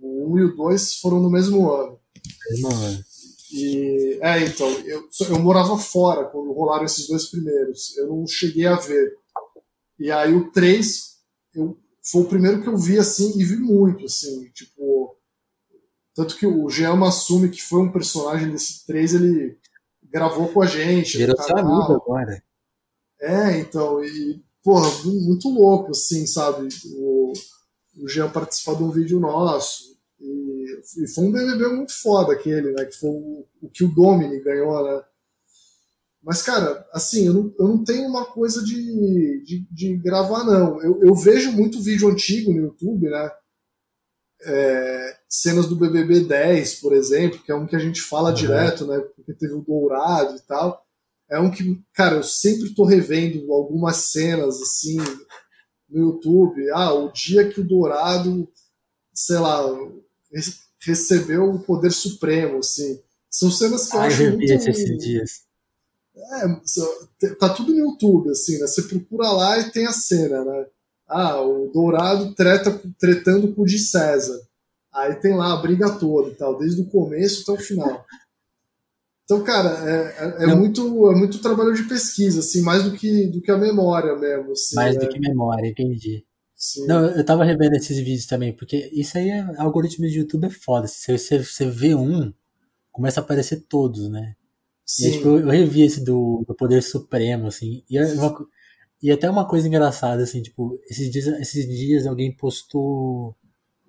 O 0.00 0.34
1 0.34 0.38
e 0.38 0.44
o 0.44 0.56
2 0.56 0.94
foram 0.96 1.20
no 1.20 1.30
mesmo 1.30 1.70
ano. 1.70 1.98
Mesmo 2.50 2.68
ano. 2.72 3.04
E, 3.52 4.18
é, 4.22 4.44
então, 4.44 4.68
eu, 4.84 5.08
eu 5.28 5.38
morava 5.38 5.76
fora 5.78 6.24
quando 6.26 6.52
rolaram 6.52 6.84
esses 6.84 7.08
dois 7.08 7.26
primeiros. 7.26 7.96
Eu 7.96 8.08
não 8.08 8.26
cheguei 8.26 8.66
a 8.66 8.76
ver. 8.76 9.16
E 9.98 10.10
aí 10.10 10.32
o 10.34 10.50
3 10.50 11.10
eu, 11.54 11.76
foi 12.02 12.22
o 12.22 12.28
primeiro 12.28 12.62
que 12.62 12.68
eu 12.68 12.76
vi 12.76 12.98
assim 12.98 13.38
e 13.38 13.44
vi 13.44 13.56
muito, 13.56 14.04
assim, 14.04 14.48
tipo. 14.50 15.16
Tanto 16.14 16.36
que 16.36 16.46
o 16.46 16.68
Jean 16.68 16.96
Massumi, 16.96 17.48
que 17.48 17.62
foi 17.62 17.80
um 17.80 17.92
personagem 17.92 18.50
desse 18.50 18.84
3, 18.86 19.14
ele 19.14 19.58
gravou 20.02 20.48
com 20.48 20.62
a 20.62 20.66
gente. 20.66 21.16
Virou 21.16 21.40
seu 21.40 21.56
amigo 21.56 21.92
agora. 21.92 22.42
É, 23.20 23.58
então, 23.58 24.02
e 24.04 24.42
porra, 24.62 24.88
muito 25.04 25.48
louco, 25.48 25.90
assim, 25.90 26.26
sabe? 26.26 26.68
O, 26.96 27.32
o 27.98 28.08
Jean 28.08 28.30
participar 28.30 28.74
de 28.74 28.82
um 28.82 28.90
vídeo 28.90 29.20
nosso. 29.20 29.98
E, 30.20 30.80
e, 31.02 31.08
foi 31.08 31.24
um 31.24 31.32
BBB 31.32 31.68
muito 31.68 31.92
foda 32.00 32.32
aquele, 32.32 32.72
né? 32.72 32.84
Que 32.84 32.96
foi 32.96 33.10
o, 33.10 33.46
o 33.62 33.70
que 33.70 33.84
o 33.84 33.94
Domini 33.94 34.40
ganhou, 34.40 34.84
né? 34.84 35.02
Mas, 36.22 36.42
cara, 36.42 36.86
assim, 36.92 37.26
eu 37.26 37.32
não, 37.32 37.54
eu 37.58 37.68
não 37.68 37.82
tenho 37.82 38.06
uma 38.06 38.26
coisa 38.26 38.62
de, 38.62 39.42
de, 39.42 39.66
de 39.70 39.96
gravar, 39.96 40.44
não. 40.44 40.80
Eu, 40.82 41.02
eu, 41.02 41.14
vejo 41.14 41.50
muito 41.52 41.82
vídeo 41.82 42.08
antigo 42.08 42.52
no 42.52 42.60
YouTube, 42.60 43.08
né? 43.08 43.30
É, 44.42 45.16
cenas 45.28 45.66
do 45.66 45.76
BBB 45.76 46.20
10, 46.20 46.80
por 46.80 46.92
exemplo, 46.92 47.42
que 47.42 47.50
é 47.50 47.54
um 47.54 47.66
que 47.66 47.76
a 47.76 47.78
gente 47.78 48.02
fala 48.02 48.28
uhum. 48.28 48.34
direto, 48.34 48.86
né? 48.86 48.98
Porque 49.16 49.32
teve 49.32 49.54
o 49.54 49.62
Dourado 49.62 50.36
e 50.36 50.40
tal 50.40 50.84
é 51.30 51.38
um 51.38 51.50
que, 51.50 51.80
cara, 51.94 52.16
eu 52.16 52.22
sempre 52.24 52.74
tô 52.74 52.84
revendo 52.84 53.52
algumas 53.52 53.96
cenas 53.96 54.60
assim 54.60 54.96
no 55.88 56.10
YouTube. 56.10 56.68
Ah, 56.72 56.92
o 56.92 57.12
dia 57.12 57.48
que 57.48 57.60
o 57.60 57.66
Dourado, 57.66 58.48
sei 59.14 59.38
lá, 59.38 59.62
recebeu 60.80 61.50
o 61.50 61.60
poder 61.60 61.90
supremo, 61.90 62.58
assim. 62.58 63.00
São 63.30 63.50
cenas 63.50 63.88
que 63.88 63.96
eu 63.96 64.00
ah, 64.00 64.06
acho 64.06 64.22
eu 64.22 64.30
muito... 64.32 64.52
esses 64.52 64.98
dias. 64.98 65.42
É, 66.16 67.34
tá 67.38 67.48
tudo 67.50 67.72
no 67.72 67.78
YouTube, 67.78 68.30
assim, 68.30 68.58
né? 68.58 68.66
Você 68.66 68.82
procura 68.82 69.30
lá 69.30 69.58
e 69.58 69.70
tem 69.70 69.86
a 69.86 69.92
cena, 69.92 70.44
né? 70.44 70.66
Ah, 71.06 71.40
o 71.40 71.70
Dourado 71.72 72.34
treta, 72.34 72.80
tretando 72.98 73.54
com 73.54 73.62
o 73.62 73.66
de 73.66 73.78
César. 73.78 74.40
Aí 74.92 75.14
tem 75.16 75.34
lá 75.34 75.52
a 75.52 75.62
briga 75.62 75.90
toda 75.98 76.30
e 76.30 76.34
tal, 76.34 76.58
desde 76.58 76.82
o 76.82 76.86
começo 76.86 77.42
até 77.42 77.60
o 77.60 77.64
final. 77.64 78.04
Então, 79.24 79.44
cara, 79.44 79.88
é, 79.88 80.42
é, 80.42 80.50
é 80.50 80.54
muito, 80.56 81.08
é 81.08 81.14
muito 81.14 81.40
trabalho 81.40 81.72
de 81.72 81.84
pesquisa, 81.84 82.40
assim, 82.40 82.62
mais 82.62 82.82
do 82.82 82.92
que, 82.92 83.28
do 83.28 83.40
que 83.40 83.50
a 83.50 83.56
memória 83.56 84.16
mesmo. 84.16 84.52
Assim, 84.52 84.74
mais 84.74 84.96
né? 84.96 85.02
do 85.02 85.08
que 85.08 85.20
memória, 85.20 85.68
entendi. 85.68 86.24
Sim. 86.60 86.86
Não, 86.86 87.06
eu 87.06 87.24
tava 87.24 87.42
revendo 87.42 87.74
esses 87.74 87.96
vídeos 87.98 88.26
também, 88.26 88.52
porque 88.52 88.90
isso 88.92 89.16
aí, 89.16 89.30
é, 89.30 89.40
algoritmo 89.56 90.06
de 90.06 90.18
YouTube 90.18 90.46
é 90.46 90.50
foda. 90.50 90.86
Se 90.86 91.16
você, 91.16 91.42
você 91.42 91.64
vê 91.70 91.94
um, 91.94 92.32
começa 92.92 93.20
a 93.20 93.22
aparecer 93.24 93.62
todos, 93.68 94.10
né? 94.10 94.36
Sim. 94.84 95.04
E 95.04 95.06
aí, 95.06 95.12
tipo, 95.14 95.28
eu, 95.38 95.48
revi 95.48 95.82
esse 95.82 96.04
do, 96.04 96.44
do 96.46 96.54
Poder 96.54 96.82
Supremo, 96.82 97.46
assim, 97.46 97.82
e, 97.88 97.96
é 97.96 98.04
uma, 98.12 98.46
e 99.02 99.10
até 99.10 99.30
uma 99.30 99.48
coisa 99.48 99.68
engraçada, 99.68 100.22
assim, 100.22 100.42
tipo, 100.42 100.78
esses 100.90 101.10
dias, 101.10 101.26
esses 101.40 101.66
dias 101.66 102.06
alguém 102.06 102.36
postou 102.36 103.34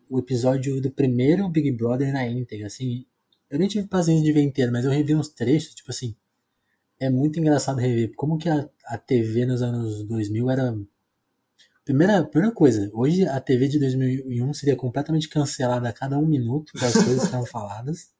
o 0.10 0.20
episódio 0.20 0.82
do 0.82 0.92
primeiro 0.92 1.50
Big 1.50 1.72
Brother 1.74 2.14
na 2.14 2.26
íntegra, 2.28 2.68
assim, 2.68 3.06
eu 3.50 3.60
nem 3.60 3.68
tive 3.68 3.86
paciência 3.86 4.24
de 4.24 4.32
ver 4.32 4.44
inteiro, 4.44 4.72
mas 4.72 4.86
eu 4.86 4.92
revi 4.92 5.14
uns 5.14 5.28
trechos, 5.28 5.76
tipo 5.76 5.92
assim. 5.92 6.16
É 7.00 7.10
muito 7.10 7.40
engraçado 7.40 7.80
rever. 7.80 8.14
Como 8.16 8.38
que 8.38 8.48
a, 8.48 8.70
a 8.86 8.98
TV 8.98 9.46
nos 9.46 9.62
anos 9.62 10.04
2000 10.06 10.50
era. 10.50 10.78
Primeira, 11.92 12.24
primeira 12.24 12.56
coisa, 12.56 12.90
hoje 12.94 13.28
a 13.28 13.38
TV 13.42 13.68
de 13.68 13.78
2001 13.78 14.54
seria 14.54 14.78
completamente 14.78 15.28
cancelada 15.28 15.90
a 15.90 15.92
cada 15.92 16.18
um 16.18 16.26
minuto 16.26 16.72
das 16.80 16.94
coisas 17.04 17.28
que 17.28 17.36
eram 17.36 17.46
faladas. 17.46 18.14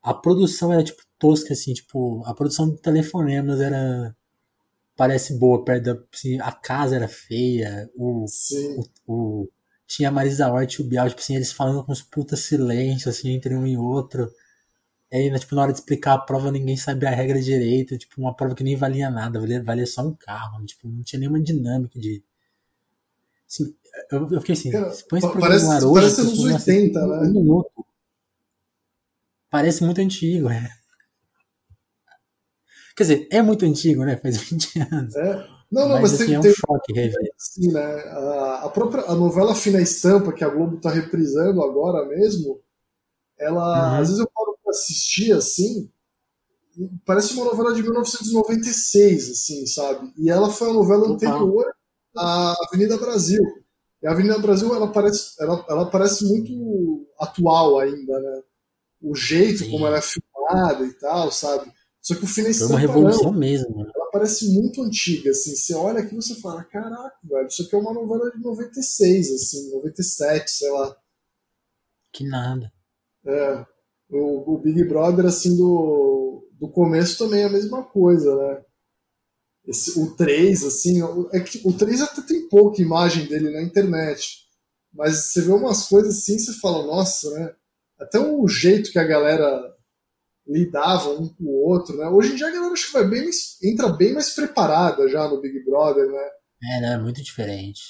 A 0.00 0.14
produção 0.14 0.72
era 0.72 0.84
tipo 0.84 1.02
tosca, 1.18 1.54
assim, 1.54 1.74
tipo, 1.74 2.22
a 2.24 2.32
produção 2.32 2.70
de 2.70 2.80
telefonemas 2.80 3.60
era. 3.60 4.14
Parece 4.96 5.36
boa, 5.36 5.64
perto 5.64 5.84
da. 5.86 6.00
Assim, 6.14 6.38
a 6.38 6.52
casa 6.52 6.94
era 6.94 7.08
feia, 7.08 7.90
o, 7.96 8.26
o, 8.76 9.12
o 9.12 9.48
tinha 9.84 10.08
a 10.08 10.12
Marisa 10.12 10.48
Hort 10.48 10.74
e 10.74 10.82
o 10.82 10.84
Bial, 10.84 11.08
tipo 11.08 11.20
assim, 11.20 11.34
eles 11.34 11.50
falando 11.50 11.84
com 11.84 11.90
uns 11.90 12.02
puta 12.02 12.36
silêncio, 12.36 13.10
assim, 13.10 13.30
entre 13.30 13.56
um 13.56 13.66
e 13.66 13.76
outro. 13.76 14.30
E 15.10 15.16
aí, 15.16 15.30
né, 15.30 15.38
tipo, 15.38 15.54
na 15.56 15.62
hora 15.62 15.72
de 15.72 15.80
explicar 15.80 16.14
a 16.14 16.18
prova, 16.18 16.52
ninguém 16.52 16.76
sabia 16.76 17.08
a 17.08 17.12
regra 17.12 17.40
direito, 17.42 17.98
tipo, 17.98 18.20
uma 18.20 18.36
prova 18.36 18.54
que 18.54 18.62
nem 18.64 18.76
valia 18.76 19.10
nada, 19.10 19.40
valia, 19.40 19.62
valia 19.62 19.86
só 19.86 20.02
um 20.06 20.14
carro, 20.14 20.60
né, 20.60 20.66
tipo, 20.66 20.88
não 20.88 21.02
tinha 21.02 21.18
nenhuma 21.20 21.40
dinâmica 21.42 21.98
de... 21.98 22.22
Assim, 23.52 23.76
eu, 24.10 24.30
eu 24.30 24.40
fiquei 24.40 24.54
assim, 24.54 24.70
põe 25.10 25.18
esse 25.18 25.38
parece, 25.38 25.84
hoje, 25.84 25.94
parece 25.94 26.20
anos 26.22 26.38
80, 26.38 26.56
assim, 26.56 27.10
né? 27.10 27.18
Um 27.18 27.32
minuto. 27.32 27.86
Parece 29.50 29.84
muito 29.84 30.00
antigo, 30.00 30.48
é. 30.48 30.70
Quer 32.96 33.02
dizer, 33.02 33.28
é 33.30 33.42
muito 33.42 33.66
antigo, 33.66 34.04
né? 34.06 34.16
Faz 34.16 34.38
20 34.48 34.80
anos. 34.90 35.16
É. 35.16 35.52
Não, 35.70 35.88
não, 35.88 36.00
mas, 36.00 36.12
mas 36.12 36.14
assim, 36.14 36.26
tem, 36.26 36.34
é 36.34 36.38
um 36.38 36.42
tem, 36.42 36.54
choque 36.54 36.92
rever. 36.94 37.32
Né? 37.72 37.80
A, 37.80 38.62
a, 38.64 38.68
própria 38.70 39.04
a 39.04 39.14
novela 39.14 39.54
Fina 39.54 39.80
Estampa, 39.80 40.32
que 40.32 40.44
a 40.44 40.48
Globo 40.48 40.76
está 40.76 40.90
reprisando 40.90 41.62
agora 41.62 42.06
mesmo, 42.08 42.60
ela. 43.38 43.90
Uhum. 43.90 44.00
Às 44.00 44.08
vezes 44.08 44.18
eu 44.18 44.30
paro 44.34 44.56
para 44.62 44.70
assistir 44.70 45.32
assim. 45.32 45.90
Parece 47.04 47.34
uma 47.34 47.44
novela 47.44 47.74
de 47.74 47.82
1996, 47.82 49.30
assim, 49.30 49.66
sabe? 49.66 50.10
E 50.16 50.30
ela 50.30 50.50
foi 50.50 50.70
a 50.70 50.72
novela 50.72 51.06
anterior 51.06 51.66
à 52.16 52.54
Avenida 52.66 52.96
Brasil. 52.96 53.42
E 54.02 54.06
a 54.06 54.12
Avenida 54.12 54.38
Brasil, 54.38 54.74
ela 54.74 54.90
parece, 54.90 55.34
ela, 55.40 55.64
ela 55.68 55.90
parece 55.90 56.24
muito 56.24 57.06
atual 57.18 57.78
ainda, 57.78 58.18
né? 58.18 58.42
O 59.00 59.14
jeito 59.14 59.64
Sim. 59.64 59.70
como 59.70 59.86
ela 59.86 59.98
é 59.98 60.02
filmada 60.02 60.84
e 60.84 60.92
tal, 60.94 61.30
sabe? 61.30 61.72
Só 62.00 62.14
que 62.14 62.24
o 62.24 62.26
Fina 62.26 62.48
Estampa. 62.48 62.74
Foi 62.74 62.76
uma 62.76 62.80
revolução 62.80 63.32
não. 63.32 63.38
mesmo, 63.38 63.76
né? 63.76 63.90
parece 64.12 64.52
muito 64.52 64.82
antiga, 64.82 65.30
assim. 65.30 65.56
Você 65.56 65.74
olha 65.74 66.00
aqui 66.00 66.12
e 66.12 66.16
você 66.16 66.34
fala, 66.34 66.62
caraca, 66.64 67.16
velho, 67.24 67.46
isso 67.46 67.62
aqui 67.62 67.74
é 67.74 67.78
uma 67.78 67.94
novela 67.94 68.30
de 68.30 68.40
96, 68.40 69.32
assim, 69.32 69.72
97, 69.72 70.50
sei 70.50 70.70
lá. 70.70 70.96
Que 72.12 72.28
nada. 72.28 72.70
É. 73.24 73.66
O, 74.10 74.54
o 74.54 74.58
Big 74.58 74.84
Brother, 74.84 75.24
assim, 75.24 75.56
do, 75.56 76.46
do 76.52 76.68
começo 76.68 77.18
também 77.18 77.40
é 77.40 77.46
a 77.46 77.52
mesma 77.52 77.82
coisa, 77.82 78.36
né? 78.36 78.62
Esse, 79.66 79.98
o 80.00 80.14
3, 80.16 80.64
assim, 80.64 81.00
é 81.32 81.40
que 81.40 81.60
o 81.64 81.72
3 81.72 82.02
até 82.02 82.22
tem 82.22 82.48
pouca 82.48 82.82
imagem 82.82 83.26
dele 83.26 83.50
na 83.50 83.62
internet. 83.62 84.42
Mas 84.92 85.26
você 85.26 85.42
vê 85.42 85.52
umas 85.52 85.86
coisas 85.86 86.18
assim, 86.18 86.38
você 86.38 86.52
fala, 86.54 86.86
nossa, 86.86 87.30
né? 87.30 87.54
Até 87.98 88.18
o 88.18 88.46
jeito 88.48 88.90
que 88.90 88.98
a 88.98 89.04
galera 89.04 89.72
lidavam 90.46 91.22
um 91.22 91.28
com 91.28 91.44
o 91.44 91.68
outro, 91.68 91.96
né? 91.96 92.08
Hoje 92.08 92.32
em 92.32 92.36
dia 92.36 92.48
a 92.48 92.50
galera 92.50 92.72
acho 92.72 92.86
que 92.86 92.92
vai 92.92 93.08
bem 93.08 93.30
entra 93.62 93.88
bem 93.88 94.12
mais 94.12 94.30
preparada 94.30 95.08
já 95.08 95.28
no 95.28 95.40
Big 95.40 95.64
Brother, 95.64 96.10
né? 96.10 96.28
É, 96.64 96.80
né? 96.80 96.98
Muito 96.98 97.22
diferente. 97.22 97.80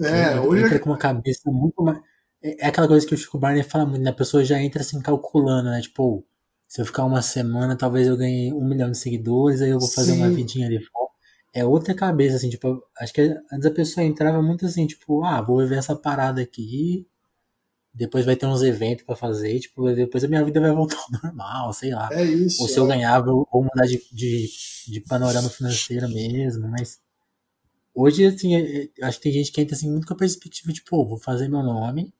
É, 0.00 0.32
entra, 0.32 0.42
hoje 0.42 0.64
entra 0.64 0.76
é... 0.76 0.78
com 0.78 0.90
uma 0.90 0.98
cabeça 0.98 1.50
muito 1.50 1.82
mais. 1.82 1.98
É, 2.42 2.64
é 2.64 2.68
aquela 2.68 2.88
coisa 2.88 3.06
que 3.06 3.14
o 3.14 3.16
Chico 3.16 3.38
Barney 3.38 3.62
fala 3.62 3.86
muito, 3.86 4.02
né? 4.02 4.10
A 4.10 4.14
pessoa 4.14 4.44
já 4.44 4.60
entra 4.60 4.82
assim 4.82 5.00
calculando, 5.00 5.70
né? 5.70 5.80
Tipo, 5.80 6.26
se 6.68 6.82
eu 6.82 6.84
ficar 6.84 7.04
uma 7.04 7.22
semana, 7.22 7.74
talvez 7.74 8.06
eu 8.06 8.16
ganhe 8.16 8.52
um 8.52 8.68
milhão 8.68 8.90
de 8.90 8.98
seguidores, 8.98 9.62
aí 9.62 9.70
eu 9.70 9.80
vou 9.80 9.88
fazer 9.88 10.12
Sim. 10.12 10.18
uma 10.18 10.28
vidinha 10.28 10.66
ali 10.66 10.78
fora. 10.84 11.08
É 11.54 11.64
outra 11.64 11.94
cabeça, 11.94 12.36
assim, 12.36 12.50
tipo, 12.50 12.84
acho 13.00 13.12
que 13.12 13.22
antes 13.50 13.64
a 13.66 13.70
pessoa 13.70 14.04
entrava 14.04 14.42
muito 14.42 14.66
assim, 14.66 14.86
tipo, 14.86 15.24
ah, 15.24 15.40
vou 15.40 15.60
viver 15.60 15.76
essa 15.78 15.96
parada 15.96 16.42
aqui, 16.42 17.06
depois 17.92 18.26
vai 18.26 18.36
ter 18.36 18.44
uns 18.44 18.62
eventos 18.62 19.06
para 19.06 19.16
fazer, 19.16 19.58
tipo, 19.60 19.90
depois 19.94 20.22
a 20.22 20.28
minha 20.28 20.44
vida 20.44 20.60
vai 20.60 20.70
voltar 20.70 20.98
ao 20.98 21.10
normal, 21.24 21.72
sei 21.72 21.90
lá. 21.90 22.10
É 22.12 22.22
isso. 22.22 22.60
Ou 22.60 22.68
se 22.68 22.78
eu 22.78 22.84
é. 22.84 22.88
ganhava, 22.88 23.32
ou 23.32 23.46
mudar 23.50 23.86
de, 23.86 24.00
de, 24.12 24.50
de 24.88 25.00
panorama 25.00 25.48
financeiro 25.48 26.06
mesmo, 26.10 26.68
mas 26.68 27.00
hoje, 27.94 28.26
assim, 28.26 28.54
é, 28.54 28.84
é, 28.84 29.06
acho 29.06 29.16
que 29.16 29.24
tem 29.24 29.32
gente 29.32 29.50
que 29.50 29.60
entra 29.62 29.74
assim 29.74 29.90
muito 29.90 30.06
com 30.06 30.12
a 30.12 30.18
perspectiva 30.18 30.70
de, 30.70 30.82
pô, 30.82 31.06
vou 31.06 31.18
fazer 31.18 31.48
meu 31.48 31.62
nome 31.62 32.12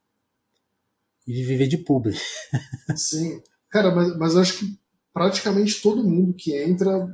e 1.26 1.44
viver 1.44 1.68
de 1.68 1.76
público. 1.76 2.18
Sim. 2.96 3.42
Cara, 3.70 3.94
mas, 3.94 4.16
mas 4.16 4.36
acho 4.36 4.58
que 4.58 4.78
praticamente 5.12 5.82
todo 5.82 6.04
mundo 6.04 6.34
que 6.34 6.56
entra 6.56 7.08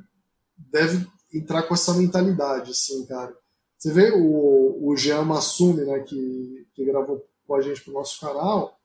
deve 0.56 1.06
entrar 1.32 1.62
com 1.64 1.74
essa 1.74 1.94
mentalidade, 1.94 2.70
assim, 2.70 3.04
cara. 3.06 3.36
Você 3.76 3.92
vê 3.92 4.12
o, 4.12 4.88
o 4.88 4.96
Jean 4.96 5.24
Massumi, 5.24 5.84
né, 5.84 6.00
que, 6.00 6.66
que 6.74 6.84
gravou 6.84 7.26
com 7.46 7.54
a 7.54 7.60
gente 7.60 7.82
pro 7.82 7.92
nosso 7.92 8.20
canal, 8.20 8.78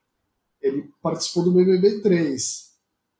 ele 0.61 0.89
participou 1.01 1.43
do 1.43 1.51
BBB 1.51 2.01
3. 2.01 2.70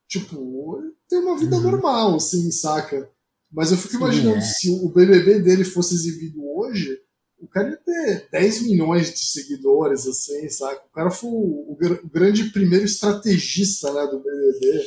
Tipo, 0.08 0.84
tem 1.08 1.20
uma 1.20 1.38
vida 1.38 1.56
uhum. 1.56 1.62
normal, 1.62 2.16
assim, 2.16 2.52
saca? 2.52 3.10
Mas 3.52 3.72
eu 3.72 3.78
fico 3.78 3.92
Sim, 3.92 3.98
imaginando 3.98 4.38
é. 4.38 4.42
se 4.42 4.72
o 4.84 4.90
BBB 4.90 5.40
dele 5.40 5.64
fosse 5.64 5.94
exibido 5.94 6.44
hoje, 6.46 7.00
o 7.42 7.48
cara 7.48 7.70
ia 7.70 7.78
ter 7.78 8.30
10 8.32 8.64
milhões 8.64 9.14
de 9.14 9.20
seguidores, 9.20 10.06
assim, 10.08 10.50
saca? 10.50 10.84
O 10.86 10.94
cara 10.94 11.10
foi 11.10 11.30
o, 11.30 11.72
o 11.72 12.10
grande 12.12 12.46
primeiro 12.52 12.86
estrategista 12.86 13.92
né, 13.94 14.08
do 14.08 14.20
BBB. 14.20 14.86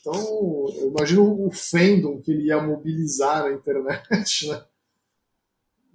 Então, 0.00 0.14
eu 0.76 0.88
imagino 0.88 1.46
o 1.46 1.50
fandom 1.50 2.20
que 2.22 2.30
ele 2.30 2.46
ia 2.46 2.62
mobilizar 2.62 3.44
na 3.44 3.52
internet, 3.52 4.48
né? 4.48 4.64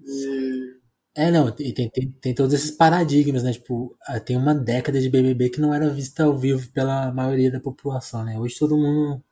E 0.05 0.75
é, 1.17 1.31
não, 1.31 1.47
e 1.47 1.71
tem, 1.71 1.89
tem, 1.89 2.11
tem 2.11 2.35
todos 2.35 2.53
esses 2.53 2.71
paradigmas, 2.71 3.41
né? 3.41 3.53
Tipo, 3.53 3.97
ah, 4.01 4.19
tem 4.19 4.35
uma 4.35 4.53
década 4.53 4.99
de 4.99 5.09
BBB 5.09 5.49
que 5.49 5.61
não 5.61 5.73
era 5.73 5.89
vista 5.89 6.25
ao 6.25 6.37
vivo 6.37 6.69
pela 6.71 7.09
maioria 7.13 7.49
da 7.49 7.59
população, 7.59 8.25
né? 8.25 8.37
Hoje 8.37 8.59
todo 8.59 8.77
mundo. 8.77 9.23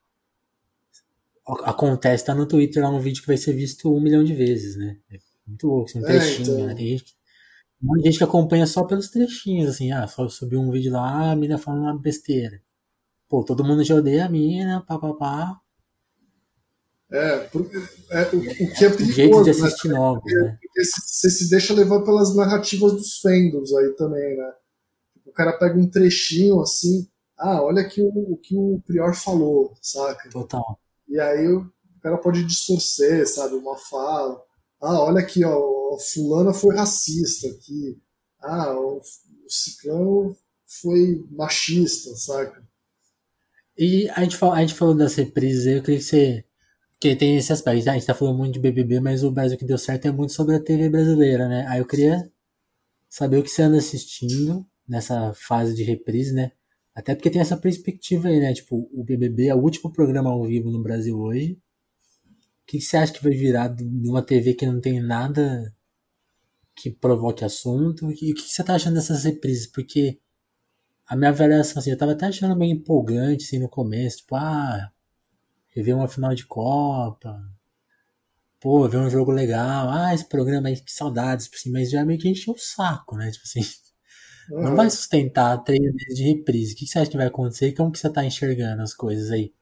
Acontece, 1.46 2.24
tá 2.24 2.34
no 2.34 2.48
Twitter 2.48 2.82
lá 2.82 2.90
um 2.90 3.02
vídeo 3.02 3.20
que 3.22 3.28
vai 3.28 3.36
ser 3.36 3.52
visto 3.52 3.94
um 3.94 4.00
milhão 4.00 4.24
de 4.24 4.34
vezes, 4.34 4.78
né? 4.78 4.98
É 5.46 5.50
muito 5.50 5.68
louco, 5.68 5.90
assim, 5.90 6.00
um 6.00 6.06
é, 6.06 6.08
trechinho, 6.08 6.40
é, 6.40 6.54
então... 6.54 6.68
né? 6.68 6.76
Tem 6.76 6.88
gente, 6.88 7.04
que, 7.04 7.12
um 7.82 7.88
monte 7.88 8.00
de 8.00 8.06
gente 8.06 8.18
que 8.18 8.24
acompanha 8.24 8.68
só 8.68 8.84
pelos 8.84 9.10
trechinhos, 9.10 9.70
assim, 9.70 9.92
ah, 9.92 10.08
só 10.08 10.28
subiu 10.30 10.60
um 10.60 10.72
vídeo 10.72 10.92
lá, 10.92 11.32
a 11.32 11.36
mina 11.36 11.58
falando 11.58 11.84
uma 11.84 12.00
besteira. 12.00 12.62
Pô, 13.30 13.44
todo 13.44 13.64
mundo 13.64 13.84
já 13.84 13.96
odeia 13.96 14.26
a 14.26 14.30
mina, 14.30 14.82
papapá. 14.88 15.60
É, 17.12 17.50
é, 18.10 18.36
o, 18.36 18.40
o, 18.40 18.74
que 18.74 18.86
é 18.86 18.90
perigoso, 18.90 19.44
de 19.44 19.50
assistir 19.52 19.88
né? 19.90 19.94
Novos, 19.94 20.34
né? 20.34 20.58
Porque 20.60 20.84
você 20.84 21.30
se 21.30 21.50
deixa 21.50 21.74
levar 21.74 22.02
pelas 22.02 22.36
narrativas 22.36 22.94
dos 22.94 23.20
fandoms 23.20 23.72
aí 23.74 23.90
também, 23.92 24.36
né? 24.36 24.54
O 25.26 25.32
cara 25.32 25.54
pega 25.54 25.78
um 25.78 25.88
trechinho 25.88 26.60
assim, 26.60 27.08
ah, 27.38 27.62
olha 27.62 27.82
aqui 27.82 28.02
o, 28.02 28.34
o 28.34 28.38
que 28.38 28.56
o 28.56 28.82
Prior 28.86 29.14
falou, 29.14 29.76
saca? 29.82 30.30
Total. 30.30 30.80
E 31.08 31.20
aí 31.20 31.48
o 31.48 31.72
cara 32.02 32.18
pode 32.18 32.44
distorcer, 32.44 33.28
sabe, 33.28 33.56
uma 33.56 33.78
fala. 33.78 34.42
Ah, 34.84 35.02
olha 35.02 35.20
aqui, 35.20 35.44
ó, 35.46 35.98
fulana 35.98 36.54
foi 36.54 36.76
racista 36.76 37.48
aqui. 37.48 37.98
Ah, 38.40 38.78
o, 38.78 38.98
o 38.98 39.50
ciclano 39.50 40.36
foi 40.66 41.26
machista, 41.32 42.14
saca? 42.16 42.62
E 43.78 44.10
a 44.10 44.22
gente, 44.24 44.38
falou, 44.38 44.56
a 44.56 44.62
gente 44.62 44.74
falou 44.74 44.94
das 44.94 45.16
reprises, 45.16 45.66
eu 45.66 45.82
queria 45.82 46.00
que 46.00 46.06
você 46.06 46.46
porque 47.04 47.18
tem 47.18 47.36
esse 47.36 47.52
aspecto. 47.52 47.90
A 47.90 47.94
gente 47.94 48.06
tá 48.06 48.14
falando 48.14 48.38
muito 48.38 48.54
de 48.54 48.62
BBB, 48.62 49.02
mas 49.02 49.26
o 49.26 49.32
Brasil 49.32 49.58
que 49.58 49.66
deu 49.66 49.78
certo 49.78 50.08
é 50.08 50.12
muito 50.12 50.32
sobre 50.32 50.56
a 50.56 50.60
TV 50.60 50.90
brasileira, 50.90 51.50
né? 51.50 51.66
Aí 51.68 51.80
eu 51.80 51.86
queria 51.86 52.32
saber 53.10 53.38
o 53.38 53.44
que 53.44 53.50
você 53.50 53.62
anda 53.62 53.78
assistindo 53.78 54.66
nessa 54.88 55.34
fase 55.34 55.76
de 55.76 55.84
reprise, 55.84 56.34
né? 56.34 56.54
Até 56.96 57.14
porque 57.14 57.30
tem 57.30 57.42
essa 57.42 57.58
perspectiva 57.58 58.30
aí, 58.30 58.40
né? 58.40 58.54
Tipo, 58.54 58.90
o 58.94 59.04
BBB 59.04 59.48
é 59.48 59.56
o 59.56 59.60
último 59.60 59.92
programa 59.92 60.30
ao 60.30 60.46
vivo 60.46 60.72
no 60.72 60.82
Brasil 60.82 61.20
hoje. 61.20 61.60
O 62.64 62.66
que, 62.66 62.82
você 62.82 62.98
acha 62.98 63.14
que 63.14 63.24
vai 63.24 63.34
virar 63.34 63.68
de 63.68 63.84
uma 64.10 64.22
TV 64.22 64.54
que 64.54 64.66
não 64.66 64.80
tem 64.80 65.02
nada 65.02 65.76
que 66.76 66.90
provoque 66.90 67.44
assunto? 67.44 68.10
E 68.12 68.32
o 68.32 68.36
que, 68.36 68.42
você 68.42 68.64
tá 68.64 68.76
achando 68.76 68.96
dessas 68.96 69.26
reprises? 69.26 69.68
Porque 69.68 70.20
a 71.06 71.16
minha 71.16 71.30
avaliação, 71.30 71.80
assim, 71.80 71.92
eu 71.92 71.98
tava 71.98 72.14
até 72.14 72.28
achando 72.28 72.56
meio 72.56 72.74
empolgante, 72.74 73.46
assim, 73.46 73.60
no 73.60 73.70
começo. 73.70 74.18
Tipo, 74.20 74.36
ah, 74.36 74.92
rever 75.70 75.96
uma 75.96 76.08
final 76.08 76.34
de 76.34 76.46
Copa. 76.46 77.38
Pô, 78.60 78.88
ver 78.88 78.98
um 78.98 79.10
jogo 79.10 79.32
legal. 79.32 79.90
Ah, 79.90 80.14
esse 80.14 80.28
programa 80.28 80.70
aí, 80.70 80.80
que 80.80 80.92
saudades. 80.92 81.46
Tipo 81.46 81.58
assim, 81.58 81.72
mas 81.72 81.92
já 81.92 82.06
meio 82.06 82.20
que 82.20 82.30
encheu 82.30 82.54
o 82.54 82.58
saco, 82.58 83.18
né? 83.18 83.30
Tipo 83.30 83.44
assim, 83.46 83.62
uhum. 84.52 84.64
não 84.64 84.76
vai 84.78 84.90
sustentar 84.90 85.58
três 85.64 85.82
meses 85.82 86.16
de 86.16 86.24
reprise. 86.24 86.74
O 86.74 86.78
que 86.78 86.88
você 86.88 87.00
acha 87.00 87.12
que 87.12 87.18
vai 87.18 87.28
acontecer 87.28 87.68
e 87.68 87.76
como 87.76 87.92
que 87.92 88.00
você 88.00 88.10
tá 88.10 88.24
enxergando 88.26 88.82
as 88.82 88.94
coisas 88.94 89.32
aí? 89.32 89.54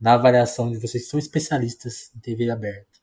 Na 0.00 0.14
avaliação 0.14 0.70
de 0.70 0.78
vocês 0.78 1.04
que 1.04 1.10
são 1.10 1.18
especialistas 1.18 2.10
em 2.14 2.20
TV 2.20 2.50
aberta. 2.50 2.96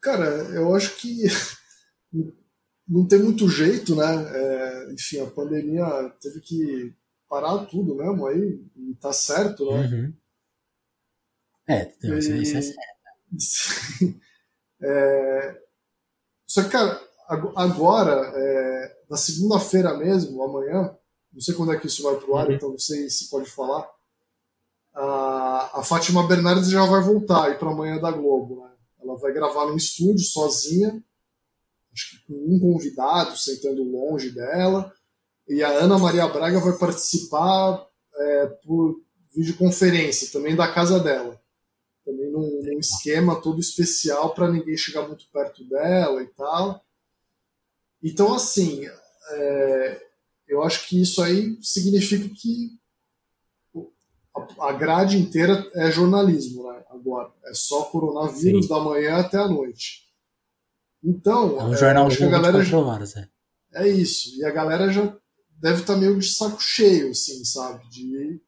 Cara, 0.00 0.24
eu 0.24 0.74
acho 0.74 0.96
que 0.96 1.24
não 2.88 3.06
tem 3.06 3.18
muito 3.18 3.48
jeito, 3.48 3.94
né? 3.94 4.04
É, 4.04 4.92
enfim, 4.92 5.20
a 5.20 5.26
pandemia 5.26 5.84
teve 6.20 6.40
que 6.40 6.94
parar 7.28 7.64
tudo 7.66 7.94
mesmo 7.94 8.26
aí, 8.26 8.60
e 8.76 8.94
tá 8.96 9.12
certo, 9.12 9.70
né? 9.70 9.86
Uhum. 9.86 10.14
É, 11.68 11.94
não, 12.02 12.18
isso, 12.18 12.32
isso 12.32 12.56
é 12.56 12.62
certo. 12.62 12.80
é, 14.82 15.62
só 16.44 16.64
que, 16.64 16.70
cara, 16.70 17.00
agora, 17.54 18.32
é, 18.34 18.96
na 19.08 19.16
segunda-feira 19.16 19.96
mesmo, 19.96 20.42
amanhã, 20.42 20.96
não 21.32 21.40
sei 21.40 21.54
quando 21.54 21.72
é 21.72 21.78
que 21.78 21.86
isso 21.86 22.02
vai 22.02 22.16
pro 22.16 22.36
ar, 22.36 22.48
uhum. 22.48 22.54
então 22.54 22.70
não 22.70 22.78
sei 22.78 23.08
se 23.08 23.30
pode 23.30 23.48
falar, 23.48 23.88
a, 24.94 25.80
a 25.80 25.82
Fátima 25.82 26.26
Bernardes 26.26 26.70
já 26.70 26.84
vai 26.84 27.02
voltar 27.02 27.46
aí 27.46 27.54
para 27.54 27.70
amanhã 27.70 27.98
da 27.98 28.10
Globo, 28.10 28.62
né? 28.62 28.70
Ela 29.02 29.16
vai 29.16 29.32
gravar 29.32 29.66
num 29.66 29.76
estúdio 29.76 30.24
sozinha, 30.24 31.02
acho 31.92 32.10
que 32.10 32.26
com 32.26 32.34
um 32.34 32.60
convidado 32.60 33.36
sentando 33.36 33.82
longe 33.82 34.30
dela, 34.30 34.92
e 35.48 35.62
a 35.62 35.68
Ana 35.68 35.98
Maria 35.98 36.28
Braga 36.28 36.60
vai 36.60 36.76
participar 36.78 37.86
é, 38.14 38.46
por 38.64 39.00
videoconferência 39.34 40.30
também 40.30 40.54
da 40.54 40.72
casa 40.72 41.00
dela 41.00 41.40
também 42.10 42.30
num, 42.30 42.62
num 42.62 42.78
esquema 42.78 43.40
todo 43.40 43.60
especial 43.60 44.34
para 44.34 44.50
ninguém 44.50 44.76
chegar 44.76 45.06
muito 45.06 45.28
perto 45.32 45.64
dela 45.64 46.22
e 46.22 46.26
tal. 46.28 46.84
Então, 48.02 48.34
assim, 48.34 48.86
é, 49.30 50.06
eu 50.48 50.62
acho 50.62 50.88
que 50.88 51.00
isso 51.00 51.22
aí 51.22 51.58
significa 51.62 52.28
que 52.28 52.78
a, 54.60 54.72
grade 54.72 55.18
inteira 55.18 55.68
é 55.74 55.90
jornalismo, 55.90 56.70
né? 56.70 56.82
Agora, 56.90 57.30
é 57.46 57.54
só 57.54 57.84
coronavírus 57.84 58.66
Sim. 58.66 58.68
da 58.68 58.80
manhã 58.80 59.16
até 59.16 59.38
a 59.38 59.48
noite. 59.48 60.08
Então, 61.02 61.58
é 61.58 61.64
um 61.64 61.76
jornal 61.76 62.10
é, 62.10 62.24
a 62.24 62.28
galera 62.28 62.62
já, 62.62 62.78
horas, 62.78 63.16
é. 63.16 63.28
é 63.74 63.88
isso. 63.88 64.38
E 64.38 64.44
a 64.44 64.50
galera 64.50 64.92
já 64.92 65.16
deve 65.60 65.80
estar 65.80 65.94
tá 65.94 65.98
meio 65.98 66.18
de 66.18 66.28
saco 66.28 66.60
cheio, 66.60 67.10
assim, 67.10 67.44
sabe? 67.44 67.88
De 67.88 68.40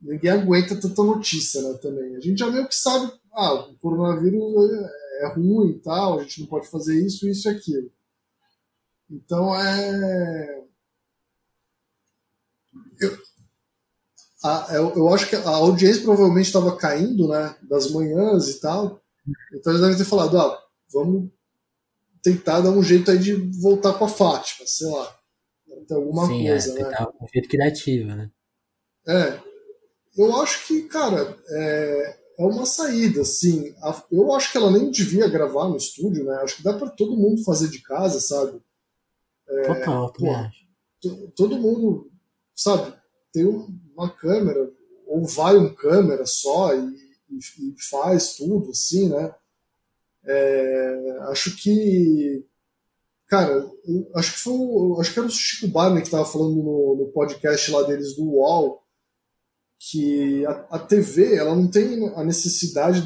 ninguém 0.00 0.30
aguenta 0.30 0.78
tanta 0.80 1.02
notícia, 1.02 1.62
né, 1.62 1.78
também. 1.78 2.16
A 2.16 2.20
gente 2.20 2.38
já 2.38 2.50
meio 2.50 2.68
que 2.68 2.74
sabe, 2.74 3.12
ah, 3.32 3.54
o 3.54 3.76
coronavírus 3.78 4.70
é, 4.70 5.24
é 5.24 5.28
ruim 5.34 5.70
e 5.70 5.78
tal, 5.80 6.18
a 6.18 6.22
gente 6.22 6.40
não 6.40 6.46
pode 6.46 6.68
fazer 6.68 6.94
isso, 7.04 7.28
isso 7.28 7.48
e 7.48 7.52
aquilo. 7.52 7.90
Então 9.10 9.54
é. 9.54 10.64
Eu, 13.00 13.18
a, 14.44 14.66
eu, 14.74 14.92
eu 14.94 15.08
acho 15.08 15.26
que 15.26 15.36
a 15.36 15.48
audiência 15.48 16.02
provavelmente 16.02 16.46
estava 16.46 16.76
caindo, 16.76 17.28
né, 17.28 17.56
das 17.62 17.90
manhãs 17.90 18.48
e 18.48 18.60
tal. 18.60 19.00
Então 19.54 19.72
eles 19.72 19.80
devem 19.80 19.96
ter 19.96 20.04
falado, 20.04 20.38
ah, 20.38 20.62
vamos 20.92 21.30
tentar 22.22 22.60
dar 22.60 22.70
um 22.70 22.82
jeito 22.82 23.10
aí 23.10 23.18
de 23.18 23.34
voltar 23.60 23.94
com 23.94 24.04
a 24.04 24.08
Fátima, 24.08 24.66
sei 24.66 24.86
lá. 24.88 25.18
Tem 25.88 25.96
alguma 25.96 26.26
Sim, 26.26 26.46
coisa, 26.46 26.78
é, 26.78 26.82
né? 26.82 27.06
Um 27.20 27.26
jeito 27.32 27.48
criativo, 27.48 28.08
né? 28.08 28.30
É, 29.08 29.40
eu 30.16 30.36
acho 30.40 30.66
que, 30.66 30.82
cara, 30.82 31.36
é, 31.48 32.18
é 32.38 32.44
uma 32.44 32.66
saída, 32.66 33.22
assim. 33.22 33.74
Eu 34.12 34.32
acho 34.34 34.52
que 34.52 34.58
ela 34.58 34.70
nem 34.70 34.90
devia 34.90 35.28
gravar 35.28 35.68
no 35.68 35.76
estúdio, 35.76 36.24
né? 36.24 36.34
Acho 36.42 36.56
que 36.56 36.62
dá 36.62 36.74
para 36.74 36.90
todo 36.90 37.16
mundo 37.16 37.42
fazer 37.44 37.68
de 37.68 37.80
casa, 37.80 38.20
sabe? 38.20 38.60
É, 39.48 39.62
Total, 39.62 40.12
pô, 40.12 40.26
todo 41.34 41.58
mundo, 41.58 42.10
sabe, 42.54 42.94
tem 43.32 43.44
uma 43.94 44.10
câmera, 44.10 44.70
ou 45.06 45.24
vai 45.26 45.56
um 45.56 45.72
câmera 45.74 46.26
só 46.26 46.74
e, 46.74 46.94
e, 47.30 47.38
e 47.38 47.74
faz 47.88 48.34
tudo, 48.36 48.70
assim, 48.70 49.08
né? 49.08 49.34
É, 50.26 51.18
acho 51.28 51.54
que 51.56 52.44
cara, 53.26 53.68
acho 54.14 54.32
que 54.32 54.38
foi 54.38 55.00
acho 55.00 55.12
que 55.12 55.18
era 55.18 55.28
o 55.28 55.30
Chico 55.30 55.68
Barney 55.68 56.00
que 56.00 56.06
estava 56.06 56.24
falando 56.24 56.56
no, 56.56 56.96
no, 56.96 57.12
podcast 57.12 57.70
lá 57.70 57.82
deles 57.82 58.16
do 58.16 58.24
UOL 58.24 58.82
que 59.78 60.46
a, 60.46 60.50
a 60.70 60.78
TV 60.78 61.36
ela 61.36 61.54
não 61.54 61.68
tem 61.68 62.08
a 62.14 62.24
necessidade 62.24 63.02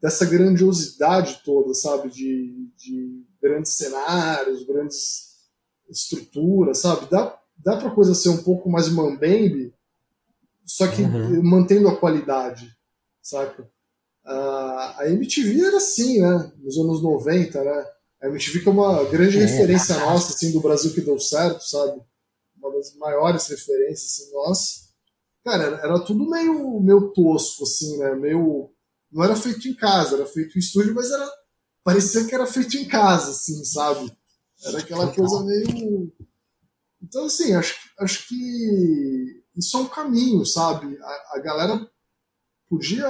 dessa 0.00 0.24
grandiosidade 0.24 1.42
toda, 1.44 1.72
sabe? 1.74 2.10
De, 2.10 2.68
de 2.76 3.24
grandes 3.40 3.72
cenários, 3.72 4.64
grandes 4.64 5.32
estruturas, 5.88 6.78
sabe? 6.78 7.08
Dá, 7.08 7.38
dá 7.58 7.76
pra 7.76 7.90
coisa 7.90 8.14
ser 8.14 8.30
um 8.30 8.42
pouco 8.42 8.68
mais 8.68 8.88
mambembe, 8.88 9.71
só 10.64 10.86
que 10.88 11.02
uhum. 11.02 11.42
mantendo 11.42 11.88
a 11.88 11.96
qualidade, 11.96 12.70
saca? 13.20 13.62
Uh, 14.24 14.98
a 14.98 15.08
MTV 15.08 15.64
era 15.64 15.76
assim, 15.76 16.20
né? 16.20 16.52
Nos 16.58 16.78
anos 16.78 17.02
90, 17.02 17.62
né? 17.62 17.84
A 18.22 18.28
MTV 18.28 18.60
que 18.60 18.68
é 18.68 18.72
uma 18.72 19.04
grande 19.04 19.36
é, 19.36 19.44
referência 19.44 19.98
nossa, 19.98 20.32
assim, 20.32 20.52
do 20.52 20.60
Brasil 20.60 20.94
que 20.94 21.00
deu 21.00 21.18
certo, 21.18 21.62
sabe? 21.62 22.00
Uma 22.56 22.72
das 22.72 22.94
maiores 22.96 23.48
referências, 23.48 24.12
assim, 24.12 24.32
nossa. 24.32 24.82
Cara, 25.44 25.80
era, 25.82 25.98
tudo 26.04 26.30
meio, 26.30 26.80
meio 26.80 27.12
tosco, 27.12 27.64
assim, 27.64 27.98
né? 27.98 28.14
Meio. 28.14 28.70
Não 29.10 29.24
era 29.24 29.34
feito 29.34 29.66
em 29.68 29.74
casa, 29.74 30.14
era 30.14 30.26
feito 30.26 30.56
em 30.56 30.60
estúdio, 30.60 30.94
mas 30.94 31.10
era. 31.10 31.28
Parecia 31.82 32.24
que 32.24 32.34
era 32.34 32.46
feito 32.46 32.76
em 32.76 32.86
casa, 32.86 33.32
assim, 33.32 33.64
sabe? 33.64 34.16
Era 34.64 34.78
aquela 34.78 35.12
coisa 35.12 35.42
meio. 35.44 36.12
Então, 37.02 37.24
assim, 37.24 37.52
acho, 37.54 37.74
acho 37.98 38.28
que 38.28 39.41
isso 39.56 39.76
é 39.76 39.80
um 39.80 39.88
caminho, 39.88 40.44
sabe? 40.44 40.98
A, 41.00 41.36
a 41.36 41.38
galera 41.40 41.88
podia 42.68 43.06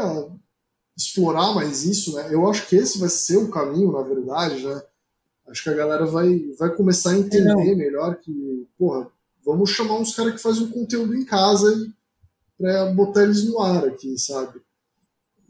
explorar 0.97 1.55
mais 1.55 1.85
isso, 1.85 2.15
né? 2.17 2.33
Eu 2.33 2.49
acho 2.49 2.67
que 2.69 2.77
esse 2.77 2.99
vai 2.99 3.09
ser 3.09 3.37
o 3.37 3.51
caminho, 3.51 3.93
na 3.93 4.03
verdade, 4.03 4.65
né? 4.65 4.83
Acho 5.49 5.63
que 5.63 5.71
a 5.71 5.75
galera 5.75 6.07
vai, 6.07 6.39
vai 6.59 6.75
começar 6.75 7.11
a 7.11 7.19
entender 7.19 7.75
melhor 7.75 8.17
que, 8.17 8.67
porra, 8.79 9.09
vamos 9.45 9.71
chamar 9.71 9.99
uns 9.99 10.15
caras 10.15 10.35
que 10.35 10.43
fazem 10.43 10.65
um 10.65 10.71
conteúdo 10.71 11.15
em 11.15 11.25
casa 11.25 11.73
e 11.75 11.93
para 12.57 12.93
botar 12.93 13.25
eles 13.25 13.45
no 13.45 13.61
ar 13.61 13.85
aqui, 13.85 14.17
sabe? 14.19 14.61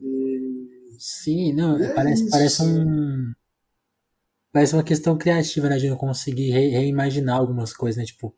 E... 0.01 0.97
Sim, 0.99 1.53
não, 1.53 1.77
é 1.77 1.93
parece, 1.93 2.23
isso, 2.23 2.31
parece 2.31 2.63
um. 2.63 3.33
Parece 4.53 4.75
uma 4.75 4.83
questão 4.85 5.17
criativa, 5.17 5.69
né? 5.69 5.79
De 5.79 5.89
não 5.89 5.97
conseguir 5.97 6.51
re 6.51 6.69
reimaginar 6.69 7.39
algumas 7.39 7.73
coisas, 7.73 7.99
né? 7.99 8.05
Tipo, 8.05 8.35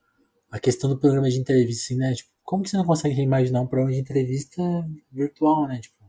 a 0.50 0.58
questão 0.58 0.90
do 0.90 0.98
programa 0.98 1.28
de 1.28 1.38
entrevista, 1.38 1.84
assim, 1.84 1.96
né? 1.96 2.14
Tipo, 2.14 2.30
como 2.54 2.62
que 2.62 2.70
você 2.70 2.76
não 2.76 2.84
consegue 2.84 3.16
reimaginar 3.16 3.60
um 3.60 3.66
programa 3.66 3.92
de 3.92 4.00
entrevista 4.00 4.62
virtual, 5.10 5.66
né? 5.66 5.80
Tipo, 5.80 6.04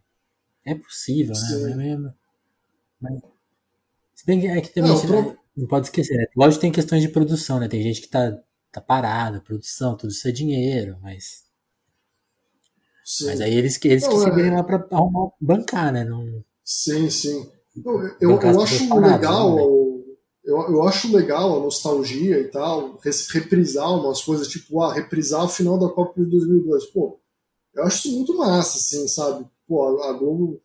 é 0.63 0.75
possível, 0.75 1.33
né? 1.33 1.39
Sim. 1.39 1.63
né? 1.63 1.75
Mesmo, 1.75 2.13
mas, 3.01 3.19
se 4.13 4.25
bem 4.27 4.39
que 4.39 4.45
é 4.45 4.61
que 4.61 4.69
também 4.69 4.91
não, 4.91 5.01
pro... 5.01 5.37
não 5.57 5.67
pode 5.67 5.87
esquecer, 5.87 6.15
né? 6.15 6.27
Lógico 6.37 6.61
tem 6.61 6.71
questões 6.71 7.01
de 7.01 7.09
produção, 7.09 7.59
né? 7.59 7.67
Tem 7.67 7.81
gente 7.81 7.99
que 7.99 8.07
tá, 8.07 8.37
tá 8.71 8.79
parada, 8.79 9.41
produção, 9.41 9.97
tudo 9.97 10.11
isso 10.11 10.27
é 10.27 10.31
dinheiro, 10.31 10.99
mas 11.01 11.43
Sim. 13.03 13.25
Mas 13.25 13.41
aí 13.41 13.55
eles, 13.55 13.79
eles 13.83 14.03
não, 14.03 14.11
que 14.11 14.17
se 14.19 14.41
é... 14.41 14.51
lá 14.51 14.63
para 14.63 14.87
arrumar, 14.91 15.31
bancar, 15.41 15.91
né? 15.91 16.03
Não... 16.03 16.43
Sim, 16.63 17.09
sim. 17.09 17.49
Eu, 17.83 18.01
eu, 18.21 18.39
eu 18.39 18.61
acho 18.61 18.99
legal, 18.99 19.55
né? 19.55 19.84
Eu, 20.45 20.57
eu 20.69 20.83
acho 20.83 21.11
legal 21.11 21.57
a 21.57 21.59
nostalgia 21.59 22.39
e 22.39 22.47
tal, 22.47 22.99
reprisar 23.31 23.99
umas 23.99 24.21
coisas, 24.21 24.47
tipo, 24.47 24.81
ah, 24.81 24.93
reprisar 24.93 25.43
a 25.43 25.49
final 25.49 25.77
da 25.79 25.89
Copa 25.89 26.23
de 26.23 26.29
2002. 26.29 26.85
Pô, 26.87 27.19
eu 27.73 27.83
acho 27.83 28.07
isso 28.07 28.15
muito 28.15 28.37
massa, 28.37 28.77
assim, 28.77 29.07
sabe? 29.07 29.45
Pô, 29.67 30.03
a 30.03 30.13
Globo 30.13 30.61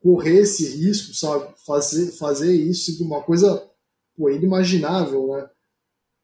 correr 0.00 0.40
esse 0.40 0.68
risco, 0.76 1.14
sabe? 1.14 1.54
Fazer, 1.64 2.12
fazer 2.12 2.54
isso, 2.54 3.02
uma 3.02 3.22
coisa 3.22 3.66
pô, 4.14 4.28
inimaginável, 4.28 5.28
né? 5.28 5.48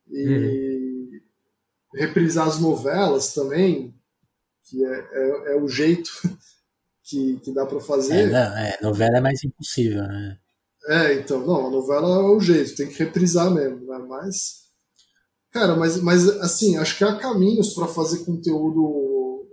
E 0.08 0.28
uhum. 0.28 1.20
reprisar 1.94 2.46
as 2.46 2.58
novelas 2.58 3.32
também, 3.32 3.94
que 4.64 4.84
é, 4.84 5.08
é, 5.12 5.52
é 5.52 5.56
o 5.56 5.66
jeito 5.66 6.10
que, 7.04 7.40
que 7.40 7.54
dá 7.54 7.64
para 7.64 7.80
fazer. 7.80 8.14
É, 8.14 8.26
não, 8.26 8.58
é, 8.58 8.78
novela 8.82 9.16
é 9.16 9.20
mais 9.20 9.42
impossível, 9.42 10.02
né? 10.02 10.38
É, 10.88 11.14
então, 11.14 11.46
não, 11.46 11.66
a 11.66 11.70
novela 11.70 12.08
é 12.08 12.36
o 12.36 12.40
jeito, 12.40 12.74
tem 12.74 12.88
que 12.88 12.98
reprisar 12.98 13.50
mesmo, 13.50 13.86
né? 13.86 13.98
Mas. 13.98 14.60
Cara, 15.50 15.74
mas, 15.74 16.00
mas 16.00 16.28
assim, 16.40 16.76
acho 16.76 16.96
que 16.96 17.04
há 17.04 17.16
caminhos 17.16 17.74
para 17.74 17.88
fazer 17.88 18.24
conteúdo 18.24 19.46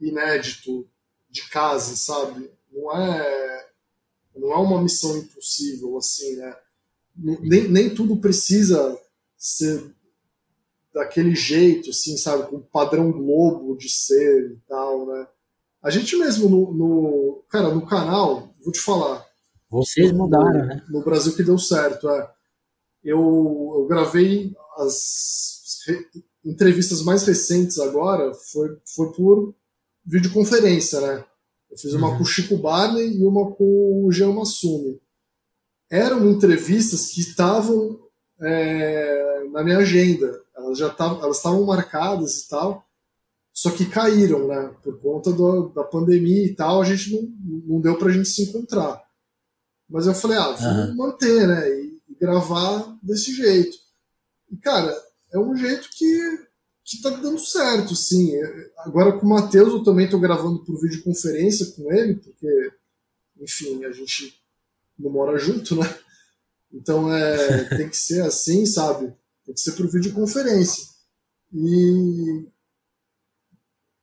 inédito 0.00 0.86
de 1.30 1.48
casa, 1.48 1.96
sabe? 1.96 2.50
Não 2.72 2.92
é, 2.92 3.68
não 4.34 4.52
é 4.52 4.56
uma 4.56 4.82
missão 4.82 5.16
impossível, 5.16 5.96
assim, 5.96 6.36
né? 6.36 6.56
Nem, 7.16 7.68
nem 7.68 7.94
tudo 7.94 8.16
precisa 8.16 8.98
ser 9.36 9.94
daquele 10.92 11.34
jeito, 11.34 11.90
assim, 11.90 12.16
sabe? 12.16 12.48
Com 12.48 12.60
padrão 12.60 13.12
globo 13.12 13.76
de 13.76 13.88
ser 13.88 14.52
e 14.52 14.56
tal, 14.68 15.06
né? 15.06 15.26
A 15.82 15.90
gente 15.90 16.16
mesmo 16.16 16.48
no, 16.48 16.72
no 16.72 17.44
cara, 17.48 17.72
no 17.72 17.86
canal, 17.86 18.54
vou 18.62 18.72
te 18.72 18.80
falar. 18.80 19.25
Vocês 19.70 20.12
mudaram, 20.12 20.60
no, 20.60 20.66
né? 20.66 20.84
No 20.88 21.02
Brasil 21.02 21.34
que 21.34 21.42
deu 21.42 21.58
certo, 21.58 22.08
é. 22.08 22.30
Eu, 23.02 23.18
eu 23.76 23.86
gravei 23.88 24.54
as 24.78 25.82
re, 25.86 26.06
entrevistas 26.44 27.02
mais 27.02 27.24
recentes 27.24 27.78
agora, 27.78 28.32
foi, 28.34 28.76
foi 28.94 29.12
por 29.12 29.54
videoconferência, 30.04 31.00
né? 31.00 31.24
Eu 31.70 31.76
fiz 31.76 31.92
uma 31.94 32.10
uhum. 32.10 32.18
com 32.18 32.22
o 32.22 32.26
Chico 32.26 32.56
Barney 32.56 33.18
e 33.18 33.24
uma 33.24 33.50
com 33.52 34.04
o 34.04 34.12
Jean 34.12 34.32
Massumi. 34.32 35.00
Eram 35.90 36.30
entrevistas 36.30 37.10
que 37.10 37.20
estavam 37.20 38.00
é, 38.40 39.44
na 39.50 39.64
minha 39.64 39.78
agenda. 39.78 40.42
Elas 40.56 40.78
já 40.78 40.88
estavam, 40.88 41.22
elas 41.22 41.36
estavam 41.36 41.64
marcadas 41.64 42.42
e 42.42 42.48
tal, 42.48 42.86
só 43.52 43.70
que 43.70 43.86
caíram, 43.86 44.46
né? 44.46 44.74
Por 44.82 45.00
conta 45.00 45.32
do, 45.32 45.68
da 45.70 45.82
pandemia 45.82 46.44
e 46.44 46.54
tal, 46.54 46.80
a 46.80 46.84
gente 46.84 47.12
não, 47.12 47.74
não 47.74 47.80
deu 47.80 47.96
pra 47.98 48.12
gente 48.12 48.28
se 48.28 48.42
encontrar. 48.42 49.05
Mas 49.88 50.06
eu 50.06 50.14
falei, 50.14 50.36
ah, 50.36 50.52
vamos 50.52 50.88
uhum. 50.88 50.96
manter, 50.96 51.46
né? 51.46 51.68
E, 51.68 52.00
e, 52.08 52.14
gravar 52.14 52.98
desse 53.02 53.34
jeito. 53.34 53.76
E, 54.50 54.56
cara, 54.56 54.94
é 55.32 55.38
um 55.38 55.56
jeito 55.56 55.88
que, 55.90 56.46
que 56.84 57.02
tá 57.02 57.10
dando 57.10 57.38
certo, 57.38 57.94
sim. 57.94 58.32
Agora 58.78 59.18
com 59.18 59.26
o 59.26 59.28
Matheus 59.28 59.72
eu 59.72 59.84
também 59.84 60.08
tô 60.08 60.18
gravando 60.18 60.64
por 60.64 60.80
videoconferência 60.80 61.66
com 61.72 61.92
ele, 61.92 62.16
porque, 62.16 62.72
enfim, 63.40 63.84
a 63.84 63.92
gente 63.92 64.40
não 64.98 65.10
mora 65.10 65.38
junto, 65.38 65.76
né? 65.76 65.98
Então 66.72 67.14
é, 67.14 67.64
tem 67.76 67.88
que 67.88 67.96
ser 67.96 68.22
assim, 68.22 68.66
sabe? 68.66 69.12
Tem 69.44 69.54
que 69.54 69.60
ser 69.60 69.72
por 69.72 69.88
videoconferência. 69.88 70.84
E 71.52 72.46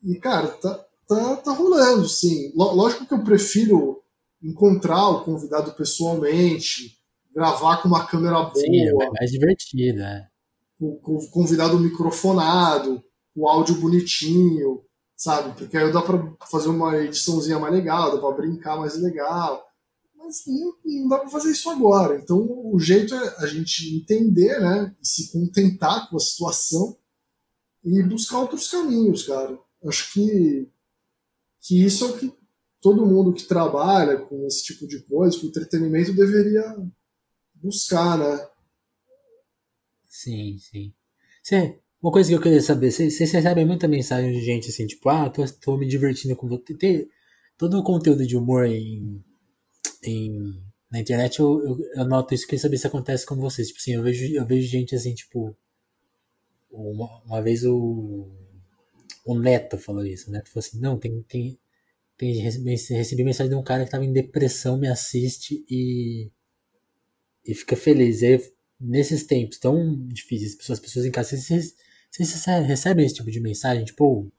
e, 0.03 0.15
cara, 0.19 0.49
tá, 0.49 0.85
tá, 1.07 1.37
tá 1.37 1.51
rolando, 1.53 2.07
sim. 2.09 2.51
Lógico 2.55 3.05
que 3.05 3.13
eu 3.13 3.23
prefiro 3.23 4.02
encontrar 4.43 5.09
o 5.09 5.23
convidado 5.23 5.71
pessoalmente, 5.73 6.97
gravar 7.33 7.81
com 7.81 7.87
uma 7.87 8.05
câmera 8.05 8.41
boa. 8.41 8.55
Sim, 8.55 8.87
é 8.87 9.09
mais 9.17 9.31
divertido, 9.31 9.99
né? 9.99 10.27
O 10.79 10.97
convidado 11.31 11.79
microfonado, 11.79 13.01
o 13.33 13.47
áudio 13.47 13.75
bonitinho, 13.75 14.83
sabe? 15.15 15.57
Porque 15.57 15.77
aí 15.77 15.91
dá 15.91 16.01
pra 16.01 16.35
fazer 16.49 16.67
uma 16.67 16.97
ediçãozinha 16.97 17.57
mais 17.57 17.73
legal, 17.73 18.11
dá 18.11 18.17
pra 18.19 18.31
brincar 18.35 18.77
mais 18.77 19.01
legal. 19.01 19.65
Mas 20.17 20.43
não, 20.45 20.73
não 20.85 21.07
dá 21.07 21.19
pra 21.19 21.29
fazer 21.29 21.51
isso 21.51 21.69
agora. 21.69 22.17
Então 22.17 22.37
o 22.39 22.77
jeito 22.79 23.15
é 23.15 23.35
a 23.43 23.47
gente 23.47 23.95
entender, 23.95 24.59
né? 24.59 24.93
E 25.01 25.07
se 25.07 25.31
contentar 25.31 26.09
com 26.09 26.17
a 26.17 26.19
situação 26.19 26.97
e 27.83 28.03
buscar 28.03 28.39
outros 28.39 28.69
caminhos, 28.69 29.23
cara. 29.23 29.57
Acho 29.85 30.13
que, 30.13 30.69
que 31.61 31.83
isso 31.83 32.05
é 32.05 32.07
o 32.09 32.17
que 32.17 32.42
todo 32.83 33.05
mundo 33.05 33.33
que 33.33 33.45
trabalha 33.45 34.17
com 34.17 34.45
esse 34.45 34.61
tipo 34.65 34.85
de 34.85 34.99
coisa, 35.03 35.39
com 35.39 35.47
entretenimento, 35.47 36.13
deveria 36.13 36.75
buscar, 37.55 38.17
né? 38.17 38.45
Sim, 40.03 40.57
sim. 40.59 40.93
Você, 41.41 41.79
uma 42.01 42.11
coisa 42.11 42.29
que 42.29 42.35
eu 42.35 42.41
queria 42.41 42.61
saber, 42.61 42.91
vocês, 42.91 43.17
recebem 43.17 43.65
muita 43.65 43.87
mensagem 43.87 44.33
de 44.33 44.41
gente 44.41 44.69
assim, 44.69 44.85
tipo, 44.85 45.07
ah, 45.07 45.29
tô, 45.29 45.45
tô 45.61 45.77
me 45.77 45.87
divertindo 45.87 46.35
com 46.35 46.47
você. 46.47 47.07
Todo 47.57 47.79
o 47.79 47.83
conteúdo 47.83 48.27
de 48.27 48.35
humor 48.35 48.65
em, 48.65 49.23
em, 50.03 50.61
na 50.91 50.99
internet, 50.99 51.39
eu, 51.39 51.63
eu, 51.63 51.79
eu 51.95 52.05
noto 52.05 52.33
isso, 52.33 52.45
queria 52.45 52.59
saber 52.59 52.77
se 52.77 52.87
acontece 52.87 53.25
com 53.25 53.37
vocês. 53.37 53.69
Tipo 53.69 53.79
assim, 53.79 53.93
eu 53.93 54.03
vejo, 54.03 54.35
eu 54.35 54.45
vejo 54.45 54.67
gente 54.67 54.93
assim, 54.93 55.13
tipo, 55.13 55.55
uma, 56.69 57.23
uma 57.23 57.41
vez 57.41 57.63
o 57.63 58.29
o 59.25 59.39
Neto 59.39 59.77
falou 59.77 60.05
isso. 60.05 60.29
O 60.29 60.33
Neto 60.33 60.49
falou 60.49 60.65
assim: 60.65 60.79
não, 60.79 60.97
tem, 60.99 61.21
tem, 61.23 61.57
tem 62.17 62.33
recebi 62.33 63.23
mensagem 63.23 63.49
de 63.49 63.55
um 63.55 63.63
cara 63.63 63.83
que 63.83 63.87
estava 63.87 64.05
em 64.05 64.13
depressão, 64.13 64.77
me 64.77 64.87
assiste 64.87 65.65
e, 65.69 66.31
e 67.45 67.53
fica 67.53 67.75
feliz. 67.75 68.21
E 68.21 68.39
nesses 68.79 69.23
tempos 69.23 69.57
tão 69.57 70.05
difíceis, 70.07 70.57
as 70.69 70.79
pessoas 70.79 71.05
em 71.05 71.11
casa, 71.11 71.35
vocês, 71.35 71.75
vocês 72.11 72.45
recebem 72.65 73.05
esse 73.05 73.15
tipo 73.15 73.31
de 73.31 73.39
mensagem? 73.39 73.85
Tipo, 73.85 74.31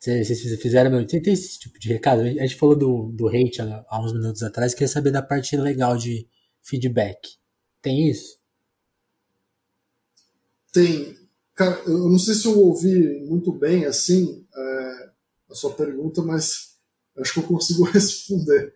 vocês 0.00 0.60
fizeram 0.60 0.90
meu. 0.90 1.06
Tem, 1.06 1.20
tem 1.20 1.32
esse 1.32 1.58
tipo 1.58 1.78
de 1.78 1.88
recado? 1.88 2.22
A 2.22 2.28
gente 2.28 2.54
falou 2.54 2.76
do, 2.76 3.12
do 3.12 3.28
hate 3.28 3.60
há, 3.60 3.84
há 3.88 4.04
uns 4.04 4.12
minutos 4.12 4.42
atrás, 4.42 4.72
queria 4.74 4.88
saber 4.88 5.10
da 5.10 5.22
parte 5.22 5.56
legal 5.56 5.96
de 5.96 6.28
feedback. 6.62 7.36
Tem 7.82 8.08
isso? 8.08 8.38
Tem. 10.72 11.16
Cara, 11.54 11.80
eu 11.86 12.08
não 12.10 12.18
sei 12.18 12.34
se 12.34 12.46
eu 12.46 12.58
ouvi 12.58 13.24
muito 13.26 13.50
bem 13.50 13.86
assim 13.86 14.44
é, 14.54 14.75
a 15.50 15.54
sua 15.54 15.72
pergunta, 15.72 16.22
mas 16.22 16.76
acho 17.18 17.32
que 17.32 17.38
eu 17.40 17.44
consigo 17.44 17.84
responder. 17.90 18.74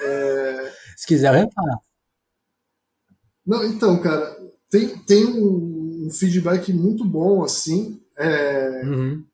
É... 0.00 0.72
Se 0.96 1.06
quiser, 1.06 1.28
eu 1.28 1.40
reparo. 1.40 1.80
Não, 3.46 3.64
então, 3.64 4.00
cara, 4.00 4.36
tem, 4.70 4.98
tem 5.04 5.26
um, 5.26 6.06
um 6.06 6.10
feedback 6.10 6.72
muito 6.72 7.04
bom, 7.04 7.42
assim. 7.44 8.00
É... 8.16 8.82
Uhum. 8.84 9.24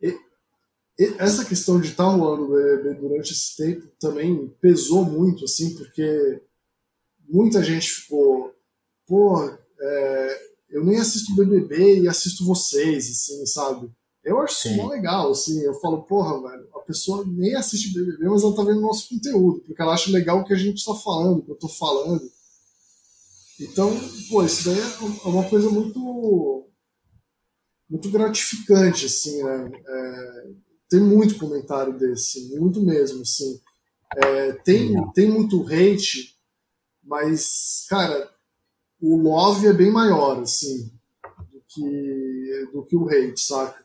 E, 0.00 0.18
e 0.98 1.04
essa 1.18 1.44
questão 1.44 1.80
de 1.80 1.88
estar 1.88 2.04
rolando 2.04 2.44
o 2.44 2.56
BBB 2.56 3.00
durante 3.00 3.32
esse 3.32 3.56
tempo 3.56 3.86
também 3.98 4.48
pesou 4.60 5.04
muito, 5.04 5.44
assim, 5.44 5.74
porque 5.74 6.42
muita 7.28 7.62
gente 7.62 7.90
ficou, 7.90 8.54
pô, 9.06 9.44
é, 9.80 10.40
eu 10.70 10.84
nem 10.84 10.98
assisto 10.98 11.34
BBB 11.34 12.00
e 12.00 12.08
assisto 12.08 12.44
vocês, 12.44 13.10
assim, 13.10 13.46
sabe? 13.46 13.90
Eu 14.24 14.40
acho 14.40 14.62
Sim. 14.62 14.74
isso 14.74 14.88
legal, 14.88 15.30
assim. 15.30 15.60
Eu 15.60 15.74
falo, 15.74 16.02
porra, 16.02 16.40
velho, 16.50 16.68
a 16.74 16.80
pessoa 16.80 17.24
nem 17.26 17.54
assiste 17.54 17.92
BBB, 17.92 18.28
mas 18.28 18.42
ela 18.42 18.56
tá 18.56 18.64
vendo 18.64 18.80
nosso 18.80 19.08
conteúdo, 19.08 19.60
porque 19.60 19.80
ela 19.80 19.92
acha 19.92 20.10
legal 20.10 20.40
o 20.40 20.44
que 20.44 20.54
a 20.54 20.58
gente 20.58 20.84
tá 20.84 20.94
falando, 20.94 21.38
o 21.38 21.42
que 21.42 21.50
eu 21.50 21.56
tô 21.56 21.68
falando. 21.68 22.22
Então, 23.60 23.90
pô, 24.30 24.42
isso 24.42 24.64
daí 24.64 24.80
é 24.80 25.28
uma 25.28 25.48
coisa 25.48 25.70
muito 25.70 26.66
muito 27.88 28.10
gratificante, 28.10 29.06
assim, 29.06 29.42
né? 29.42 29.70
É, 29.86 30.46
tem 30.88 31.00
muito 31.00 31.38
comentário 31.38 31.96
desse, 31.98 32.58
muito 32.58 32.80
mesmo, 32.80 33.22
assim. 33.22 33.60
É, 34.16 34.52
tem, 34.52 34.94
tem 35.12 35.30
muito 35.30 35.62
hate, 35.66 36.34
mas, 37.02 37.84
cara, 37.88 38.30
o 39.00 39.16
love 39.16 39.66
é 39.66 39.72
bem 39.72 39.90
maior, 39.90 40.40
assim, 40.40 40.90
do 41.52 41.62
que, 41.68 42.68
do 42.72 42.84
que 42.84 42.96
o 42.96 43.08
hate, 43.08 43.40
saca? 43.40 43.83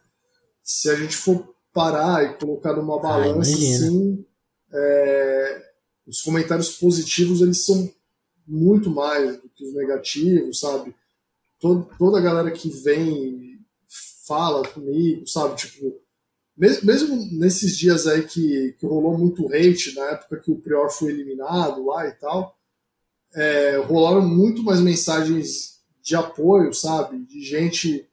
Se 0.71 0.87
a 0.87 0.95
gente 0.95 1.15
for 1.15 1.55
parar 1.73 2.23
e 2.23 2.37
colocar 2.37 2.75
numa 2.75 2.97
ah, 2.97 3.01
balança, 3.01 3.49
ah, 3.49 3.55
assim, 3.55 4.23
é, 4.71 5.63
os 6.05 6.21
comentários 6.21 6.77
positivos, 6.77 7.41
eles 7.41 7.65
são 7.65 7.91
muito 8.47 8.91
mais 8.91 9.41
do 9.41 9.49
que 9.49 9.65
os 9.65 9.73
negativos, 9.73 10.59
sabe? 10.59 10.93
Todo, 11.59 11.89
toda 11.97 12.19
a 12.19 12.21
galera 12.21 12.51
que 12.51 12.69
vem 12.69 13.59
fala 14.27 14.67
comigo, 14.67 15.27
sabe? 15.27 15.55
Tipo, 15.55 15.99
mesmo 16.55 17.15
nesses 17.31 17.75
dias 17.75 18.05
aí 18.05 18.27
que, 18.27 18.75
que 18.77 18.85
rolou 18.85 19.17
muito 19.17 19.51
hate, 19.51 19.95
na 19.95 20.11
época 20.11 20.39
que 20.39 20.51
o 20.51 20.61
Prior 20.61 20.91
foi 20.91 21.11
eliminado 21.11 21.83
lá 21.83 22.07
e 22.07 22.11
tal, 22.11 22.55
é, 23.33 23.77
rolaram 23.77 24.21
muito 24.21 24.61
mais 24.61 24.79
mensagens 24.81 25.79
de 25.99 26.15
apoio, 26.15 26.71
sabe? 26.75 27.25
De 27.25 27.41
gente. 27.41 28.07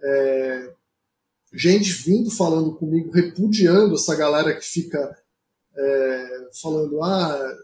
É, 0.00 0.77
gente 1.58 1.92
vindo 1.92 2.30
falando 2.30 2.74
comigo, 2.76 3.10
repudiando 3.10 3.94
essa 3.94 4.14
galera 4.14 4.54
que 4.54 4.64
fica 4.64 5.16
é, 5.76 6.48
falando, 6.60 7.02
ah, 7.02 7.56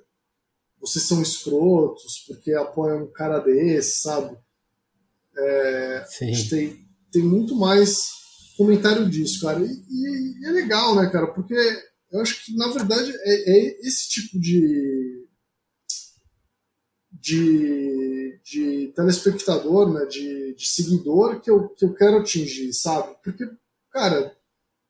vocês 0.81 1.05
são 1.05 1.23
escrotos 1.23 2.25
porque 2.27 2.53
apoiam 2.53 3.05
um 3.05 3.13
cara 3.13 3.39
desse, 3.39 4.01
sabe? 4.01 4.37
É, 5.37 6.05
a 6.21 6.25
gente 6.25 6.51
tem, 6.51 6.89
tem 7.11 7.23
muito 7.23 7.57
mais 7.57 8.11
comentário 8.57 9.09
disso, 9.09 9.41
cara. 9.41 9.61
E, 9.61 9.67
e, 9.67 10.41
e, 10.41 10.47
é 10.47 10.51
legal, 10.51 10.95
né, 10.95 11.09
cara? 11.11 11.29
Porque 11.29 11.55
eu 12.13 12.21
acho 12.21 12.45
que, 12.45 12.57
na 12.57 12.69
verdade, 12.69 13.13
é, 13.23 13.51
é 13.51 13.87
esse 13.87 14.09
tipo 14.09 14.39
de, 14.39 15.27
de, 17.11 18.41
de 18.45 18.93
telespectador, 18.95 19.93
né, 19.93 20.07
de, 20.07 20.55
de 20.55 20.67
seguidor 20.67 21.41
que 21.41 21.51
eu, 21.51 21.69
que 21.71 21.85
eu 21.85 21.95
quero 21.95 22.19
atingir, 22.19 22.73
sabe? 22.73 23.17
Porque, 23.25 23.45
cara, 23.95 24.37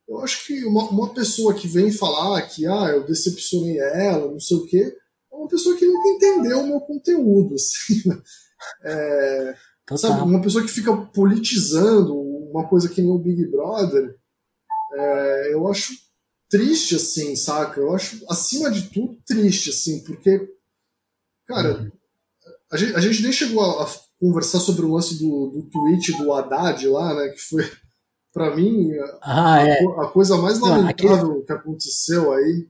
eu 0.08 0.18
acho 0.20 0.46
que 0.46 0.64
uma, 0.64 0.88
uma 0.88 1.14
pessoa 1.14 1.54
que 1.54 1.68
vem 1.68 1.92
falar 1.92 2.40
que 2.42 2.66
ah, 2.66 2.88
eu 2.88 3.04
decepcionei 3.04 3.78
ela, 3.78 4.30
não 4.30 4.40
sei 4.40 4.56
o 4.56 4.66
quê, 4.66 4.96
é 5.30 5.36
uma 5.36 5.48
pessoa 5.48 5.76
que 5.76 5.86
nunca 5.86 6.08
entendeu 6.08 6.60
o 6.60 6.66
meu 6.66 6.80
conteúdo. 6.80 7.54
Assim, 7.54 8.08
né? 8.08 8.22
é. 8.84 9.56
Sabe, 9.98 10.22
uma 10.22 10.40
pessoa 10.40 10.64
que 10.64 10.70
fica 10.70 10.96
politizando 10.96 12.18
uma 12.18 12.66
coisa 12.66 12.88
que 12.88 13.02
nem 13.02 13.10
o 13.10 13.18
Big 13.18 13.46
Brother, 13.48 14.16
é, 14.94 15.52
eu 15.52 15.68
acho 15.68 15.92
triste, 16.48 16.94
assim, 16.94 17.36
saca? 17.36 17.80
Eu 17.80 17.92
acho, 17.94 18.24
acima 18.30 18.70
de 18.70 18.88
tudo, 18.88 19.18
triste, 19.26 19.70
assim, 19.70 20.02
porque, 20.04 20.48
cara, 21.46 21.82
uhum. 21.82 21.92
a, 22.72 22.76
gente, 22.78 22.94
a, 22.94 23.00
gente, 23.00 23.22
nem 23.22 23.32
chegou 23.32 23.60
a, 23.60 23.84
a, 23.84 23.90
conversar 24.18 24.60
sobre 24.60 24.86
o 24.86 24.92
lance 24.94 25.18
do, 25.18 25.48
do 25.48 25.68
tweet 25.68 26.16
do 26.16 26.32
Haddad 26.32 26.86
lá, 26.88 27.12
né, 27.14 27.28
que 27.28 27.40
foi, 27.40 27.70
para 28.34 28.54
mim, 28.56 28.90
ah, 29.22 29.54
a, 29.54 29.68
é. 29.68 29.78
a, 30.00 30.08
coisa 30.08 30.36
mais 30.36 30.58
lamentável 30.58 31.28
Não, 31.28 31.44
que 31.44 31.52
aconteceu 31.52 32.32
aí. 32.32 32.66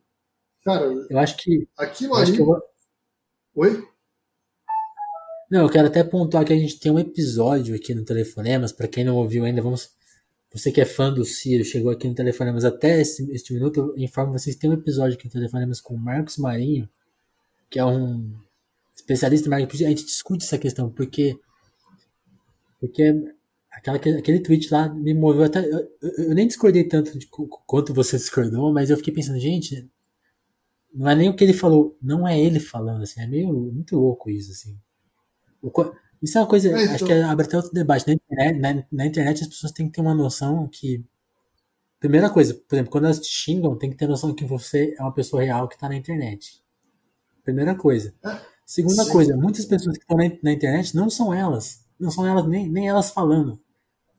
Cara, 0.62 0.85
eu 1.09 1.19
acho 1.19 1.39
que. 1.39 1.67
Aquilo 1.79 2.15
ali. 2.15 2.39
Eu... 2.39 2.62
Oi? 3.55 3.89
Não, 5.51 5.62
eu 5.62 5.71
quero 5.71 5.87
até 5.87 6.05
pontuar 6.05 6.45
que 6.45 6.53
a 6.53 6.57
gente 6.57 6.79
tem 6.79 6.93
um 6.93 6.99
episódio 6.99 7.75
aqui 7.75 7.95
no 7.95 8.05
Telefonemas, 8.05 8.73
para 8.73 8.87
quem 8.87 9.05
não 9.05 9.17
ouviu 9.17 9.45
ainda, 9.45 9.62
vamos. 9.62 9.91
Você 10.53 10.71
que 10.71 10.81
é 10.81 10.85
fã 10.85 11.12
do 11.12 11.25
Ciro, 11.25 11.65
chegou 11.65 11.91
aqui 11.91 12.07
no 12.07 12.15
Telefonemas 12.15 12.65
até 12.65 13.01
este, 13.01 13.29
este 13.33 13.55
minuto, 13.55 13.95
eu 13.97 14.05
informo 14.05 14.33
vocês 14.33 14.55
que 14.55 14.61
tem 14.61 14.71
um 14.71 14.75
episódio 14.75 15.17
aqui 15.17 15.25
no 15.25 15.33
Telefonemas 15.33 15.81
com 15.81 15.95
o 15.95 15.99
Marcos 15.99 16.37
Marinho, 16.37 16.89
que 17.71 17.79
é 17.79 17.85
um 17.85 18.33
especialista 18.95 19.49
em 19.49 19.51
marketing. 19.51 19.85
A 19.85 19.89
gente 19.89 20.05
discute 20.05 20.45
essa 20.45 20.59
questão, 20.59 20.91
porque. 20.91 21.39
Porque 22.79 23.35
aquela, 23.75 23.97
aquele 23.97 24.41
tweet 24.41 24.72
lá 24.72 24.89
me 24.89 25.14
moveu 25.14 25.45
até. 25.45 25.61
Eu, 25.64 25.89
eu 26.18 26.35
nem 26.35 26.47
discordei 26.47 26.85
tanto 26.85 27.18
de 27.18 27.29
quanto 27.66 27.95
você 27.95 28.16
discordou, 28.16 28.72
mas 28.72 28.91
eu 28.91 28.97
fiquei 28.97 29.12
pensando, 29.12 29.39
gente, 29.39 29.91
não 30.93 31.09
é 31.09 31.14
nem 31.14 31.29
o 31.29 31.37
que 31.37 31.45
ele 31.45 31.53
falou, 31.53 31.99
não 32.01 32.27
é 32.27 32.39
ele 32.39 32.61
falando, 32.61 33.03
assim, 33.03 33.20
é 33.20 33.27
meio 33.27 33.53
muito 33.53 33.97
louco 33.97 34.31
isso, 34.31 34.53
assim. 34.53 34.79
Isso 36.22 36.39
é 36.39 36.41
uma 36.41 36.47
coisa, 36.47 36.68
é, 36.68 36.83
então... 36.83 36.95
acho 36.95 37.05
que 37.07 37.12
abre 37.12 37.47
até 37.47 37.57
outro 37.57 37.72
debate. 37.72 38.07
Na 38.07 38.14
internet, 38.14 38.59
na, 38.61 38.85
na 38.93 39.07
internet 39.07 39.43
as 39.43 39.49
pessoas 39.49 39.72
têm 39.72 39.87
que 39.87 39.93
ter 39.93 40.01
uma 40.01 40.14
noção 40.14 40.68
que. 40.68 41.05
Primeira 41.99 42.29
coisa, 42.29 42.55
por 42.55 42.75
exemplo, 42.75 42.93
quando 42.93 43.05
elas 43.05 43.18
te 43.18 43.29
xingam, 43.29 43.79
tem 43.79 43.89
que 43.89 43.97
ter 43.97 44.07
noção 44.07 44.35
que 44.35 44.45
você 44.45 44.95
é 44.99 45.03
uma 45.03 45.14
pessoa 45.14 45.43
real 45.43 45.66
que 45.66 45.75
está 45.75 45.89
na 45.89 45.97
internet. 45.97 46.62
Primeira 47.43 47.75
coisa. 47.75 48.14
É, 48.22 48.41
Segunda 48.66 49.05
Sim. 49.05 49.12
coisa, 49.12 49.37
muitas 49.37 49.66
pessoas 49.66 49.97
que 49.97 50.05
estão 50.05 50.16
na, 50.16 50.25
na, 50.43 50.53
internet 50.53 50.97
não 50.97 51.11
são 51.11 51.33
elas. 51.33 51.85
Não 51.99 52.11
são 52.11 52.27
elas, 52.27 52.47
nem, 52.47 52.68
nem 52.68 52.89
elas 52.89 53.11
falando. 53.11 53.61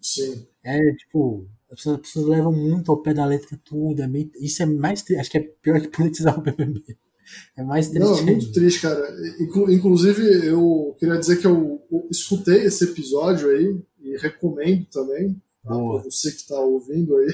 Sim. 0.05 0.45
É 0.63 0.93
tipo, 0.93 1.47
as 1.71 1.77
pessoas, 1.77 1.95
as 1.95 2.01
pessoas 2.01 2.27
levam 2.27 2.53
muito 2.53 2.91
ao 2.91 3.01
pé 3.01 3.11
da 3.11 3.25
letra 3.25 3.59
tudo. 3.65 4.03
É 4.03 4.07
meio, 4.07 4.31
isso 4.35 4.61
é 4.61 4.65
mais. 4.67 5.03
Acho 5.17 5.31
que 5.31 5.37
é 5.39 5.41
pior 5.41 5.81
que 5.81 5.87
politizar 5.89 6.37
o 6.37 6.43
BBB. 6.43 6.95
É 7.57 7.63
mais 7.63 7.89
triste. 7.89 8.05
Não, 8.05 8.19
é 8.19 8.21
muito 8.21 8.51
triste, 8.51 8.81
cara. 8.81 9.03
Inclusive, 9.39 10.47
eu 10.47 10.95
queria 10.99 11.17
dizer 11.17 11.37
que 11.37 11.47
eu 11.47 11.81
escutei 12.11 12.65
esse 12.65 12.83
episódio 12.83 13.49
aí 13.49 13.81
e 13.99 14.15
recomendo 14.17 14.85
também 14.85 15.33
tá? 15.63 15.69
para 15.69 16.03
você 16.03 16.29
que 16.29 16.37
está 16.37 16.59
ouvindo 16.59 17.17
aí. 17.17 17.33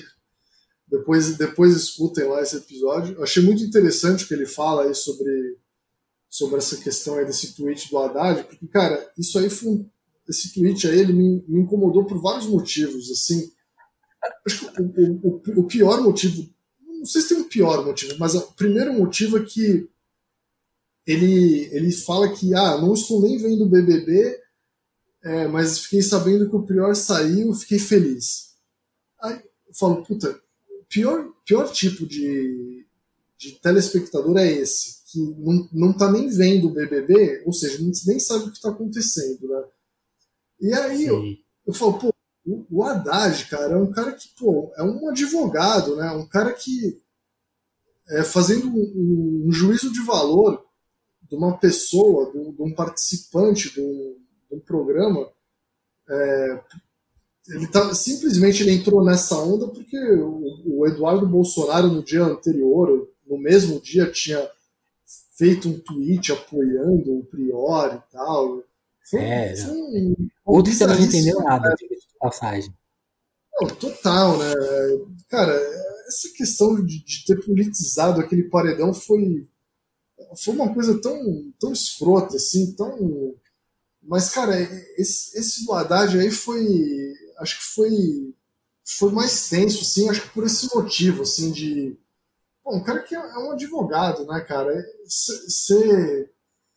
Depois, 0.87 1.37
depois 1.37 1.75
escutem 1.75 2.23
lá 2.23 2.41
esse 2.41 2.55
episódio. 2.55 3.15
Eu 3.15 3.23
achei 3.23 3.43
muito 3.43 3.63
interessante 3.63 4.23
o 4.23 4.27
que 4.29 4.33
ele 4.33 4.45
fala 4.45 4.85
aí 4.85 4.95
sobre, 4.95 5.57
sobre 6.29 6.57
essa 6.57 6.77
questão 6.77 7.15
aí 7.15 7.25
desse 7.25 7.53
tweet 7.53 7.89
do 7.89 7.97
Haddad, 7.97 8.45
porque, 8.45 8.65
cara, 8.67 9.11
isso 9.17 9.37
aí 9.37 9.49
foi 9.49 9.71
um, 9.71 9.89
esse 10.31 10.53
tweet 10.53 10.87
aí 10.87 10.99
ele 10.99 11.13
me, 11.13 11.43
me 11.47 11.61
incomodou 11.61 12.05
por 12.05 12.19
vários 12.19 12.47
motivos, 12.47 13.11
assim. 13.11 13.51
Acho 14.47 14.71
que 14.71 14.81
o, 14.81 15.19
o, 15.23 15.61
o 15.61 15.63
pior 15.67 16.01
motivo 16.01 16.49
não 17.01 17.05
sei 17.07 17.21
se 17.21 17.29
tem 17.29 17.37
um 17.39 17.49
pior 17.49 17.83
motivo, 17.83 18.15
mas 18.19 18.35
o 18.35 18.41
primeiro 18.53 18.93
motivo 18.93 19.39
é 19.39 19.43
que 19.43 19.89
ele, 21.05 21.67
ele 21.71 21.91
fala 21.91 22.31
que, 22.31 22.53
ah, 22.53 22.77
não 22.77 22.93
estou 22.93 23.19
nem 23.23 23.39
vendo 23.39 23.63
o 23.63 23.69
BBB, 23.69 24.39
é, 25.23 25.47
mas 25.47 25.79
fiquei 25.79 26.03
sabendo 26.03 26.47
que 26.47 26.55
o 26.55 26.61
pior 26.61 26.95
saiu, 26.95 27.55
fiquei 27.55 27.79
feliz. 27.79 28.51
Aí 29.19 29.33
eu 29.67 29.73
falo, 29.73 30.03
puta, 30.03 30.39
pior, 30.87 31.27
pior 31.43 31.71
tipo 31.71 32.05
de, 32.05 32.85
de 33.35 33.53
telespectador 33.53 34.37
é 34.37 34.51
esse, 34.51 35.01
que 35.11 35.19
não, 35.19 35.69
não 35.73 35.93
tá 35.97 36.11
nem 36.11 36.29
vendo 36.29 36.67
o 36.67 36.73
BBB, 36.73 37.41
ou 37.47 37.51
seja, 37.51 37.79
nem 38.05 38.19
sabe 38.19 38.43
o 38.43 38.51
que 38.51 38.57
está 38.57 38.69
acontecendo, 38.69 39.47
né? 39.47 39.63
E 40.61 40.73
aí 40.73 41.05
eu, 41.05 41.23
eu 41.65 41.73
falo, 41.73 41.97
pô, 41.97 42.13
o, 42.69 42.83
Haddad, 42.83 43.45
cara, 43.45 43.73
é 43.73 43.77
um 43.77 43.91
cara 43.91 44.11
que, 44.13 44.29
pô, 44.37 44.71
é 44.77 44.83
um 44.83 45.09
advogado, 45.09 45.95
né? 45.95 46.11
Um 46.11 46.27
cara 46.27 46.53
que 46.53 47.01
é, 48.09 48.23
fazendo 48.23 48.67
um, 48.67 49.47
um, 49.47 49.51
juízo 49.51 49.91
de 49.91 50.01
valor 50.01 50.63
de 51.23 51.35
uma 51.35 51.57
pessoa, 51.57 52.31
de, 52.31 52.51
de 52.51 52.61
um 52.61 52.73
participante 52.73 53.73
de 53.73 53.81
um, 53.81 54.17
de 54.49 54.55
um 54.55 54.59
programa, 54.59 55.31
é, 56.09 56.63
ele 57.49 57.67
tá, 57.67 57.93
simplesmente 57.93 58.61
ele 58.61 58.73
entrou 58.73 59.03
nessa 59.03 59.35
onda 59.37 59.67
porque 59.67 59.97
o, 59.97 60.79
o, 60.79 60.87
Eduardo 60.87 61.27
Bolsonaro 61.27 61.87
no 61.87 62.03
dia 62.03 62.23
anterior, 62.23 63.09
no 63.25 63.37
mesmo 63.37 63.79
dia, 63.81 64.11
tinha 64.11 64.47
feito 65.37 65.69
um 65.69 65.79
tweet 65.79 66.31
apoiando 66.31 67.17
o 67.17 67.25
Prior 67.25 67.95
e 67.95 68.11
tal. 68.11 68.63
Foi, 69.09 69.19
é, 69.19 69.53
um, 69.67 70.15
Outro 70.45 70.75
que 70.75 70.85
não 70.85 70.99
entendeu 70.99 71.39
nada, 71.41 71.69
né? 71.69 71.75
de 71.79 71.97
passagem. 72.19 72.73
Não, 73.59 73.67
total, 73.67 74.37
né? 74.37 74.53
Cara, 75.27 75.53
essa 76.07 76.29
questão 76.35 76.83
de, 76.83 77.03
de, 77.03 77.25
ter 77.25 77.43
politizado 77.43 78.21
aquele 78.21 78.43
paredão 78.43 78.93
foi, 78.93 79.47
foi 80.37 80.53
uma 80.53 80.73
coisa 80.73 80.99
tão, 81.01 81.51
tão 81.59 81.73
escrota, 81.73 82.35
assim, 82.35 82.73
tão. 82.73 83.35
Mas, 84.01 84.29
cara, 84.29 84.59
esse, 84.97 85.37
esse 85.37 85.65
do 85.65 85.73
Haddad 85.73 86.17
aí 86.19 86.31
foi. 86.31 86.65
Acho 87.39 87.57
que 87.59 87.65
foi. 87.75 88.35
Foi 88.83 89.11
mais 89.11 89.47
tenso, 89.47 89.81
assim, 89.81 90.09
acho 90.09 90.23
que 90.23 90.29
por 90.29 90.45
esse 90.45 90.73
motivo, 90.75 91.21
assim, 91.23 91.51
de. 91.51 91.97
Bom, 92.63 92.77
um 92.77 92.83
cara 92.83 93.01
que 93.03 93.15
é, 93.15 93.19
é 93.19 93.37
um 93.37 93.51
advogado, 93.51 94.25
né, 94.25 94.41
cara? 94.41 94.73
Você 95.05 96.29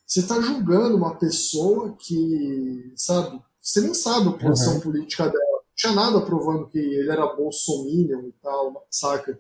você 0.07 0.21
está 0.21 0.41
julgando 0.41 0.97
uma 0.97 1.17
pessoa 1.17 1.97
que, 1.99 2.93
sabe, 2.95 3.41
você 3.61 3.81
nem 3.81 3.95
sabe 3.95 4.29
a 4.29 4.33
posição 4.33 4.75
uhum. 4.75 4.81
política 4.81 5.25
dela. 5.25 5.39
Não 5.39 5.75
tinha 5.75 5.93
nada 5.93 6.21
provando 6.21 6.69
que 6.69 6.79
ele 6.79 7.11
era 7.11 7.35
bolsominion 7.35 8.29
e 8.29 8.33
tal, 8.43 8.87
saca? 8.91 9.39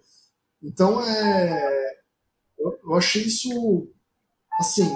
Então 0.62 1.00
é. 1.00 1.94
Eu, 2.58 2.78
eu 2.82 2.94
achei 2.94 3.22
isso, 3.22 3.86
assim, 4.58 4.88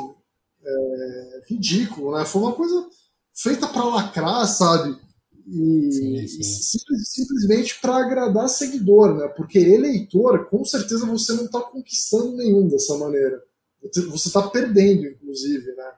é, 0.64 1.42
ridículo, 1.48 2.16
né? 2.16 2.24
Foi 2.24 2.40
uma 2.40 2.54
coisa 2.54 2.88
feita 3.34 3.68
para 3.68 3.84
lacrar, 3.84 4.46
sabe? 4.46 4.98
E 5.46 5.92
sim, 5.92 6.26
sim. 6.26 6.42
Simples, 6.42 7.08
simplesmente 7.10 7.80
para 7.80 7.96
agradar 7.96 8.48
seguidor, 8.48 9.14
né? 9.14 9.28
Porque 9.28 9.58
eleitor, 9.58 10.46
com 10.46 10.64
certeza 10.64 11.06
você 11.06 11.34
não 11.34 11.44
está 11.44 11.60
conquistando 11.60 12.36
nenhum 12.36 12.66
dessa 12.66 12.96
maneira. 12.96 13.42
Você 13.82 14.28
está 14.28 14.48
perdendo, 14.48 15.06
inclusive, 15.06 15.72
né? 15.74 15.92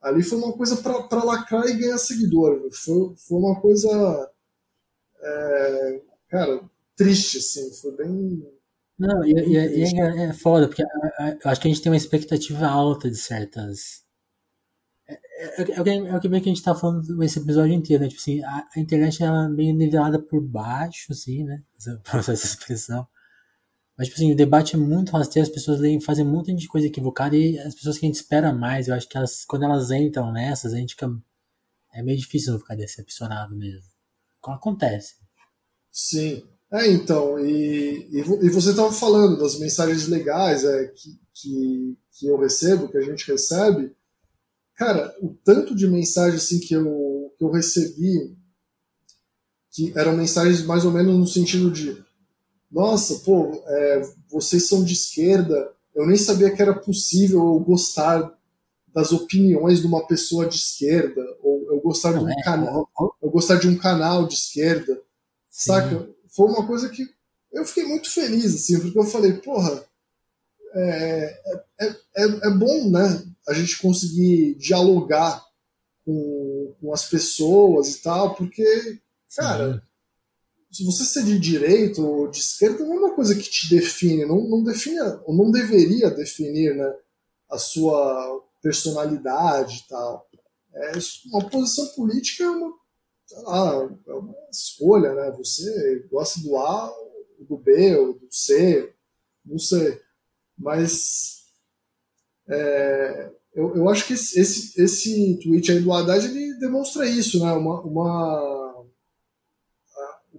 Ali 0.00 0.22
foi 0.22 0.38
uma 0.38 0.52
coisa 0.52 0.76
para 0.76 1.24
lacrar 1.24 1.66
e 1.66 1.76
ganhar 1.76 1.98
seguidor. 1.98 2.70
Foi, 2.72 3.14
foi 3.16 3.38
uma 3.38 3.60
coisa, 3.60 4.30
é, 5.20 6.00
cara, 6.28 6.62
triste, 6.94 7.38
assim. 7.38 7.72
Foi 7.74 7.96
bem. 7.96 8.46
Não, 8.98 9.24
e, 9.24 9.32
e, 9.32 9.84
e 9.84 10.00
é, 10.00 10.24
é, 10.26 10.32
foda, 10.32 10.68
porque 10.68 10.82
eu 10.82 11.50
acho 11.50 11.60
que 11.60 11.68
a 11.68 11.70
gente 11.70 11.82
tem 11.82 11.90
uma 11.90 11.96
expectativa 11.96 12.66
alta 12.66 13.10
de 13.10 13.16
certas. 13.16 14.04
É, 15.08 15.14
é, 15.14 15.62
é, 15.62 15.74
é, 15.76 15.80
o 15.80 16.20
que, 16.20 16.28
é, 16.28 16.40
que 16.40 16.48
a 16.48 16.52
gente 16.52 16.62
tá 16.62 16.74
falando 16.74 17.22
esse 17.22 17.38
episódio 17.38 17.74
inteiro, 17.74 18.02
né? 18.02 18.08
Tipo 18.08 18.20
assim, 18.20 18.42
a, 18.42 18.68
a 18.74 18.80
internet 18.80 19.22
ela 19.22 19.46
é 19.46 19.48
meio 19.48 19.74
nivelada 19.74 20.18
por 20.20 20.40
baixo, 20.40 21.12
assim, 21.12 21.44
né? 21.44 21.62
Essa, 21.78 22.32
essa 22.32 22.46
expressão. 22.46 23.06
Mas, 23.96 24.08
tipo 24.08 24.18
assim, 24.18 24.32
o 24.32 24.36
debate 24.36 24.76
é 24.76 24.78
muito 24.78 25.12
rasteiro, 25.12 25.48
as 25.48 25.54
pessoas 25.54 25.80
leem, 25.80 26.00
fazem 26.00 26.26
de 26.54 26.68
coisa 26.68 26.86
equivocada 26.86 27.34
e 27.34 27.58
as 27.58 27.74
pessoas 27.74 27.98
que 27.98 28.04
a 28.04 28.08
gente 28.08 28.16
espera 28.16 28.52
mais, 28.52 28.88
eu 28.88 28.94
acho 28.94 29.08
que 29.08 29.16
elas, 29.16 29.44
quando 29.46 29.64
elas 29.64 29.90
entram 29.90 30.32
nessas, 30.32 30.74
a 30.74 30.76
gente 30.76 30.94
fica. 30.94 31.10
É 31.94 32.02
meio 32.02 32.18
difícil 32.18 32.52
não 32.52 32.60
ficar 32.60 32.74
decepcionado 32.74 33.56
mesmo. 33.56 33.88
Acontece. 34.44 35.14
Sim. 35.90 36.44
É, 36.70 36.92
então, 36.92 37.38
e, 37.38 38.06
e, 38.10 38.18
e 38.18 38.50
você 38.50 38.70
estava 38.70 38.92
falando 38.92 39.38
das 39.38 39.58
mensagens 39.58 40.08
legais 40.08 40.62
é, 40.62 40.88
que, 40.88 41.18
que, 41.32 41.98
que 42.12 42.26
eu 42.26 42.38
recebo, 42.38 42.88
que 42.88 42.98
a 42.98 43.02
gente 43.02 43.26
recebe. 43.30 43.96
Cara, 44.74 45.16
o 45.22 45.34
tanto 45.42 45.74
de 45.74 45.86
mensagem 45.86 46.36
assim, 46.36 46.60
que, 46.60 46.74
eu, 46.74 47.32
que 47.38 47.44
eu 47.44 47.50
recebi, 47.50 48.36
que 49.72 49.92
eram 49.96 50.16
mensagens 50.16 50.62
mais 50.62 50.84
ou 50.84 50.90
menos 50.90 51.16
no 51.16 51.26
sentido 51.26 51.70
de 51.70 52.04
nossa, 52.70 53.20
pô, 53.20 53.62
é, 53.66 54.02
vocês 54.30 54.68
são 54.68 54.84
de 54.84 54.92
esquerda, 54.92 55.72
eu 55.94 56.06
nem 56.06 56.16
sabia 56.16 56.54
que 56.54 56.60
era 56.60 56.74
possível 56.74 57.38
eu 57.38 57.60
gostar 57.60 58.36
das 58.92 59.12
opiniões 59.12 59.80
de 59.80 59.86
uma 59.86 60.06
pessoa 60.06 60.48
de 60.48 60.56
esquerda, 60.56 61.22
ou 61.42 61.72
eu 61.72 61.80
gostar 61.80 62.12
de 62.12 62.18
um 62.18 62.28
é, 62.28 62.42
canal, 62.42 62.90
eu 63.22 63.30
gostar 63.30 63.56
de 63.56 63.68
um 63.68 63.76
canal 63.76 64.26
de 64.26 64.34
esquerda, 64.34 64.94
Sim. 65.50 65.72
saca? 65.72 66.08
Foi 66.28 66.48
uma 66.48 66.66
coisa 66.66 66.88
que 66.88 67.06
eu 67.52 67.64
fiquei 67.64 67.84
muito 67.84 68.10
feliz, 68.10 68.54
assim, 68.54 68.80
porque 68.80 68.98
eu 68.98 69.04
falei, 69.04 69.34
porra, 69.34 69.84
é, 70.74 71.40
é, 71.80 71.86
é, 72.16 72.24
é 72.24 72.50
bom, 72.50 72.90
né, 72.90 73.24
a 73.48 73.54
gente 73.54 73.78
conseguir 73.78 74.54
dialogar 74.56 75.44
com, 76.04 76.66
com, 76.66 76.74
com 76.80 76.92
as 76.92 77.08
pessoas 77.08 77.94
e 77.94 78.02
tal, 78.02 78.34
porque, 78.34 78.98
cara, 79.34 79.74
Sim. 79.74 79.80
Se 80.76 80.84
você 80.84 81.04
ser 81.04 81.24
de 81.24 81.38
direita 81.38 82.02
ou 82.02 82.28
de 82.28 82.38
esquerda 82.38 82.84
não 82.84 82.94
é 82.94 82.98
uma 82.98 83.14
coisa 83.14 83.34
que 83.34 83.48
te 83.48 83.70
define, 83.70 84.26
não, 84.26 84.46
não 84.46 84.62
define, 84.62 85.00
ou 85.24 85.34
não 85.34 85.50
deveria 85.50 86.10
definir, 86.10 86.74
né, 86.74 86.94
a 87.48 87.56
sua 87.56 88.44
personalidade 88.62 89.84
e 89.84 89.88
tal. 89.88 90.28
É, 90.74 90.92
uma 91.26 91.48
posição 91.48 91.86
política 91.94 92.44
é 92.44 92.50
uma, 92.50 92.74
lá, 93.44 93.96
é 94.06 94.12
uma 94.12 94.34
escolha, 94.50 95.14
né? 95.14 95.30
Você 95.38 96.06
gosta 96.10 96.40
do 96.40 96.56
A, 96.58 96.92
do 97.48 97.56
B, 97.56 97.96
ou 97.96 98.12
do 98.12 98.26
C, 98.30 98.92
não 99.44 99.58
sei. 99.58 99.98
Mas 100.58 101.44
é, 102.48 103.30
eu, 103.54 103.74
eu 103.74 103.88
acho 103.88 104.06
que 104.06 104.12
esse, 104.12 104.38
esse, 104.38 104.82
esse 104.82 105.38
tweet 105.42 105.72
aí 105.72 105.80
do 105.80 105.92
Haddad 105.92 106.26
ele 106.26 106.58
demonstra 106.58 107.08
isso, 107.08 107.42
né? 107.42 107.52
Uma, 107.52 107.80
uma, 107.80 108.55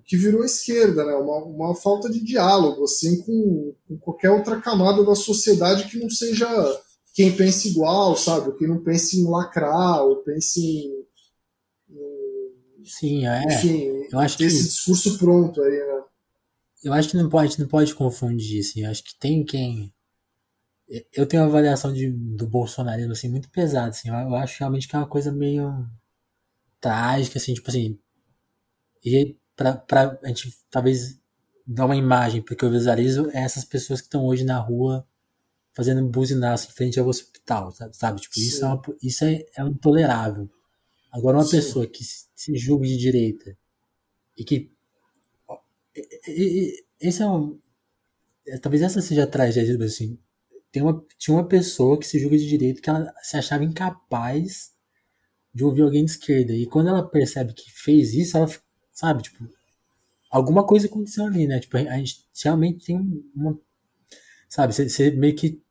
que 0.07 0.15
virou 0.15 0.43
esquerda, 0.45 1.05
né? 1.05 1.13
Uma, 1.15 1.43
uma 1.43 1.75
falta 1.75 2.09
de 2.09 2.23
diálogo 2.23 2.85
assim 2.85 3.21
com, 3.21 3.75
com 3.85 3.97
qualquer 3.97 4.31
outra 4.31 4.59
camada 4.61 5.03
da 5.03 5.13
sociedade 5.13 5.89
que 5.89 5.99
não 5.99 6.09
seja 6.09 6.47
quem 7.13 7.35
pensa 7.35 7.67
igual, 7.67 8.15
sabe? 8.15 8.57
Quem 8.57 8.69
não 8.69 8.81
pense 8.81 9.19
em 9.19 9.29
lacrar, 9.29 10.03
ou 10.03 10.23
pense 10.23 10.61
em. 10.61 11.05
em 11.89 12.85
Sim, 12.85 13.27
é. 13.27 13.43
Enfim, 13.53 14.07
eu 14.09 14.19
acho 14.19 14.37
que 14.37 14.45
esse 14.45 14.63
discurso 14.63 15.17
pronto 15.17 15.61
aí, 15.61 15.77
né? 15.77 16.03
Eu 16.85 16.93
acho 16.93 17.09
que 17.09 17.17
não 17.17 17.27
pode, 17.27 17.59
não 17.59 17.67
pode 17.67 17.93
confundir, 17.93 18.61
assim. 18.61 18.83
Eu 18.83 18.91
acho 18.91 19.03
que 19.03 19.19
tem 19.19 19.43
quem. 19.43 19.93
Eu 21.11 21.25
tenho 21.25 21.43
uma 21.43 21.49
avaliação 21.49 21.91
de, 21.91 22.09
do 22.09 22.47
bolsonarismo 22.47 23.11
assim, 23.11 23.27
muito 23.27 23.49
pesada. 23.49 23.89
Assim. 23.89 24.07
Eu, 24.07 24.15
eu 24.15 24.35
acho 24.35 24.57
realmente 24.59 24.87
que 24.87 24.95
é 24.95 24.99
uma 24.99 25.09
coisa 25.09 25.33
meio 25.33 25.85
trágica, 26.79 27.37
assim, 27.39 27.53
tipo 27.53 27.69
assim. 27.69 27.99
E 29.03 29.35
pra 29.57 30.19
a 30.23 30.27
gente 30.27 30.55
talvez 30.69 31.19
dar 31.65 31.85
uma 31.85 31.95
imagem, 31.95 32.41
porque 32.41 32.63
eu 32.63 32.71
visualizo 32.71 33.29
é 33.31 33.41
essas 33.41 33.65
pessoas 33.65 33.99
que 33.99 34.07
estão 34.07 34.25
hoje 34.25 34.45
na 34.45 34.57
rua 34.57 35.05
fazendo 35.73 36.07
buzinaço 36.07 36.69
em 36.69 36.73
frente 36.73 36.99
ao 36.99 37.07
hospital, 37.07 37.71
sabe? 37.91 38.21
Tipo, 38.21 38.39
isso, 38.39 38.63
é, 38.63 38.67
uma, 38.67 38.81
isso 39.01 39.25
é, 39.25 39.45
é 39.55 39.61
intolerável. 39.61 40.49
Agora, 41.11 41.37
uma 41.37 41.43
Sim. 41.43 41.57
pessoa 41.57 41.87
que 41.87 42.03
se 42.03 42.55
julga 42.55 42.87
de 42.87 42.97
direita 42.97 43.57
e 44.37 44.43
que. 44.43 44.71
E, 45.95 46.03
e, 46.27 46.85
esse 46.99 47.21
é 47.21 47.27
um. 47.27 47.59
É, 48.47 48.57
talvez 48.57 48.81
essa 48.81 49.01
seja 49.01 49.23
a 49.23 49.27
tragédia, 49.27 49.77
assim. 49.83 50.17
Tem 50.71 50.81
uma, 50.81 51.03
tinha 51.17 51.35
uma 51.35 51.47
pessoa 51.47 51.99
que 51.99 52.07
se 52.07 52.19
julga 52.19 52.37
de 52.37 52.47
direita 52.47 52.81
que 52.81 52.89
ela 52.89 53.13
se 53.21 53.37
achava 53.37 53.63
incapaz 53.63 54.73
de 55.53 55.63
ouvir 55.63 55.81
alguém 55.81 56.05
de 56.05 56.11
esquerda. 56.11 56.53
E 56.53 56.65
quando 56.65 56.89
ela 56.89 57.07
percebe 57.07 57.53
que 57.53 57.71
fez 57.71 58.13
isso, 58.13 58.37
ela, 58.37 58.47
sabe, 58.97 59.21
tipo, 59.21 59.47
alguma 60.31 60.65
coisa 60.65 60.87
aconteceu 60.87 61.25
ali, 61.25 61.45
né? 61.45 61.59
Tipo, 61.59 61.77
a 61.77 61.97
gente 61.97 62.25
realmente 62.43 62.83
tem 62.83 63.23
uma. 63.35 63.59
Sabe, 64.49 64.73
você, 64.73 65.11
meio 65.11 65.35
que 65.35 65.61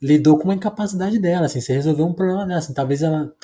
lidou 0.00 0.38
com 0.38 0.44
uma 0.44 0.54
incapacidade 0.54 1.18
dela, 1.18 1.46
assim, 1.46 1.60
você 1.60 1.72
resolveu 1.72 2.06
um 2.06 2.14
problema 2.14 2.46
dela, 2.46 2.60
assim, 2.60 2.72
talvez 2.72 3.02
ela 3.02 3.34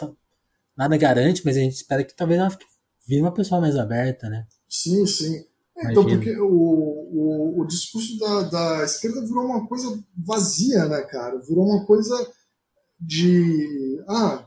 nada 0.77 0.97
garante, 0.97 1.43
mas 1.45 1.57
a 1.57 1.61
gente 1.61 1.75
espera 1.75 2.05
que 2.05 2.15
talvez 2.15 2.39
ela 2.39 2.57
vire 3.05 3.21
uma 3.21 3.35
pessoa 3.35 3.61
mais 3.61 3.77
aberta, 3.77 4.29
né? 4.29 4.47
Sim, 4.69 5.05
sim. 5.07 5.45
É, 5.77 5.91
então, 5.91 6.07
porque 6.07 6.39
o, 6.39 6.47
o, 6.47 7.61
o 7.63 7.67
discurso 7.67 8.17
da, 8.17 8.43
da 8.43 8.85
esquerda 8.85 9.27
virou 9.27 9.45
uma 9.45 9.67
coisa 9.67 10.05
vazia, 10.17 10.87
né, 10.87 11.03
cara? 11.03 11.41
Virou 11.41 11.65
uma 11.65 11.85
coisa 11.85 12.15
de. 13.01 14.01
Ah, 14.09 14.47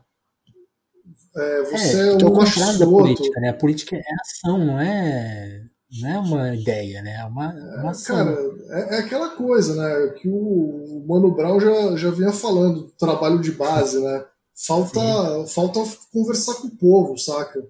é, 1.36 1.64
você 1.64 1.98
é, 2.00 2.08
é 2.10 2.14
um 2.14 2.18
da 2.18 2.86
política, 2.86 3.40
né? 3.40 3.50
A 3.50 3.54
política 3.54 3.96
é 3.96 4.04
ação, 4.22 4.66
não 4.66 4.80
é 4.80 5.68
não 6.02 6.10
é 6.10 6.20
uma 6.20 6.56
ideia, 6.56 7.02
né? 7.02 7.16
É 7.22 7.26
uma, 7.26 7.54
uma 7.80 7.92
ação. 7.92 8.16
Cara, 8.16 8.38
é, 8.70 8.96
é, 8.96 9.00
aquela 9.00 9.30
coisa, 9.30 9.76
né? 9.76 10.14
Que 10.20 10.28
o 10.28 11.06
Mano 11.08 11.34
Brown 11.34 11.60
já, 11.60 11.96
já 11.96 12.12
vinha 12.12 12.32
falando 12.32 12.84
do 12.84 12.92
trabalho 12.92 13.40
de 13.40 13.52
base, 13.52 14.02
né? 14.02 14.26
Falta, 14.54 15.00
falta 15.48 15.80
conversar 16.12 16.56
com 16.56 16.68
o 16.68 16.76
povo, 16.76 17.18
saca? 17.18 17.66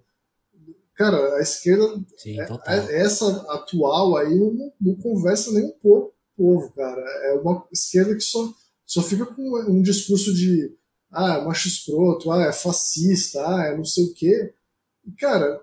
Cara, 0.95 1.35
a 1.35 1.41
esquerda, 1.41 2.01
Sim, 2.17 2.39
é, 2.39 2.47
é, 2.67 3.01
essa 3.01 3.27
atual 3.49 4.17
aí, 4.17 4.33
não, 4.33 4.73
não, 4.81 4.95
conversa 4.95 5.51
nem 5.51 5.65
um 5.65 5.73
pouco 5.81 6.15
com 6.35 6.43
o 6.43 6.55
povo, 6.55 6.73
cara. 6.73 7.01
É 7.25 7.33
uma 7.33 7.63
esquerda 7.71 8.15
que 8.15 8.21
só, 8.21 8.51
só 8.83 9.03
fica 9.03 9.25
com 9.27 9.43
um 9.69 9.81
discurso 9.81 10.33
de 10.33 10.75
ah, 11.11 11.35
é 11.35 11.45
macho 11.45 11.67
escroto, 11.67 12.31
ah, 12.31 12.43
é 12.43 12.53
fascista, 12.53 13.39
ah, 13.47 13.65
é 13.65 13.77
não 13.77 13.85
sei 13.85 14.05
o 14.05 14.13
quê. 14.13 14.53
E, 15.05 15.11
cara, 15.11 15.61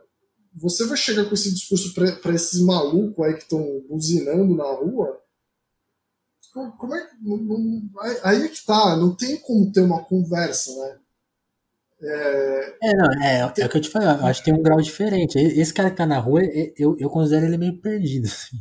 você 0.55 0.87
vai 0.87 0.97
chegar 0.97 1.25
com 1.25 1.35
esse 1.35 1.53
discurso 1.53 1.93
para 1.95 2.35
esses 2.35 2.61
malucos 2.61 3.25
aí 3.25 3.35
que 3.35 3.43
estão 3.43 3.85
buzinando 3.89 4.55
na 4.55 4.71
rua? 4.73 5.21
Como 6.53 6.95
é 6.95 7.09
aí 8.23 8.45
é 8.45 8.49
que 8.49 8.65
tá, 8.65 8.97
não 8.97 9.17
tem 9.17 9.37
como 9.39 9.73
ter 9.73 9.81
uma 9.81 10.05
conversa, 10.05 10.71
né? 10.71 10.99
É, 12.01 12.77
é, 12.83 12.97
não, 12.97 13.23
é, 13.23 13.39
é 13.41 13.47
o 13.47 13.69
que 13.69 13.77
eu 13.77 13.81
te 13.81 13.89
falei, 13.89 14.09
eu 14.09 14.27
acho 14.27 14.41
que 14.41 14.45
tem 14.45 14.55
um 14.55 14.63
grau 14.63 14.81
diferente. 14.81 15.39
Esse 15.39 15.73
cara 15.73 15.91
que 15.91 15.97
tá 15.97 16.07
na 16.07 16.19
rua, 16.19 16.43
eu, 16.77 16.97
eu 16.99 17.09
considero 17.09 17.47
ele 17.47 17.57
meio 17.57 17.81
perdido, 17.81 18.27
assim, 18.27 18.57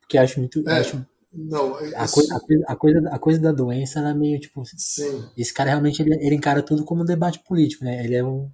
porque 0.00 0.18
acho 0.18 0.40
muito. 0.40 0.68
É, 0.68 0.78
acho, 0.78 1.06
não, 1.32 1.74
a, 1.74 2.08
coisa, 2.08 2.36
a, 2.36 2.40
coisa, 2.40 2.64
a, 2.66 2.76
coisa, 2.76 3.08
a 3.10 3.18
coisa 3.18 3.40
da 3.40 3.52
doença 3.52 3.98
era 3.98 4.14
meio 4.14 4.40
tipo. 4.40 4.62
Sim. 4.64 5.28
Esse 5.36 5.52
cara 5.52 5.70
realmente 5.70 6.00
ele, 6.00 6.14
ele 6.14 6.34
encara 6.34 6.62
tudo 6.62 6.84
como 6.84 7.02
um 7.02 7.06
debate 7.06 7.40
político, 7.40 7.84
né? 7.84 8.04
Ele 8.04 8.14
é 8.14 8.24
um 8.24 8.50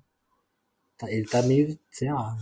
Tá, 0.97 1.11
ele 1.11 1.27
tá 1.27 1.43
meio, 1.43 1.77
sei 1.91 2.13
lá. 2.13 2.37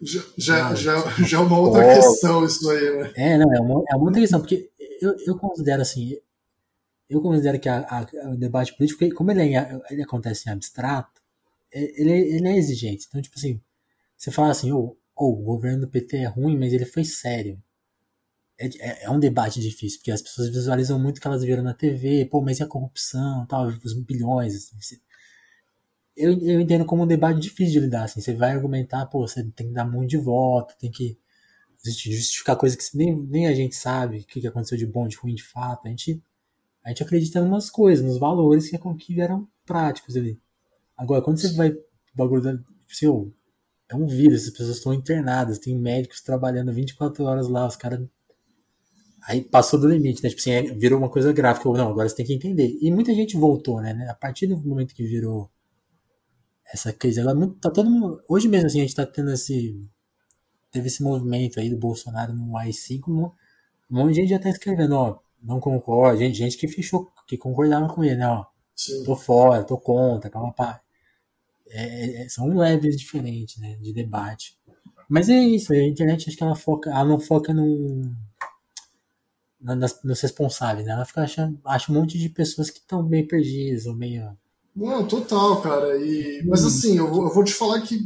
Já, 0.00 0.22
já, 0.36 0.74
já, 0.74 1.10
já 1.24 1.38
é 1.38 1.40
uma 1.40 1.58
outra 1.58 1.84
oh. 1.84 1.94
questão 1.94 2.44
isso 2.44 2.70
aí, 2.70 2.96
né? 2.96 3.12
É, 3.16 3.38
não, 3.38 3.54
é 3.54 3.60
uma, 3.60 3.84
é 3.90 3.96
uma 3.96 4.04
outra 4.04 4.20
questão, 4.20 4.40
porque 4.40 4.70
eu, 5.00 5.14
eu 5.26 5.36
considero 5.36 5.82
assim, 5.82 6.16
eu 7.08 7.20
considero 7.20 7.60
que 7.60 7.68
a, 7.68 7.80
a, 7.80 8.30
o 8.30 8.36
debate 8.36 8.74
político, 8.76 9.14
como 9.14 9.30
ele, 9.30 9.54
é, 9.54 9.80
ele 9.90 10.02
acontece 10.02 10.48
em 10.48 10.52
abstrato, 10.52 11.20
é, 11.72 12.00
ele, 12.00 12.12
ele 12.12 12.48
é 12.48 12.56
exigente. 12.56 13.06
Então, 13.08 13.20
tipo 13.20 13.38
assim, 13.38 13.60
você 14.16 14.30
fala 14.30 14.50
assim, 14.50 14.72
oh, 14.72 14.96
oh, 15.14 15.32
o 15.32 15.42
governo 15.42 15.82
do 15.82 15.88
PT 15.88 16.16
é 16.18 16.26
ruim, 16.26 16.58
mas 16.58 16.72
ele 16.72 16.86
foi 16.86 17.04
sério. 17.04 17.62
É, 18.62 18.68
é, 18.78 19.04
é, 19.04 19.10
um 19.10 19.18
debate 19.18 19.60
difícil, 19.60 19.98
porque 19.98 20.10
as 20.10 20.22
pessoas 20.22 20.48
visualizam 20.48 20.98
muito 20.98 21.20
que 21.20 21.26
elas 21.26 21.42
viram 21.42 21.62
na 21.62 21.74
TV, 21.74 22.26
pô, 22.26 22.40
mas 22.40 22.60
e 22.60 22.62
a 22.62 22.66
corrupção, 22.66 23.46
tal, 23.46 23.66
os 23.66 23.94
bilhões, 23.94 24.54
assim, 24.54 24.76
eu, 26.16 26.38
eu 26.40 26.60
entendo 26.60 26.84
como 26.84 27.02
um 27.02 27.06
debate 27.06 27.40
difícil 27.40 27.72
de 27.72 27.80
lidar. 27.80 28.04
Assim. 28.04 28.20
Você 28.20 28.34
vai 28.34 28.52
argumentar, 28.52 29.06
pô, 29.06 29.26
você 29.26 29.42
tem 29.42 29.68
que 29.68 29.72
dar 29.72 29.84
muito 29.84 30.10
de 30.10 30.18
voto, 30.18 30.74
tem 30.78 30.90
que 30.90 31.18
justificar 31.84 32.56
coisas 32.56 32.76
que 32.76 32.96
nem, 32.96 33.16
nem 33.16 33.46
a 33.48 33.54
gente 33.54 33.74
sabe 33.74 34.18
o 34.18 34.24
que, 34.24 34.40
que 34.40 34.46
aconteceu 34.46 34.78
de 34.78 34.86
bom, 34.86 35.08
de 35.08 35.16
ruim, 35.16 35.34
de 35.34 35.42
fato. 35.42 35.86
A 35.86 35.90
gente, 35.90 36.22
a 36.84 36.88
gente 36.90 37.02
acredita 37.02 37.38
em 37.38 37.42
umas 37.42 37.70
coisas, 37.70 38.04
nos 38.04 38.18
valores 38.18 38.70
que, 38.70 38.78
que 38.78 39.14
vieram 39.14 39.48
práticos 39.64 40.16
ali. 40.16 40.38
Agora, 40.96 41.22
quando 41.22 41.38
você 41.38 41.52
vai 41.54 41.74
bagulho 42.14 42.42
da. 42.42 42.58
Seu, 42.88 43.32
é 43.88 43.96
um 43.96 44.06
vírus, 44.06 44.44
as 44.44 44.50
pessoas 44.50 44.76
estão 44.76 44.92
internadas, 44.92 45.58
tem 45.58 45.78
médicos 45.78 46.20
trabalhando 46.20 46.72
24 46.72 47.24
horas 47.24 47.48
lá, 47.48 47.66
os 47.66 47.76
caras. 47.76 48.00
Aí 49.26 49.42
passou 49.42 49.78
do 49.78 49.88
limite, 49.88 50.22
né? 50.22 50.28
Tipo 50.28 50.40
assim, 50.40 50.50
é, 50.50 50.62
virou 50.62 50.98
uma 50.98 51.08
coisa 51.08 51.32
gráfica. 51.32 51.68
Não, 51.70 51.90
agora 51.90 52.08
você 52.08 52.16
tem 52.16 52.26
que 52.26 52.34
entender. 52.34 52.76
E 52.80 52.90
muita 52.90 53.14
gente 53.14 53.36
voltou, 53.36 53.80
né? 53.80 54.06
A 54.10 54.14
partir 54.14 54.46
do 54.46 54.56
momento 54.58 54.94
que 54.94 55.04
virou 55.04 55.50
essa 56.72 56.92
crise. 56.92 57.20
Ela 57.20 57.32
é 57.32 57.50
tá 57.60 57.70
todo 57.70 57.90
mundo, 57.90 58.22
hoje 58.28 58.48
mesmo 58.48 58.66
assim 58.66 58.80
a 58.80 58.82
gente 58.82 58.94
tá 58.94 59.06
tendo 59.06 59.30
esse 59.30 59.78
teve 60.70 60.86
esse 60.86 61.02
movimento 61.02 61.60
aí 61.60 61.68
do 61.68 61.76
Bolsonaro 61.76 62.32
no 62.32 62.52
AI5, 62.52 63.02
um 63.08 63.30
monte 63.90 64.14
de 64.14 64.20
gente 64.22 64.30
já 64.30 64.38
tá 64.38 64.48
escrevendo, 64.48 64.94
ó, 64.94 65.18
não 65.42 65.60
concorda, 65.60 66.18
gente, 66.18 66.38
gente 66.38 66.56
que 66.56 66.66
fechou, 66.66 67.12
que 67.26 67.36
concordava 67.36 67.92
com 67.92 68.02
ele, 68.02 68.16
né, 68.16 68.26
ó, 68.26 68.46
Sim. 68.74 69.04
tô 69.04 69.14
fora, 69.14 69.62
tô 69.64 69.76
contra, 69.76 70.30
calma, 70.30 70.50
pá. 70.50 70.80
É, 71.68 72.22
é, 72.22 72.28
são 72.28 72.48
leves 72.56 72.96
diferentes, 72.96 73.58
né, 73.58 73.76
de 73.76 73.92
debate. 73.92 74.56
Mas 75.08 75.28
é 75.28 75.38
isso, 75.38 75.74
a 75.74 75.76
internet 75.76 76.28
acho 76.28 76.38
que 76.38 76.42
ela 76.42 76.54
foca, 76.54 76.88
ela 76.88 77.04
não 77.04 77.20
foca 77.20 77.52
no 77.52 78.10
nas, 79.62 80.02
nos 80.02 80.20
responsáveis, 80.20 80.86
né? 80.86 80.92
Ela 80.92 81.04
fica 81.04 81.22
achando, 81.22 81.58
acha 81.64 81.90
um 81.90 81.94
monte 81.94 82.18
de 82.18 82.28
pessoas 82.28 82.70
que 82.70 82.78
estão 82.78 83.02
meio 83.02 83.26
perdidas 83.26 83.86
ou 83.86 83.94
meio 83.94 84.36
não, 84.74 85.06
total, 85.06 85.60
cara. 85.60 85.98
E, 85.98 86.42
mas 86.46 86.64
assim, 86.64 86.96
eu, 86.96 87.06
eu 87.06 87.28
vou 87.28 87.44
te 87.44 87.52
falar 87.52 87.80
que, 87.82 88.00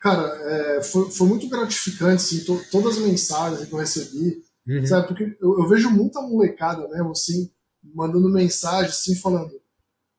cara, 0.00 0.28
é, 0.50 0.82
foi, 0.82 1.10
foi 1.10 1.28
muito 1.28 1.48
gratificante, 1.48 2.14
assim, 2.16 2.44
to, 2.44 2.60
todas 2.70 2.98
as 2.98 3.04
mensagens 3.04 3.68
que 3.68 3.72
eu 3.72 3.78
recebi, 3.78 4.42
uhum. 4.66 4.86
sabe? 4.86 5.06
Porque 5.06 5.36
eu, 5.40 5.60
eu, 5.60 5.68
vejo 5.68 5.88
muita 5.90 6.20
molecada 6.20 6.88
mesmo, 6.88 7.10
assim, 7.10 7.50
mandando 7.94 8.28
mensagem, 8.28 8.90
assim, 8.90 9.14
falando, 9.14 9.52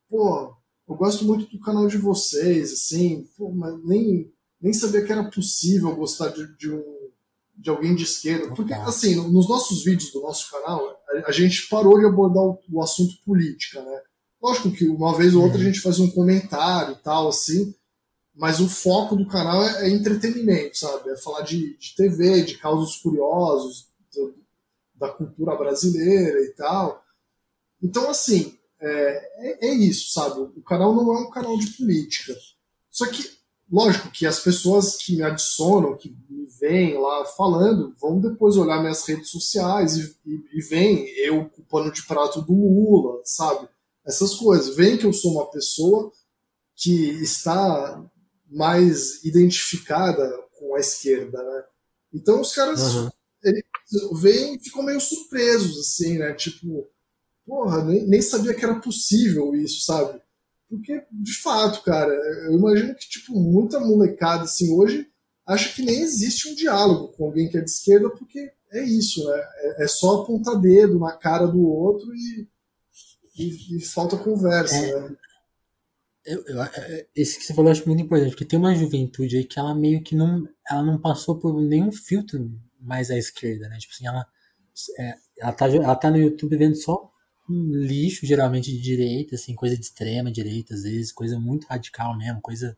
pô, 0.08 0.54
eu 0.88 0.94
gosto 0.96 1.24
muito 1.24 1.50
do 1.50 1.60
canal 1.60 1.86
de 1.86 1.98
vocês, 1.98 2.72
assim, 2.72 3.28
pô, 3.36 3.52
mas 3.52 3.74
nem, 3.84 4.32
nem 4.60 4.72
sabia 4.72 5.04
que 5.04 5.12
era 5.12 5.30
possível 5.30 5.94
gostar 5.94 6.28
de, 6.28 6.56
de 6.56 6.70
um 6.70 6.93
de 7.56 7.70
alguém 7.70 7.94
de 7.94 8.04
esquerda, 8.04 8.54
porque 8.54 8.74
assim, 8.74 9.14
nos 9.30 9.48
nossos 9.48 9.84
vídeos 9.84 10.10
do 10.12 10.20
nosso 10.20 10.50
canal, 10.50 10.80
a, 11.26 11.32
gente 11.32 11.68
parou 11.68 11.98
de 11.98 12.06
abordar 12.06 12.42
o, 12.42 12.58
o 12.72 12.82
assunto 12.82 13.14
política, 13.24 13.80
né? 13.82 14.00
Lógico 14.42 14.72
que 14.72 14.86
uma 14.88 15.16
vez 15.16 15.34
ou 15.34 15.42
outra 15.42 15.58
a 15.58 15.64
gente 15.64 15.80
faz 15.80 15.98
um 16.00 16.10
comentário 16.10 16.94
e 16.94 17.02
tal, 17.02 17.28
assim, 17.28 17.74
mas 18.34 18.60
o 18.60 18.68
foco 18.68 19.16
do 19.16 19.26
canal 19.26 19.62
é, 19.62 19.86
é 19.86 19.90
entretenimento, 19.90 20.76
sabe? 20.76 21.10
É 21.10 21.16
falar 21.16 21.42
de, 21.42 21.78
de 21.78 21.94
TV, 21.94 22.42
de 22.42 22.58
causos 22.58 22.96
curiosos, 22.96 23.88
do, 24.12 24.34
da 24.94 25.08
cultura 25.08 25.56
brasileira 25.56 26.40
e 26.40 26.50
tal. 26.50 27.02
Então, 27.82 28.10
assim, 28.10 28.58
é, 28.80 28.88
é, 28.88 29.68
é, 29.68 29.74
isso, 29.74 30.12
sabe? 30.12 30.40
O 30.40 30.62
canal 30.62 30.94
não 30.94 31.14
é 31.14 31.20
um 31.20 31.30
canal 31.30 31.56
de 31.56 31.68
política. 31.68 32.34
Só 32.90 33.06
que, 33.06 33.30
lógico 33.70 34.10
que 34.10 34.26
as 34.26 34.40
pessoas 34.40 34.96
que 34.96 35.16
me 35.16 35.22
adicionam, 35.22 35.96
que 35.96 36.16
me 36.28 36.46
veem 36.60 36.98
lá 36.98 37.24
falando, 37.24 37.94
vão 38.00 38.20
depois 38.20 38.56
olhar 38.56 38.80
minhas 38.80 39.04
redes 39.06 39.30
sociais 39.30 39.96
e, 39.96 40.16
e, 40.26 40.58
e 40.58 40.62
veem 40.62 41.08
eu 41.18 41.48
com 41.48 41.62
o 41.62 41.64
pano 41.64 41.92
de 41.92 42.06
prato 42.06 42.40
do 42.42 42.52
Lula, 42.52 43.20
sabe? 43.24 43.68
Essas 44.06 44.34
coisas. 44.34 44.76
Veem 44.76 44.96
que 44.96 45.06
eu 45.06 45.12
sou 45.12 45.32
uma 45.32 45.50
pessoa 45.50 46.12
que 46.76 47.22
está 47.22 48.04
mais 48.50 49.24
identificada 49.24 50.30
com 50.58 50.74
a 50.74 50.80
esquerda, 50.80 51.42
né? 51.42 51.64
Então 52.12 52.40
os 52.40 52.54
caras 52.54 52.80
uhum. 52.94 53.10
veem 54.20 54.54
e 54.54 54.60
ficam 54.60 54.82
meio 54.82 55.00
surpresos, 55.00 55.78
assim, 55.78 56.18
né? 56.18 56.32
Tipo, 56.34 56.88
porra, 57.46 57.84
nem, 57.84 58.06
nem 58.06 58.22
sabia 58.22 58.54
que 58.54 58.64
era 58.64 58.80
possível 58.80 59.54
isso, 59.54 59.84
sabe? 59.84 60.20
Porque, 60.76 61.02
de 61.10 61.34
fato, 61.40 61.82
cara, 61.82 62.12
eu 62.46 62.58
imagino 62.58 62.94
que, 62.94 63.08
tipo, 63.08 63.34
muita 63.34 63.80
molecada, 63.80 64.44
assim, 64.44 64.72
hoje 64.74 65.06
acha 65.46 65.74
que 65.74 65.82
nem 65.82 66.00
existe 66.00 66.48
um 66.48 66.54
diálogo 66.54 67.08
com 67.12 67.26
alguém 67.26 67.48
que 67.48 67.58
é 67.58 67.60
de 67.60 67.70
esquerda, 67.70 68.10
porque 68.10 68.50
é 68.72 68.82
isso, 68.84 69.24
né? 69.28 69.42
É, 69.56 69.84
é 69.84 69.88
só 69.88 70.22
apontar 70.22 70.60
dedo 70.60 70.98
na 70.98 71.12
cara 71.12 71.46
do 71.46 71.62
outro 71.62 72.08
e, 72.14 72.48
e, 73.38 73.76
e 73.76 73.80
falta 73.84 74.16
conversa, 74.16 74.74
é, 74.74 75.00
né? 75.00 75.16
Eu, 76.24 76.42
eu, 76.46 76.62
é, 76.62 77.06
esse 77.14 77.38
que 77.38 77.44
você 77.44 77.52
falou 77.52 77.68
eu 77.68 77.72
acho 77.72 77.86
muito 77.86 78.02
importante, 78.02 78.30
porque 78.30 78.46
tem 78.46 78.58
uma 78.58 78.74
juventude 78.74 79.36
aí 79.36 79.44
que 79.44 79.58
ela 79.58 79.74
meio 79.74 80.02
que 80.02 80.16
não, 80.16 80.48
ela 80.68 80.82
não 80.82 80.98
passou 80.98 81.38
por 81.38 81.60
nenhum 81.60 81.92
filtro 81.92 82.50
mais 82.80 83.10
à 83.10 83.18
esquerda, 83.18 83.68
né? 83.68 83.76
Tipo 83.78 83.92
assim, 83.92 84.06
ela, 84.06 84.26
é, 84.98 85.14
ela, 85.38 85.52
tá, 85.52 85.68
ela 85.68 85.96
tá 85.96 86.10
no 86.10 86.16
YouTube 86.16 86.56
vendo 86.56 86.76
só 86.76 87.10
lixo, 87.48 88.26
geralmente 88.26 88.70
de 88.70 88.80
direita, 88.80 89.34
assim, 89.34 89.54
coisa 89.54 89.76
de 89.76 89.82
extrema 89.82 90.30
direita, 90.30 90.74
às 90.74 90.82
vezes, 90.82 91.12
coisa 91.12 91.38
muito 91.38 91.66
radical 91.66 92.16
mesmo, 92.16 92.40
coisa. 92.40 92.76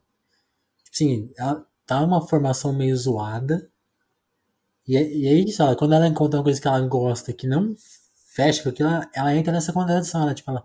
Assim, 0.92 1.30
ela 1.36 1.66
tá 1.86 2.02
uma 2.02 2.26
formação 2.26 2.72
meio 2.72 2.96
zoada. 2.96 3.70
E, 4.86 4.94
e 4.94 5.28
aí, 5.28 5.50
sabe, 5.52 5.76
quando 5.76 5.94
ela 5.94 6.06
encontra 6.06 6.38
uma 6.38 6.44
coisa 6.44 6.60
que 6.60 6.68
ela 6.68 6.80
gosta, 6.80 7.32
que 7.32 7.46
não 7.46 7.74
fecha 8.34 8.62
com 8.62 8.68
aquilo, 8.70 8.88
ela, 8.88 9.10
ela 9.14 9.34
entra 9.36 9.52
nessa 9.52 9.72
contradição, 9.72 10.22
ela, 10.22 10.34
tipo, 10.34 10.50
ela. 10.50 10.64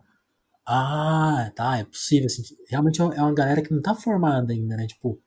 Ah, 0.66 1.52
tá, 1.56 1.78
é 1.80 1.84
possível, 1.84 2.28
assim, 2.28 2.44
realmente 2.68 3.02
é 3.02 3.04
uma 3.04 3.34
galera 3.34 3.62
que 3.62 3.74
não 3.74 3.82
tá 3.82 3.96
formada 3.96 4.54
ainda, 4.54 4.78
né? 4.78 4.88
Tipo, 4.88 5.20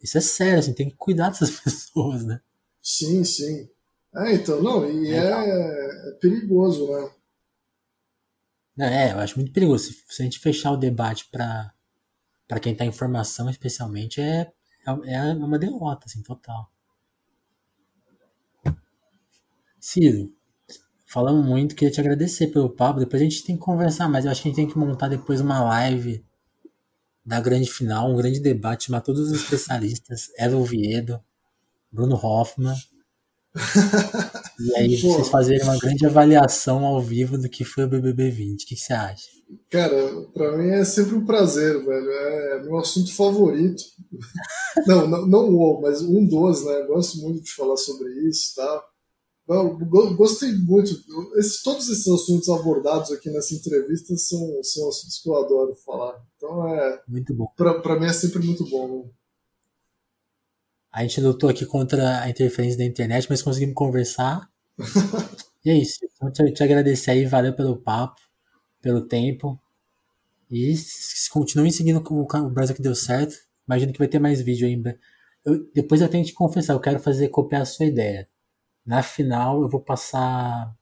isso 0.00 0.16
é 0.18 0.20
sério, 0.20 0.58
assim, 0.60 0.72
tem 0.72 0.88
que 0.90 0.96
cuidar 0.96 1.30
dessas 1.30 1.58
pessoas, 1.60 2.24
né? 2.24 2.40
Sim, 2.82 3.24
sim. 3.24 3.68
É, 4.14 4.34
então, 4.34 4.62
não, 4.62 4.88
e 4.88 5.10
é, 5.10 5.18
é, 5.18 6.08
é 6.08 6.12
perigoso, 6.20 6.90
né? 6.90 7.10
É, 8.78 9.12
eu 9.12 9.18
acho 9.18 9.36
muito 9.36 9.52
perigoso. 9.52 9.92
Se, 10.08 10.22
a 10.22 10.24
gente 10.24 10.38
fechar 10.38 10.72
o 10.72 10.76
debate 10.76 11.28
para 11.30 11.72
quem 12.60 12.74
tá 12.74 12.84
em 12.84 12.92
formação, 12.92 13.48
especialmente, 13.48 14.20
é, 14.20 14.52
é, 14.86 15.14
é 15.14 15.32
uma 15.32 15.58
derrota, 15.58 16.06
assim, 16.06 16.22
total. 16.22 16.70
Ciro, 19.80 20.32
falamos 21.06 21.46
muito, 21.46 21.74
queria 21.74 21.92
te 21.92 22.00
agradecer 22.00 22.48
pelo 22.48 22.68
papo. 22.68 23.00
Depois 23.00 23.22
a 23.22 23.24
gente 23.24 23.44
tem 23.44 23.56
que 23.56 23.62
conversar, 23.62 24.08
mas 24.08 24.24
eu 24.24 24.30
acho 24.30 24.42
que 24.42 24.48
a 24.48 24.50
gente 24.50 24.56
tem 24.56 24.68
que 24.68 24.78
montar 24.78 25.08
depois 25.08 25.40
uma 25.40 25.62
live 25.62 26.24
da 27.24 27.40
grande 27.40 27.70
final, 27.70 28.10
um 28.10 28.16
grande 28.16 28.40
debate, 28.40 28.84
chamar 28.84 29.00
todos 29.00 29.30
os 29.30 29.42
especialistas, 29.42 30.28
Eva 30.38 30.56
Oviedo, 30.56 31.20
Bruno 31.90 32.14
Hoffman, 32.14 32.76
e 34.60 34.76
aí 34.76 35.00
Pô. 35.00 35.12
vocês 35.12 35.28
fazerem 35.28 35.62
uma 35.62 35.78
grande 35.78 36.06
avaliação 36.06 36.84
ao 36.84 37.00
vivo 37.00 37.38
do 37.38 37.48
que 37.48 37.64
foi 37.64 37.84
o 37.84 37.88
BBB 37.88 38.30
20. 38.30 38.62
O 38.62 38.66
que, 38.66 38.76
você 38.76 38.92
acha? 38.92 39.26
Cara, 39.70 40.22
pra 40.34 40.56
mim 40.56 40.68
é 40.68 40.84
sempre 40.84 41.14
um 41.14 41.24
prazer, 41.24 41.84
velho. 41.84 42.10
É 42.10 42.62
meu 42.62 42.76
assunto 42.78 43.14
favorito. 43.14 43.82
não, 44.86 45.06
não, 45.06 45.26
não 45.26 45.54
o, 45.54 45.80
mas 45.80 46.02
um 46.02 46.26
dos, 46.26 46.64
né? 46.64 46.82
Gosto 46.86 47.18
muito 47.18 47.42
de 47.42 47.52
falar 47.52 47.76
sobre 47.76 48.10
isso 48.28 48.52
e 48.52 48.54
tal. 48.56 48.84
Não, 49.48 49.78
gostei 50.16 50.52
muito. 50.52 50.92
Todos 51.62 51.88
esses 51.88 52.08
assuntos 52.08 52.48
abordados 52.48 53.12
aqui 53.12 53.30
nessa 53.30 53.54
entrevista 53.54 54.16
são, 54.16 54.60
são 54.62 54.88
assuntos 54.88 55.20
que 55.22 55.28
eu 55.28 55.36
adoro 55.36 55.74
falar. 55.84 56.20
Então 56.36 56.68
é. 56.68 57.00
Muito 57.06 57.32
bom. 57.32 57.46
Pra 57.56 57.98
mim 57.98 58.06
é 58.06 58.12
sempre 58.12 58.44
muito 58.44 58.68
bom. 58.68 59.08
A 60.96 61.02
gente 61.02 61.20
lutou 61.20 61.50
aqui 61.50 61.66
contra 61.66 62.22
a 62.22 62.30
interferência 62.30 62.78
da 62.78 62.84
internet, 62.86 63.26
mas 63.28 63.42
conseguimos 63.42 63.74
conversar. 63.74 64.48
e 65.62 65.68
é 65.68 65.74
isso. 65.74 65.98
Então, 66.02 66.32
te, 66.32 66.50
te 66.50 66.62
agradecer 66.64 67.10
aí, 67.10 67.26
valeu 67.26 67.52
pelo 67.52 67.76
papo, 67.76 68.18
pelo 68.80 69.02
tempo. 69.02 69.60
E 70.50 70.74
continuem 71.30 71.70
seguindo 71.70 72.02
o, 72.02 72.22
o 72.22 72.50
Brasil 72.50 72.74
que 72.74 72.80
deu 72.80 72.94
certo. 72.94 73.36
Imagino 73.68 73.92
que 73.92 73.98
vai 73.98 74.08
ter 74.08 74.18
mais 74.18 74.40
vídeo 74.40 74.66
ainda. 74.66 74.98
Eu, 75.44 75.70
depois 75.74 76.00
eu 76.00 76.08
tenho 76.08 76.24
que 76.24 76.30
te 76.30 76.34
confessar, 76.34 76.72
eu 76.72 76.80
quero 76.80 76.98
fazer 76.98 77.28
copiar 77.28 77.60
a 77.60 77.66
sua 77.66 77.84
ideia. 77.84 78.26
Na 78.82 79.02
final 79.02 79.60
eu 79.60 79.68
vou 79.68 79.82
passar 79.82 80.74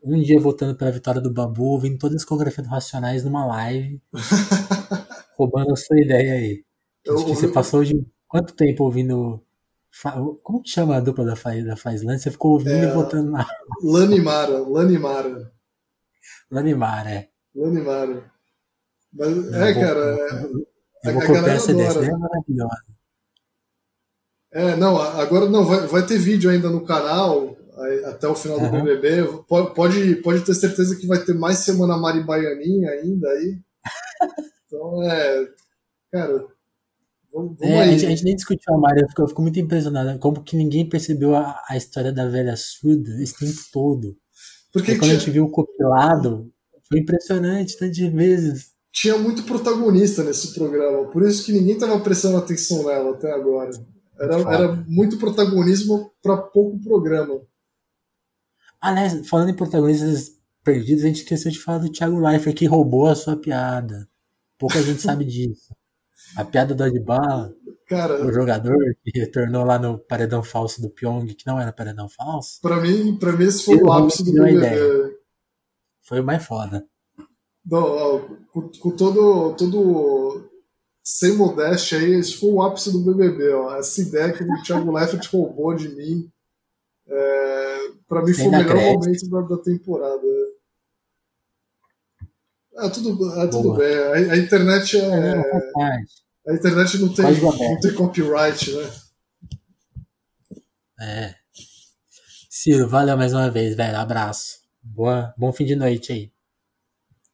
um 0.00 0.22
dia 0.22 0.38
votando 0.38 0.76
pela 0.76 0.92
vitória 0.92 1.20
do 1.20 1.32
Babu, 1.32 1.64
ouvindo 1.64 1.98
todas 1.98 2.18
as 2.18 2.24
coreografias 2.24 2.64
do 2.64 2.70
Racionais 2.70 3.24
numa 3.24 3.44
live, 3.46 4.00
roubando 5.36 5.72
a 5.72 5.76
sua 5.76 6.00
ideia 6.00 6.34
aí. 6.34 6.64
Eu, 7.04 7.16
que 7.16 7.34
você 7.34 7.48
passou 7.48 7.82
de 7.82 8.06
quanto 8.28 8.54
tempo 8.54 8.84
ouvindo. 8.84 9.42
Como 10.42 10.62
que 10.62 10.68
chama 10.68 10.96
a 10.96 11.00
dupla 11.00 11.24
da, 11.24 11.36
Fa, 11.36 11.54
da 11.62 11.76
Faisland? 11.76 12.20
Você 12.20 12.30
ficou 12.30 12.52
ouvindo 12.52 12.84
é, 12.84 12.84
e 12.84 12.92
votando 12.92 13.30
na. 13.30 13.46
Lanimara, 13.82 14.58
Lanimara. 14.58 15.52
Lanimara, 16.50 17.10
é. 17.10 17.28
Lanimara. 17.54 18.30
Mas, 19.12 19.36
não, 19.36 19.62
é, 19.62 19.72
vou, 19.72 19.82
cara. 19.82 20.00
Eu, 20.00 20.66
eu 21.04 21.12
vou 21.12 21.22
copiar 21.22 21.48
essa 21.48 21.72
dessa, 21.72 22.04
é 22.04 22.10
maravilhosa. 22.10 22.96
É, 24.52 24.76
não, 24.76 25.00
agora 25.00 25.48
não, 25.48 25.64
vai, 25.64 25.86
vai 25.86 26.06
ter 26.06 26.18
vídeo 26.18 26.50
ainda 26.50 26.68
no 26.68 26.84
canal 26.84 27.56
até 28.06 28.26
o 28.26 28.34
final 28.34 28.58
do 28.58 28.66
uhum. 28.66 28.84
BBB. 28.84 29.44
Pode, 29.46 30.16
pode 30.16 30.40
ter 30.40 30.54
certeza 30.54 30.96
que 30.96 31.06
vai 31.06 31.22
ter 31.22 31.34
mais 31.34 31.58
semana 31.58 31.96
Mari 31.96 32.22
Baianinha 32.24 32.90
ainda 32.90 33.28
aí. 33.30 33.58
Então, 34.66 35.00
é. 35.04 35.48
Cara, 36.10 36.44
Vamos, 37.36 37.60
é, 37.60 37.78
a, 37.78 37.86
gente, 37.86 38.06
a, 38.06 38.08
gente, 38.08 38.24
nem 38.24 38.34
discutiu 38.34 38.72
a 38.72 38.78
Mari, 38.78 39.02
eu 39.02 39.08
fico, 39.10 39.20
eu 39.20 39.28
fico 39.28 39.42
muito 39.42 39.60
impressionado. 39.60 40.18
Como 40.18 40.42
que 40.42 40.56
ninguém 40.56 40.88
percebeu 40.88 41.34
a, 41.34 41.62
a 41.68 41.76
história 41.76 42.10
da 42.10 42.26
velha 42.26 42.56
surda 42.56 43.10
esse 43.22 43.38
tempo 43.38 43.60
todo. 43.70 44.16
Porque 44.72 44.92
quando 44.92 45.02
tinha... 45.02 45.16
a 45.16 45.18
gente 45.18 45.30
viu 45.30 45.44
o 45.44 45.50
compilado, 45.50 46.50
foi 46.88 47.00
impressionante, 47.00 47.76
tantas 47.76 47.98
vezes. 47.98 48.70
Tinha 48.90 49.18
muito 49.18 49.42
protagonista 49.42 50.24
nesse 50.24 50.54
programa, 50.54 51.10
por 51.10 51.22
isso 51.24 51.44
que 51.44 51.52
ninguém 51.52 51.74
estava 51.74 52.00
prestando 52.00 52.38
atenção 52.38 52.86
nela 52.86 53.10
até 53.10 53.30
agora. 53.30 53.70
Era, 54.18 54.36
era 54.54 54.84
muito 54.88 55.18
protagonismo 55.18 56.10
para 56.22 56.38
pouco 56.38 56.80
programa. 56.80 57.42
Aliás, 58.80 59.28
falando 59.28 59.50
em 59.50 59.56
protagonistas 59.56 60.30
perdidos, 60.64 61.04
a 61.04 61.08
gente 61.08 61.20
esqueceu 61.20 61.52
de 61.52 61.60
falar 61.60 61.78
do 61.78 61.92
Thiago 61.92 62.18
Leifert 62.18 62.56
que 62.56 62.64
roubou 62.64 63.06
a 63.08 63.14
sua 63.14 63.36
piada. 63.36 64.08
Pouca 64.58 64.82
gente 64.82 65.02
sabe 65.02 65.26
disso. 65.26 65.75
A 66.36 66.44
piada 66.44 66.74
do 66.74 66.84
Adbala, 66.84 67.54
Cara, 67.86 68.26
o 68.26 68.32
jogador 68.32 68.76
que 69.04 69.16
retornou 69.16 69.64
lá 69.64 69.78
no 69.78 69.96
paredão 69.96 70.42
falso 70.42 70.82
do 70.82 70.90
Pyong, 70.90 71.24
que 71.34 71.46
não 71.46 71.60
era 71.60 71.72
paredão 71.72 72.08
falso. 72.08 72.60
Pra 72.60 72.80
mim, 72.80 73.16
pra 73.16 73.32
mim 73.32 73.44
esse 73.44 73.64
foi 73.64 73.76
o 73.76 73.92
ápice 73.92 74.24
do 74.24 74.32
BBB. 74.32 75.16
Foi 76.02 76.20
o 76.20 76.24
mais 76.24 76.44
foda. 76.44 76.84
Não, 77.64 78.38
com, 78.52 78.68
com, 78.80 78.90
todo, 78.90 79.54
todo 79.54 80.50
sem 81.02 81.36
modéstia 81.36 81.98
aí, 81.98 82.14
esse 82.14 82.36
foi 82.36 82.50
o 82.50 82.60
ápice 82.60 82.90
do 82.90 82.98
BBB. 82.98 83.52
Ó. 83.52 83.76
Essa 83.76 84.00
ideia 84.02 84.32
que 84.32 84.42
o 84.42 84.62
Thiago 84.62 84.90
Leifert 84.90 85.28
roubou 85.32 85.72
de 85.72 85.88
mim, 85.88 86.28
é, 87.06 87.78
pra 88.08 88.24
mim 88.24 88.34
foi 88.34 88.48
o 88.48 88.50
melhor 88.50 88.66
crédito. 88.66 88.98
momento 88.98 89.30
da, 89.30 89.40
da 89.56 89.62
temporada. 89.62 90.22
Ah, 92.78 92.90
tudo, 92.90 93.30
ah, 93.30 93.46
tudo 93.46 93.74
bem. 93.74 93.96
A, 93.96 94.32
a, 94.32 94.36
internet 94.36 94.96
é. 94.96 95.00
é 95.00 96.00
a 96.48 96.54
internet 96.54 96.98
não 96.98 97.12
tem, 97.12 97.24
não 97.40 97.80
tem 97.80 97.94
copyright, 97.94 98.72
né? 98.72 98.92
É. 101.00 101.34
Ciro, 102.48 102.88
valeu 102.88 103.16
mais 103.16 103.32
uma 103.32 103.50
vez, 103.50 103.74
velho. 103.76 103.98
Abraço. 103.98 104.60
Boa, 104.82 105.34
bom 105.36 105.52
fim 105.52 105.64
de 105.64 105.76
noite 105.76 106.12
aí. 106.12 106.32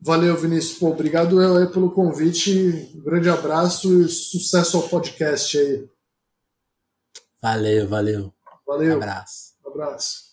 Valeu, 0.00 0.36
Vinícius. 0.36 0.78
Pô, 0.78 0.88
obrigado 0.88 1.40
eu 1.40 1.70
pelo 1.70 1.92
convite. 1.92 2.90
Um 2.96 3.02
grande 3.02 3.28
abraço 3.28 4.02
e 4.02 4.08
sucesso 4.08 4.76
ao 4.76 4.88
podcast 4.88 5.56
aí. 5.56 5.88
Valeu, 7.40 7.88
valeu. 7.88 8.34
Valeu. 8.66 8.96
abraço. 8.96 9.52
abraço. 9.64 10.31